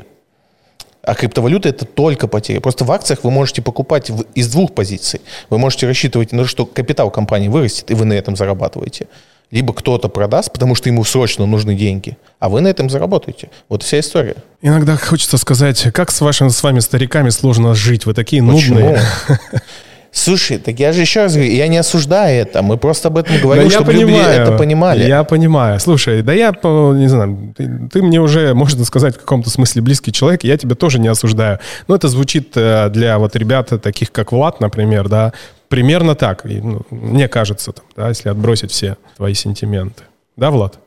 А 1.04 1.14
криптовалюта 1.14 1.70
это 1.70 1.86
только 1.86 2.28
потери. 2.28 2.58
Просто 2.58 2.84
в 2.84 2.92
акциях 2.92 3.24
вы 3.24 3.30
можете 3.30 3.62
покупать 3.62 4.10
в, 4.10 4.24
из 4.34 4.52
двух 4.52 4.74
позиций. 4.74 5.22
Вы 5.52 5.60
можете 5.60 5.86
рассчитывать 5.86 6.32
на 6.32 6.44
то, 6.44 6.50
что 6.50 6.66
капитал 6.66 7.12
компании 7.12 7.48
вырастет, 7.48 7.92
и 7.92 7.94
вы 7.94 8.06
на 8.06 8.14
этом 8.14 8.36
зарабатываете 8.36 9.08
либо 9.52 9.74
кто-то 9.74 10.10
продаст, 10.10 10.52
потому 10.52 10.76
что 10.76 10.90
ему 10.90 11.04
срочно 11.04 11.46
нужны 11.46 11.76
деньги, 11.76 12.18
а 12.40 12.50
вы 12.50 12.62
на 12.62 12.68
этом 12.68 12.90
заработаете. 12.90 13.50
Вот 13.70 13.84
вся 13.84 14.00
история. 14.00 14.36
Иногда 14.62 14.98
хочется 14.98 15.38
сказать, 15.38 15.82
как 15.94 16.12
с 16.12 16.22
вашими 16.22 16.50
с 16.50 16.62
вами 16.62 16.80
стариками 16.80 17.30
сложно 17.30 17.74
жить, 17.74 18.06
вы 18.06 18.14
такие 18.14 18.44
Почему? 18.44 18.80
нудные. 18.80 19.02
Слушай, 20.12 20.58
так 20.58 20.80
я 20.80 20.94
же 20.94 21.02
еще 21.02 21.22
раз 21.22 21.36
говорю, 21.36 21.52
я 21.52 21.68
не 21.68 21.78
осуждаю 21.78 22.42
это, 22.42 22.64
мы 22.64 22.78
просто 22.78 23.10
об 23.10 23.18
этом 23.18 23.40
говорим, 23.40 23.66
Да 23.66 23.70
чтобы 23.70 23.94
я 23.94 24.00
люди 24.00 24.14
это 24.16 24.54
понимали. 24.54 25.06
Я 25.06 25.24
понимаю. 25.24 25.80
Слушай, 25.80 26.24
да 26.24 26.34
я, 26.34 26.52
не 26.64 27.08
знаю, 27.08 27.54
ты, 27.56 27.90
ты 27.92 28.02
мне 28.02 28.20
уже, 28.20 28.54
можно 28.54 28.84
сказать, 28.84 29.16
в 29.16 29.20
каком-то 29.20 29.50
смысле 29.50 29.84
близкий 29.84 30.12
человек, 30.12 30.44
я 30.44 30.58
тебя 30.58 30.76
тоже 30.76 31.00
не 31.00 31.08
осуждаю. 31.08 31.60
Но 31.88 31.96
это 31.96 32.08
звучит 32.08 32.54
э, 32.56 32.90
для 32.90 33.20
вот 33.20 33.36
ребят 33.36 33.70
таких, 33.82 34.12
как 34.12 34.32
Влад, 34.32 34.60
например, 34.60 35.08
да, 35.08 35.34
примерно 35.70 36.16
так, 36.16 36.46
И, 36.46 36.60
ну, 36.62 36.82
мне 36.90 37.28
кажется, 37.28 37.72
там, 37.72 37.86
да, 37.96 38.10
если 38.10 38.30
отбросить 38.30 38.72
все 38.72 38.98
твои 39.16 39.34
сентименты. 39.34 40.04
Да, 40.36 40.52
Влад? 40.52 40.80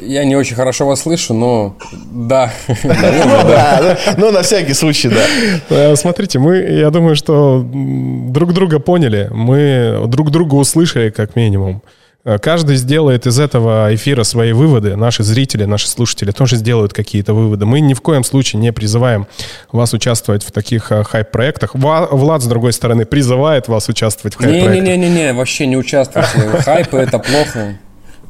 Я 0.00 0.24
не 0.24 0.36
очень 0.36 0.56
хорошо 0.56 0.86
вас 0.86 1.00
слышу, 1.00 1.34
но 1.34 1.76
да, 2.10 2.52
ну, 2.84 3.96
ну, 4.16 4.30
на 4.30 4.42
всякий 4.42 4.72
случай, 4.72 5.08
да. 5.08 5.26
Э, 5.68 5.96
Смотрите, 5.96 6.38
мы, 6.38 6.56
я 6.56 6.90
думаю, 6.90 7.16
что 7.16 7.66
друг 7.72 8.52
друга 8.52 8.78
поняли, 8.78 9.28
мы 9.32 10.04
друг 10.06 10.30
друга 10.30 10.54
услышали 10.54 11.10
как 11.10 11.36
минимум. 11.36 11.82
Э, 12.24 12.38
Каждый 12.38 12.76
сделает 12.76 13.26
из 13.26 13.38
этого 13.38 13.94
эфира 13.94 14.22
свои 14.24 14.52
выводы. 14.52 14.96
Наши 14.96 15.22
зрители, 15.22 15.64
наши 15.64 15.88
слушатели 15.88 16.30
тоже 16.30 16.56
сделают 16.56 16.92
какие-то 16.92 17.34
выводы. 17.34 17.66
Мы 17.66 17.80
ни 17.80 17.94
в 17.94 18.00
коем 18.00 18.24
случае 18.24 18.60
не 18.60 18.72
призываем 18.72 19.26
вас 19.72 19.92
участвовать 19.94 20.44
в 20.44 20.52
таких 20.52 20.92
э, 20.92 21.02
хайп-проектах. 21.04 21.74
Влад, 21.74 22.42
с 22.42 22.46
другой 22.46 22.72
стороны, 22.72 23.06
призывает 23.06 23.68
вас 23.68 23.88
участвовать 23.88 24.34
в 24.34 24.38
хайп-проектах. 24.38 24.74
Не-не-не-не, 24.74 25.32
вообще 25.32 25.66
не 25.66 25.76
участвуйте. 25.76 26.28
Хайпы 26.64 26.98
это 26.98 27.18
плохо. 27.18 27.78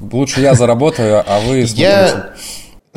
Лучше 0.00 0.40
я 0.40 0.54
заработаю, 0.54 1.22
а 1.26 1.40
вы. 1.40 1.66
Я, 1.74 2.30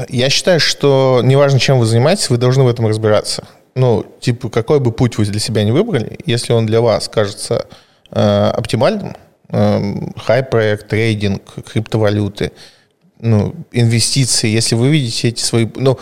я 0.07 0.29
считаю, 0.29 0.59
что 0.59 1.21
неважно, 1.23 1.59
чем 1.59 1.79
вы 1.79 1.85
занимаетесь, 1.85 2.29
вы 2.29 2.37
должны 2.37 2.63
в 2.63 2.67
этом 2.67 2.87
разбираться. 2.87 3.43
Ну, 3.75 4.05
типа, 4.21 4.49
какой 4.49 4.79
бы 4.79 4.91
путь 4.91 5.17
вы 5.17 5.25
для 5.25 5.39
себя 5.39 5.63
не 5.63 5.71
выбрали, 5.71 6.19
если 6.25 6.53
он 6.53 6.65
для 6.65 6.79
вас 6.79 7.09
кажется 7.09 7.65
э, 8.11 8.51
оптимальным, 8.55 9.15
э, 9.53 9.93
хай-проект, 10.17 10.89
трейдинг, 10.89 11.41
криптовалюты, 11.71 12.51
ну, 13.19 13.55
инвестиции, 13.71 14.49
если 14.49 14.75
вы 14.75 14.89
видите 14.89 15.29
эти 15.29 15.41
свои 15.41 15.67
ну, 15.75 15.97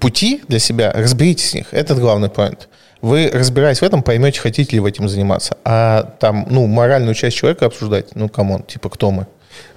пути 0.00 0.42
для 0.48 0.58
себя, 0.58 0.92
разберитесь 0.94 1.52
в 1.52 1.54
них. 1.54 1.66
Это 1.72 1.94
главный 1.94 2.28
point. 2.28 2.68
Вы, 3.00 3.30
разбираясь 3.32 3.80
в 3.80 3.82
этом, 3.82 4.02
поймете, 4.02 4.40
хотите 4.40 4.76
ли 4.76 4.80
вы 4.80 4.90
этим 4.90 5.08
заниматься. 5.08 5.56
А 5.64 6.02
там, 6.20 6.46
ну, 6.50 6.66
моральную 6.66 7.14
часть 7.14 7.36
человека 7.36 7.66
обсуждать, 7.66 8.14
ну, 8.14 8.28
come 8.28 8.47
on, 8.47 8.62
типа, 8.62 8.90
кто 8.90 9.10
мы? 9.10 9.26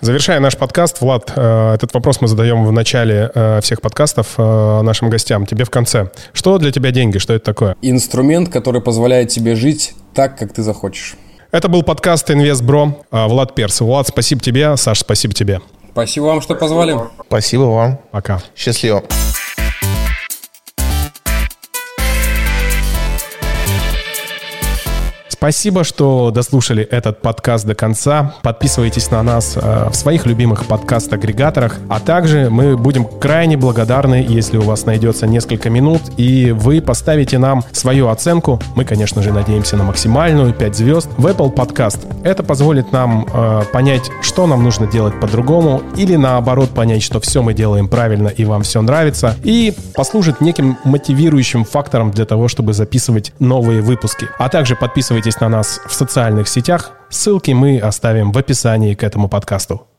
Завершая 0.01 0.39
наш 0.39 0.57
подкаст, 0.57 0.99
Влад, 1.01 1.31
э, 1.35 1.73
этот 1.73 1.93
вопрос 1.93 2.19
мы 2.19 2.27
задаем 2.27 2.65
в 2.65 2.71
начале 2.71 3.31
э, 3.33 3.61
всех 3.61 3.81
подкастов 3.81 4.33
э, 4.37 4.81
нашим 4.81 5.09
гостям. 5.09 5.45
Тебе 5.45 5.63
в 5.63 5.69
конце. 5.69 6.09
Что 6.33 6.57
для 6.57 6.71
тебя 6.71 6.91
деньги? 6.91 7.17
Что 7.17 7.33
это 7.33 7.45
такое? 7.45 7.75
Инструмент, 7.81 8.49
который 8.49 8.81
позволяет 8.81 9.29
тебе 9.29 9.55
жить 9.55 9.93
так, 10.13 10.37
как 10.37 10.53
ты 10.53 10.61
захочешь. 10.61 11.15
Это 11.53 11.67
был 11.67 11.83
подкаст 11.83 12.31
«Инвестбро». 12.31 12.95
А, 13.11 13.27
Влад 13.27 13.53
Перс. 13.53 13.79
Влад, 13.79 14.07
спасибо 14.07 14.41
тебе. 14.41 14.75
Саш, 14.75 15.01
спасибо 15.01 15.35
тебе. 15.35 15.61
Спасибо 15.91 16.23
вам, 16.23 16.41
что 16.41 16.55
позвали. 16.55 16.97
Спасибо 17.27 17.61
вам. 17.61 17.99
Пока. 18.11 18.41
Счастливо. 18.55 19.03
Спасибо, 25.43 25.83
что 25.83 26.31
дослушали 26.31 26.83
этот 26.83 27.21
подкаст 27.21 27.65
до 27.65 27.75
конца. 27.75 28.33
Подписывайтесь 28.43 29.11
на 29.11 29.21
нас 29.23 29.57
э, 29.57 29.89
в 29.89 29.93
своих 29.93 30.25
любимых 30.25 30.65
подкаст-агрегаторах. 30.67 31.79
А 31.89 31.99
также 31.99 32.49
мы 32.49 32.77
будем 32.77 33.03
крайне 33.03 33.57
благодарны, 33.57 34.25
если 34.25 34.55
у 34.55 34.61
вас 34.61 34.85
найдется 34.85 35.27
несколько 35.27 35.69
минут, 35.69 36.01
и 36.15 36.51
вы 36.51 36.79
поставите 36.79 37.39
нам 37.39 37.61
свою 37.73 38.07
оценку. 38.07 38.61
Мы, 38.75 38.85
конечно 38.85 39.21
же, 39.21 39.33
надеемся 39.33 39.75
на 39.75 39.83
максимальную 39.83 40.53
5 40.53 40.75
звезд 40.77 41.09
в 41.17 41.27
Apple 41.27 41.53
Podcast. 41.53 41.99
Это 42.23 42.41
позволит 42.41 42.93
нам 42.93 43.27
э, 43.33 43.63
понять, 43.73 44.09
что 44.21 44.47
нам 44.47 44.63
нужно 44.63 44.87
делать 44.87 45.19
по-другому, 45.19 45.83
или 45.97 46.15
наоборот 46.15 46.69
понять, 46.69 47.03
что 47.03 47.19
все 47.19 47.43
мы 47.43 47.53
делаем 47.53 47.89
правильно 47.89 48.29
и 48.29 48.45
вам 48.45 48.63
все 48.63 48.81
нравится, 48.81 49.35
и 49.43 49.73
послужит 49.93 50.39
неким 50.39 50.77
мотивирующим 50.85 51.65
фактором 51.65 52.11
для 52.11 52.23
того, 52.23 52.47
чтобы 52.47 52.71
записывать 52.71 53.33
новые 53.39 53.81
выпуски. 53.81 54.29
А 54.39 54.47
также 54.47 54.77
подписывайтесь 55.33 55.41
на 55.41 55.49
нас 55.49 55.81
в 55.85 55.93
социальных 55.93 56.47
сетях. 56.47 56.91
Ссылки 57.09 57.51
мы 57.51 57.79
оставим 57.79 58.31
в 58.31 58.37
описании 58.37 58.95
к 58.95 59.03
этому 59.03 59.29
подкасту. 59.29 59.92